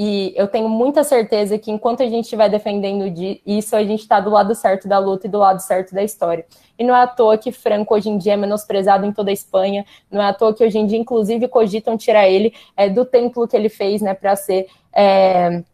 E 0.00 0.32
eu 0.36 0.46
tenho 0.46 0.68
muita 0.68 1.02
certeza 1.02 1.58
que 1.58 1.72
enquanto 1.72 2.04
a 2.04 2.06
gente 2.06 2.22
estiver 2.22 2.48
defendendo 2.48 3.04
isso, 3.44 3.74
a 3.74 3.82
gente 3.82 4.02
está 4.02 4.20
do 4.20 4.30
lado 4.30 4.54
certo 4.54 4.86
da 4.86 4.96
luta 4.96 5.26
e 5.26 5.30
do 5.30 5.38
lado 5.38 5.58
certo 5.58 5.92
da 5.92 6.04
história. 6.04 6.46
E 6.78 6.84
não 6.84 6.94
é 6.94 7.02
à 7.02 7.06
toa 7.08 7.36
que 7.36 7.50
Franco 7.50 7.94
hoje 7.94 8.08
em 8.08 8.16
dia 8.16 8.34
é 8.34 8.36
menosprezado 8.36 9.04
em 9.04 9.12
toda 9.12 9.30
a 9.30 9.32
Espanha, 9.32 9.84
não 10.08 10.22
é 10.22 10.26
à 10.28 10.32
toa 10.32 10.54
que 10.54 10.62
hoje 10.62 10.78
em 10.78 10.86
dia, 10.86 10.98
inclusive, 10.98 11.48
cogitam 11.48 11.96
tirar 11.96 12.28
ele 12.28 12.54
é, 12.76 12.88
do 12.88 13.04
templo 13.04 13.48
que 13.48 13.56
ele 13.56 13.68
fez, 13.68 14.00
né, 14.00 14.14
para 14.14 14.36
ser 14.36 14.68
é, 14.94 15.64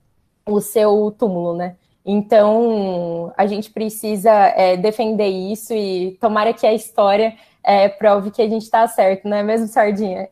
o 0.46 0.58
seu 0.58 1.14
túmulo, 1.18 1.54
né? 1.54 1.76
Então, 2.02 3.30
a 3.36 3.46
gente 3.46 3.70
precisa 3.70 4.30
é, 4.30 4.74
defender 4.76 5.28
isso 5.28 5.74
e 5.74 6.16
tomara 6.18 6.54
que 6.54 6.66
a 6.66 6.72
história 6.72 7.34
é, 7.64 7.88
prove 7.88 8.30
que 8.30 8.42
a 8.42 8.48
gente 8.48 8.62
está 8.62 8.86
certo, 8.86 9.26
não 9.28 9.36
é 9.36 9.42
mesmo, 9.42 9.66
Sardinha? 9.66 10.28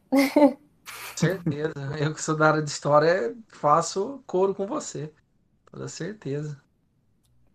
Certeza. 1.16 1.72
Eu 1.98 2.12
que 2.12 2.22
sou 2.22 2.36
da 2.36 2.48
área 2.48 2.62
de 2.62 2.70
história, 2.70 3.34
faço 3.48 4.22
coro 4.26 4.54
com 4.54 4.66
você. 4.66 5.12
Toda 5.70 5.88
certeza. 5.88 6.60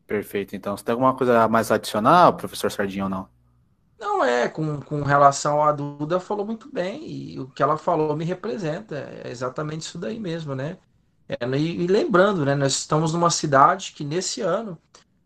Perfeito. 0.05 0.55
Então, 0.55 0.75
você 0.75 0.83
tem 0.83 0.93
alguma 0.93 1.15
coisa 1.15 1.47
mais 1.47 1.71
a 1.71 1.75
adicionar, 1.75 2.31
professor 2.33 2.71
Sardinha, 2.71 3.03
ou 3.03 3.09
não? 3.09 3.29
Não, 3.99 4.23
é, 4.23 4.47
com, 4.47 4.79
com 4.79 5.01
relação 5.01 5.61
à 5.61 5.71
Duda, 5.71 6.19
falou 6.19 6.45
muito 6.45 6.71
bem, 6.71 7.01
e 7.09 7.39
o 7.39 7.47
que 7.47 7.63
ela 7.63 7.77
falou 7.77 8.15
me 8.15 8.23
representa, 8.23 8.95
é 8.95 9.29
exatamente 9.29 9.81
isso 9.81 9.97
daí 9.97 10.19
mesmo, 10.19 10.53
né? 10.53 10.77
É, 11.27 11.45
e, 11.57 11.83
e, 11.83 11.87
lembrando, 11.87 12.45
né, 12.45 12.55
nós 12.55 12.73
estamos 12.73 13.13
numa 13.13 13.29
cidade 13.29 13.93
que 13.93 14.03
nesse 14.03 14.39
ano 14.39 14.77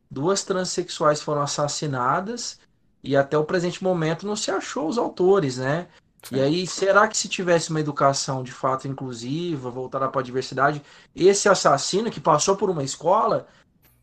duas 0.09 0.43
transexuais 0.43 1.21
foram 1.21 1.41
assassinadas 1.41 2.59
e 3.03 3.15
até 3.15 3.37
o 3.37 3.43
presente 3.43 3.83
momento 3.83 4.27
não 4.27 4.35
se 4.35 4.51
achou 4.51 4.87
os 4.87 4.97
autores, 4.97 5.57
né? 5.57 5.87
E 6.29 6.39
aí, 6.39 6.67
será 6.67 7.07
que 7.07 7.17
se 7.17 7.27
tivesse 7.27 7.71
uma 7.71 7.79
educação 7.79 8.43
de 8.43 8.51
fato 8.51 8.87
inclusiva, 8.87 9.71
voltada 9.71 10.07
para 10.07 10.21
a 10.21 10.23
diversidade, 10.23 10.83
esse 11.15 11.49
assassino 11.49 12.11
que 12.11 12.19
passou 12.19 12.55
por 12.55 12.69
uma 12.69 12.83
escola, 12.83 13.47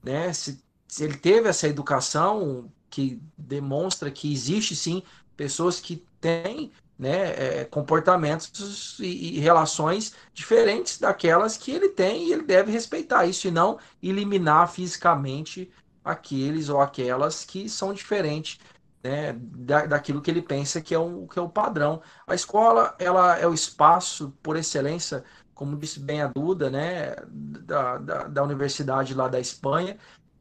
né, 0.03 0.32
se, 0.32 0.61
se 0.88 1.05
ele 1.05 1.16
teve 1.16 1.49
essa 1.49 1.68
educação 1.68 2.68
que 2.90 3.22
demonstra 3.36 4.11
que 4.11 4.32
existe 4.32 4.74
sim 4.74 5.03
pessoas 5.36 5.78
que 5.78 6.05
têm 6.20 6.72
né, 6.99 7.61
é, 7.61 7.64
comportamentos 7.64 8.99
e, 8.99 9.36
e, 9.36 9.38
relações 9.38 10.12
diferentes 10.34 10.99
daquelas 10.99 11.57
que 11.57 11.70
ele 11.70 11.90
tem 11.90 12.26
e 12.26 12.32
ele 12.32 12.42
deve 12.42 12.72
respeitar 12.72 13.24
isso 13.26 13.46
e 13.46 13.53
não 13.53 13.78
eliminar 14.03 14.68
fisicamente 14.72 15.70
aqueles 16.05 16.68
ou 16.68 16.80
aquelas 16.80 17.44
que 17.44 17.68
são 17.68 17.94
diferentes 17.94 18.59
né, 19.03 19.32
da, 19.38 19.86
daquilo 19.86 20.20
que 20.20 20.30
ele 20.30 20.42
pensa 20.42 20.80
que 20.80 20.94
é, 20.94 20.99
o, 20.99 21.26
que 21.26 21.38
é 21.38 21.42
o 21.42 21.49
padrão. 21.49 22.03
A 22.26 22.34
escola 22.34 22.94
ela 22.99 23.38
é 23.38 23.46
o 23.46 23.55
espaço 23.55 24.34
por 24.42 24.57
excelência, 24.57 25.24
como 25.55 25.76
disse 25.76 26.01
bem 26.01 26.22
a 26.22 26.28
Duda, 26.28 26.70
né, 26.70 27.14
da, 27.28 27.99
da, 27.99 28.22
da 28.24 28.42
universidade 28.42 29.14
lá 29.14 29.28
da 29.28 29.40
Espanha, 29.40 29.96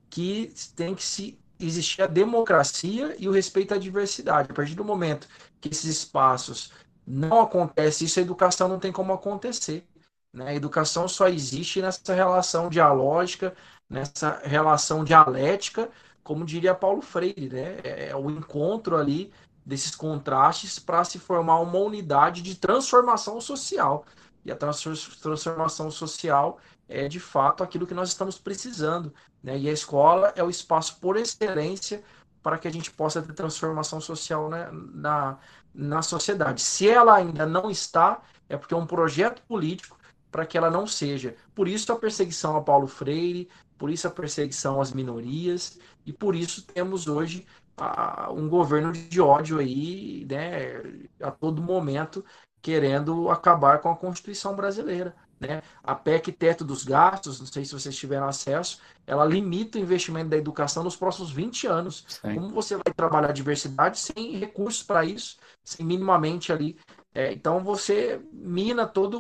que 0.10 0.54
tem 0.76 0.96
que 0.96 1.04
se 1.04 1.40
existir 1.60 2.02
a 2.02 2.08
democracia 2.08 3.16
e 3.18 3.28
o 3.28 3.32
respeito 3.32 3.74
à 3.74 3.78
diversidade. 3.78 4.52
A 4.52 4.54
partir 4.54 4.76
do 4.76 4.86
momento 4.86 5.28
que 5.60 5.70
esses 5.70 5.86
espaços 5.86 6.72
não 7.06 7.42
acontecem, 7.42 8.06
isso 8.06 8.20
a 8.20 8.22
educação 8.22 8.68
não 8.68 8.80
tem 8.80 8.92
como 8.92 9.14
acontecer. 9.14 9.88
Né? 10.34 10.50
A 10.50 10.56
educação 10.56 11.08
só 11.08 11.28
existe 11.28 11.82
nessa 11.82 12.14
relação 12.14 12.70
dialógica, 12.70 13.56
nessa 13.90 14.40
relação 14.44 15.04
dialética, 15.04 15.90
como 16.28 16.44
diria 16.44 16.76
Paulo 16.76 17.02
Freire, 17.02 17.48
né? 17.48 17.78
É, 17.86 18.10
é 18.10 18.16
o 18.16 18.30
encontro 18.30 18.98
ali 18.98 19.32
desses 19.66 19.96
contrastes 19.96 20.78
para 20.78 21.02
se 21.06 21.18
formar 21.18 21.62
uma 21.62 21.80
unidade 21.80 22.42
de 22.42 22.56
transformação 22.56 23.40
social. 23.40 24.06
E 24.44 24.52
a 24.52 24.56
transformação 24.56 25.90
social 25.90 26.58
é 26.90 27.08
de 27.08 27.18
fato 27.18 27.64
aquilo 27.64 27.88
que 27.88 27.94
nós 27.94 28.10
estamos 28.10 28.38
precisando. 28.38 29.14
Né? 29.42 29.58
E 29.58 29.70
a 29.70 29.72
escola 29.72 30.34
é 30.36 30.44
o 30.44 30.50
espaço 30.50 30.98
por 31.00 31.16
excelência 31.16 32.04
para 32.44 32.58
que 32.58 32.68
a 32.68 32.72
gente 32.72 32.92
possa 32.92 33.22
ter 33.22 33.32
transformação 33.32 34.02
social 34.02 34.50
né, 34.50 34.70
na, 34.72 35.38
na 35.74 36.02
sociedade. 36.02 36.62
Se 36.62 36.90
ela 36.90 37.16
ainda 37.16 37.46
não 37.46 37.72
está, 37.72 38.22
é 38.50 38.58
porque 38.58 38.74
é 38.74 38.78
um 38.78 38.86
projeto 38.86 39.42
político 39.44 39.97
para 40.32 40.46
que 40.46 40.58
ela 40.58 40.70
não 40.70 40.86
seja. 40.86 41.36
Por 41.56 41.68
isso 41.68 41.92
a 41.92 41.96
perseguição 41.96 42.56
a 42.56 42.62
Paulo 42.62 42.88
Freire, 42.88 43.50
por 43.78 43.90
isso 43.90 44.08
a 44.08 44.12
perseguição 44.12 44.82
às 44.82 44.92
minorias, 44.92 45.80
e 46.06 46.12
por 46.12 46.36
isso 46.36 46.66
temos 46.66 47.08
hoje 47.08 47.46
a, 47.78 48.32
um 48.32 48.50
governo 48.50 48.92
de 48.92 49.22
ódio 49.22 49.60
aí, 49.60 50.26
né, 50.30 50.82
a 51.22 51.32
todo 51.32 51.62
momento, 51.62 52.24
querendo 52.62 53.30
acabar 53.30 53.80
com 53.80 53.90
a 53.90 53.96
Constituição 53.96 54.56
brasileira. 54.56 55.16
Né? 55.40 55.62
A 55.84 55.94
PEC 55.94 56.32
Teto 56.32 56.66
dos 56.66 56.84
Gastos, 56.84 57.40
não 57.40 57.46
sei 57.46 57.64
se 57.64 57.74
vocês 57.74 57.96
tiveram 57.96 58.28
acesso, 58.28 58.82
ela 59.06 59.24
limita 59.24 59.78
o 59.78 59.82
investimento 59.82 60.30
da 60.30 60.38
educação 60.38 60.84
nos 60.84 60.96
próximos 60.96 61.32
20 61.32 61.68
anos. 61.68 62.06
Sim. 62.08 62.36
Como 62.36 62.50
você 62.50 62.76
vai 62.76 62.94
trabalhar 62.96 63.30
a 63.30 63.34
diversidade 63.34 64.00
sem 64.00 64.38
recursos 64.38 64.82
para 64.82 65.06
isso, 65.06 65.38
sem 65.64 65.86
minimamente 65.86 66.52
ali. 66.52 66.78
É, 67.18 67.34
então 67.34 67.64
você 67.64 68.22
mina 68.32 68.86
toda 68.86 69.18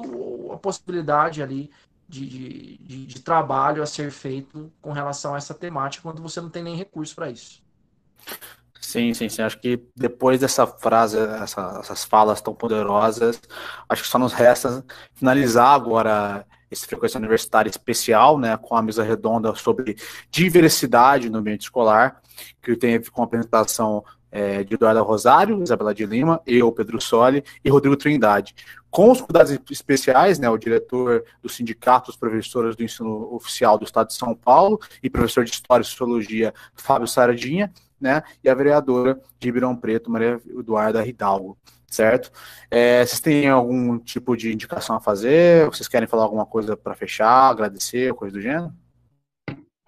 a 0.53 0.57
possibilidade 0.57 1.41
ali 1.41 1.71
de, 2.07 2.27
de, 2.27 2.77
de, 2.77 3.05
de, 3.07 3.19
trabalho 3.21 3.81
a 3.81 3.87
ser 3.87 4.11
feito 4.11 4.71
com 4.79 4.91
relação 4.91 5.33
a 5.33 5.37
essa 5.37 5.51
temática 5.51 6.03
quando 6.03 6.21
você 6.21 6.39
não 6.39 6.47
tem 6.47 6.61
nem 6.61 6.75
recurso 6.75 7.15
para 7.15 7.31
isso. 7.31 7.59
Sim, 8.79 9.15
sim, 9.15 9.27
sim. 9.27 9.41
Acho 9.41 9.59
que 9.59 9.83
depois 9.95 10.39
dessa 10.39 10.67
frase, 10.67 11.17
essa, 11.17 11.79
essas 11.79 12.05
falas 12.05 12.39
tão 12.39 12.53
poderosas, 12.53 13.41
acho 13.89 14.03
que 14.03 14.07
só 14.07 14.19
nos 14.19 14.31
resta 14.31 14.85
finalizar 15.15 15.73
agora 15.73 16.45
esse 16.69 16.85
frequência 16.85 17.17
universitária 17.17 17.69
especial, 17.69 18.37
né, 18.37 18.55
com 18.57 18.75
a 18.75 18.81
mesa 18.83 19.01
redonda 19.01 19.55
sobre 19.55 19.95
diversidade 20.29 21.31
no 21.31 21.39
ambiente 21.39 21.61
escolar, 21.61 22.21
que 22.61 22.75
teve 22.75 23.09
com 23.09 23.23
a 23.23 23.25
apresentação 23.25 24.05
é, 24.37 24.63
de 24.63 24.75
Eduardo 24.75 25.01
Rosário, 25.01 25.63
Isabela 25.63 25.95
de 25.95 26.05
Lima, 26.05 26.39
eu, 26.45 26.71
Pedro 26.71 27.01
Soli 27.01 27.43
e 27.65 27.69
Rodrigo 27.71 27.97
Trindade. 27.97 28.53
Com 28.87 29.11
os 29.11 29.19
cuidados 29.19 29.57
especiais, 29.71 30.37
né, 30.37 30.47
o 30.47 30.59
diretor 30.59 31.23
do 31.41 31.49
Sindicato 31.49 32.11
dos 32.11 32.17
Professores 32.17 32.75
do 32.75 32.83
Ensino 32.83 33.33
Oficial 33.33 33.79
do 33.79 33.83
Estado 33.83 34.09
de 34.09 34.13
São 34.13 34.35
Paulo 34.35 34.79
e 35.01 35.09
professor 35.09 35.43
de 35.43 35.49
História 35.49 35.81
e 35.81 35.85
Sociologia, 35.87 36.53
Fábio 36.75 37.07
Saradinha, 37.07 37.73
né, 37.99 38.21
e 38.43 38.49
a 38.49 38.53
vereadora 38.53 39.19
de 39.39 39.47
Ribeirão 39.47 39.75
Preto, 39.75 40.11
Maria 40.11 40.39
Eduarda 40.47 41.03
Hidalgo, 41.03 41.57
certo? 41.87 42.31
É, 42.69 43.03
vocês 43.03 43.19
têm 43.19 43.49
algum 43.49 43.97
tipo 43.97 44.37
de 44.37 44.53
indicação 44.53 44.95
a 44.95 45.01
fazer? 45.01 45.65
Vocês 45.65 45.87
querem 45.87 46.07
falar 46.07 46.23
alguma 46.23 46.45
coisa 46.45 46.77
para 46.77 46.93
fechar, 46.93 47.49
agradecer, 47.49 48.13
coisa 48.13 48.35
do 48.35 48.41
gênero? 48.41 48.71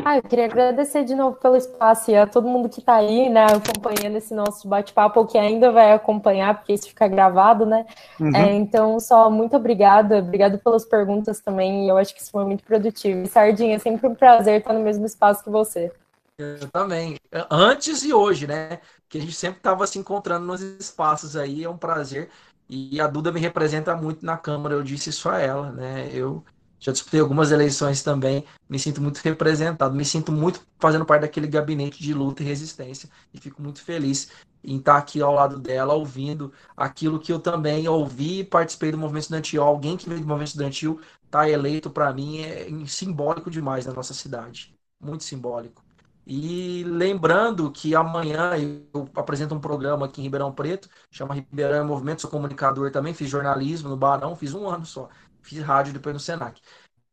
Ah, 0.03 0.17
eu 0.17 0.23
queria 0.23 0.45
agradecer 0.45 1.03
de 1.03 1.13
novo 1.13 1.35
pelo 1.35 1.57
espaço 1.57 2.09
e 2.09 2.15
a 2.15 2.25
todo 2.25 2.47
mundo 2.47 2.69
que 2.69 2.79
está 2.79 2.95
aí, 2.95 3.29
né, 3.29 3.45
acompanhando 3.45 4.15
esse 4.15 4.33
nosso 4.33 4.67
bate-papo, 4.67 5.19
ou 5.19 5.27
que 5.27 5.37
ainda 5.37 5.71
vai 5.71 5.91
acompanhar, 5.91 6.55
porque 6.57 6.73
isso 6.73 6.87
fica 6.87 7.07
gravado, 7.07 7.65
né? 7.65 7.85
Uhum. 8.19 8.33
É, 8.33 8.53
então, 8.53 8.99
só 8.99 9.29
muito 9.29 9.57
obrigada, 9.57 10.19
obrigado 10.19 10.57
pelas 10.57 10.85
perguntas 10.85 11.41
também, 11.41 11.85
e 11.85 11.89
eu 11.89 11.97
acho 11.97 12.15
que 12.15 12.21
isso 12.21 12.31
foi 12.31 12.45
muito 12.45 12.63
produtivo. 12.63 13.23
E 13.23 13.27
Sardinha, 13.27 13.75
é 13.75 13.79
sempre 13.79 14.07
um 14.07 14.15
prazer 14.15 14.59
estar 14.59 14.73
no 14.73 14.79
mesmo 14.79 15.05
espaço 15.05 15.43
que 15.43 15.49
você. 15.49 15.91
Eu 16.37 16.69
também. 16.71 17.17
Antes 17.51 18.01
e 18.03 18.13
hoje, 18.13 18.47
né? 18.47 18.79
Que 19.09 19.17
a 19.17 19.21
gente 19.21 19.33
sempre 19.33 19.57
estava 19.57 19.85
se 19.85 19.99
encontrando 19.99 20.45
nos 20.45 20.61
espaços 20.61 21.35
aí, 21.35 21.65
é 21.65 21.69
um 21.69 21.77
prazer. 21.77 22.29
E 22.69 23.01
a 23.01 23.07
Duda 23.07 23.31
me 23.31 23.39
representa 23.39 23.95
muito 23.95 24.25
na 24.25 24.37
Câmara, 24.37 24.75
eu 24.75 24.83
disse 24.83 25.09
isso 25.09 25.27
a 25.27 25.39
ela, 25.39 25.71
né? 25.71 26.09
Eu 26.13 26.41
já 26.79 26.91
disputei 26.91 27.19
algumas 27.19 27.51
eleições 27.51 28.01
também, 28.01 28.45
me 28.69 28.79
sinto 28.79 29.01
muito 29.01 29.17
representado, 29.17 29.93
me 29.95 30.05
sinto 30.05 30.31
muito 30.31 30.61
fazendo 30.79 31.05
parte 31.05 31.21
daquele 31.23 31.47
gabinete 31.47 32.01
de 32.01 32.13
luta 32.13 32.41
e 32.41 32.45
resistência 32.45 33.09
e 33.33 33.39
fico 33.39 33.61
muito 33.61 33.83
feliz 33.83 34.29
em 34.63 34.77
estar 34.77 34.97
aqui 34.97 35.21
ao 35.21 35.33
lado 35.33 35.59
dela, 35.59 35.93
ouvindo 35.93 36.53
aquilo 36.75 37.19
que 37.19 37.31
eu 37.31 37.39
também 37.39 37.87
ouvi 37.87 38.39
e 38.39 38.43
participei 38.43 38.91
do 38.91 38.97
movimento 38.97 39.23
estudantil. 39.23 39.63
Alguém 39.63 39.97
que 39.97 40.07
veio 40.07 40.21
do 40.21 40.27
movimento 40.27 40.49
estudantil 40.49 40.99
está 41.25 41.49
eleito 41.49 41.89
para 41.89 42.13
mim 42.13 42.41
é 42.41 42.67
simbólico 42.87 43.51
demais 43.51 43.85
na 43.85 43.93
nossa 43.93 44.13
cidade, 44.13 44.73
muito 45.01 45.23
simbólico. 45.23 45.83
E 46.31 46.83
lembrando 46.83 47.71
que 47.71 47.95
amanhã 47.95 48.51
eu 48.93 49.09
apresento 49.15 49.55
um 49.55 49.59
programa 49.59 50.05
aqui 50.05 50.21
em 50.21 50.25
Ribeirão 50.25 50.51
Preto, 50.51 50.87
chama 51.09 51.33
Ribeirão 51.33 51.87
Movimento, 51.87 52.21
sou 52.21 52.29
comunicador 52.29 52.91
também, 52.91 53.15
fiz 53.15 53.27
jornalismo 53.27 53.89
no 53.89 53.97
Barão, 53.97 54.35
fiz 54.35 54.53
um 54.53 54.69
ano 54.69 54.85
só 54.85 55.09
fiz 55.41 55.61
rádio 55.63 55.93
depois 55.93 56.13
no 56.13 56.19
Senac. 56.19 56.61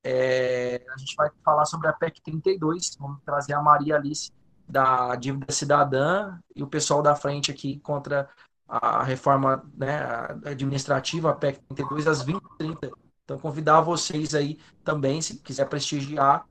É, 0.03 0.85
a 0.89 0.97
gente 0.99 1.17
vai 1.17 1.29
falar 1.45 1.65
sobre 1.65 1.89
a 1.89 1.93
PEC 1.93 2.21
32, 2.23 2.97
vamos 2.99 3.21
trazer 3.25 3.55
a 3.55 3.63
Maria 3.63 3.97
Alice 3.97 4.31
da 4.69 5.15
dívida 5.17 5.53
cidadã 5.53 6.39
e 6.55 6.63
o 6.63 6.67
pessoal 6.67 7.03
da 7.03 7.15
frente 7.15 7.51
aqui 7.51 7.79
contra 7.81 8.29
a 8.69 9.03
reforma 9.03 9.65
né, 9.77 10.01
administrativa, 10.45 11.31
a 11.31 11.35
PEC 11.35 11.61
32, 11.75 12.07
às 12.07 12.25
20h30. 12.25 12.91
Então, 13.25 13.39
convidar 13.39 13.81
vocês 13.81 14.35
aí 14.35 14.59
também, 14.85 15.21
se 15.21 15.39
quiser 15.39 15.69
prestigiar, 15.69 16.47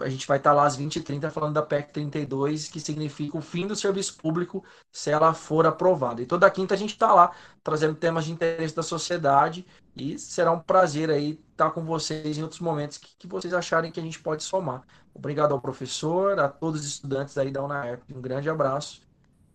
a 0.00 0.08
gente 0.08 0.26
vai 0.26 0.38
estar 0.38 0.52
lá 0.52 0.66
às 0.66 0.78
20h30 0.78 1.30
falando 1.30 1.54
da 1.54 1.62
PEC 1.62 1.92
32, 1.92 2.68
que 2.68 2.80
significa 2.80 3.36
o 3.36 3.40
fim 3.40 3.66
do 3.66 3.76
serviço 3.76 4.16
público 4.16 4.64
se 4.90 5.10
ela 5.10 5.32
for 5.32 5.66
aprovada. 5.66 6.20
E 6.20 6.26
toda 6.26 6.50
quinta 6.50 6.74
a 6.74 6.76
gente 6.76 6.90
está 6.90 7.12
lá 7.14 7.30
trazendo 7.62 7.94
temas 7.94 8.24
de 8.24 8.32
interesse 8.32 8.74
da 8.74 8.82
sociedade 8.82 9.66
e 9.96 10.18
será 10.18 10.50
um 10.52 10.58
prazer 10.58 11.10
aí 11.10 11.40
estar 11.50 11.70
com 11.70 11.84
vocês 11.84 12.38
em 12.38 12.42
outros 12.42 12.60
momentos 12.60 12.98
que, 12.98 13.16
que 13.18 13.26
vocês 13.26 13.54
acharem 13.54 13.92
que 13.92 14.00
a 14.00 14.02
gente 14.02 14.20
pode 14.20 14.42
somar. 14.42 14.82
Obrigado 15.14 15.52
ao 15.52 15.60
professor, 15.60 16.38
a 16.38 16.48
todos 16.48 16.80
os 16.80 16.86
estudantes 16.86 17.36
aí 17.38 17.50
da 17.50 17.62
UNAERP. 17.62 18.02
Um 18.14 18.20
grande 18.20 18.50
abraço 18.50 19.00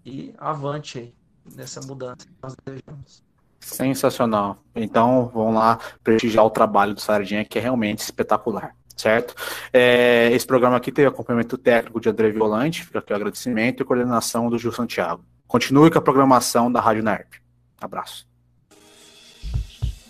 e 0.05 0.33
avante 0.37 0.99
aí 0.99 1.15
nessa 1.55 1.81
mudança 1.81 2.25
que 2.25 2.33
nós 2.41 2.55
desejamos. 2.65 3.23
Sensacional. 3.59 4.57
Então, 4.75 5.31
vamos 5.33 5.55
lá 5.55 5.79
prestigiar 6.03 6.45
o 6.45 6.49
trabalho 6.49 6.93
do 6.93 6.99
Sardinha, 6.99 7.45
que 7.45 7.57
é 7.57 7.61
realmente 7.61 7.99
espetacular 7.99 8.75
certo? 8.95 9.35
É, 9.71 10.29
esse 10.31 10.45
programa 10.45 10.77
aqui 10.77 10.91
teve 10.91 11.07
acompanhamento 11.07 11.57
técnico 11.57 11.99
de 11.99 12.09
André 12.09 12.31
Violante, 12.31 12.83
fica 12.83 12.99
aqui 12.99 13.13
o 13.13 13.15
agradecimento 13.15 13.81
e 13.81 13.85
coordenação 13.85 14.49
do 14.49 14.57
Gil 14.57 14.71
Santiago. 14.71 15.23
Continue 15.47 15.91
com 15.91 15.97
a 15.97 16.01
programação 16.01 16.71
da 16.71 16.79
Rádio 16.79 17.03
NERP. 17.03 17.35
Abraço. 17.79 18.27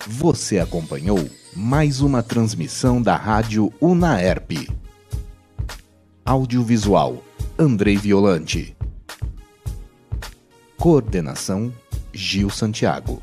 Você 0.06 0.60
acompanhou 0.60 1.20
mais 1.56 2.02
uma 2.02 2.22
transmissão 2.22 3.02
da 3.02 3.16
Rádio 3.16 3.74
Unaerp. 3.82 4.52
Audiovisual 6.26 7.24
Andrei 7.58 7.98
Violante. 7.98 8.76
Coordenação 10.78 11.74
Gil 12.14 12.50
Santiago. 12.50 13.22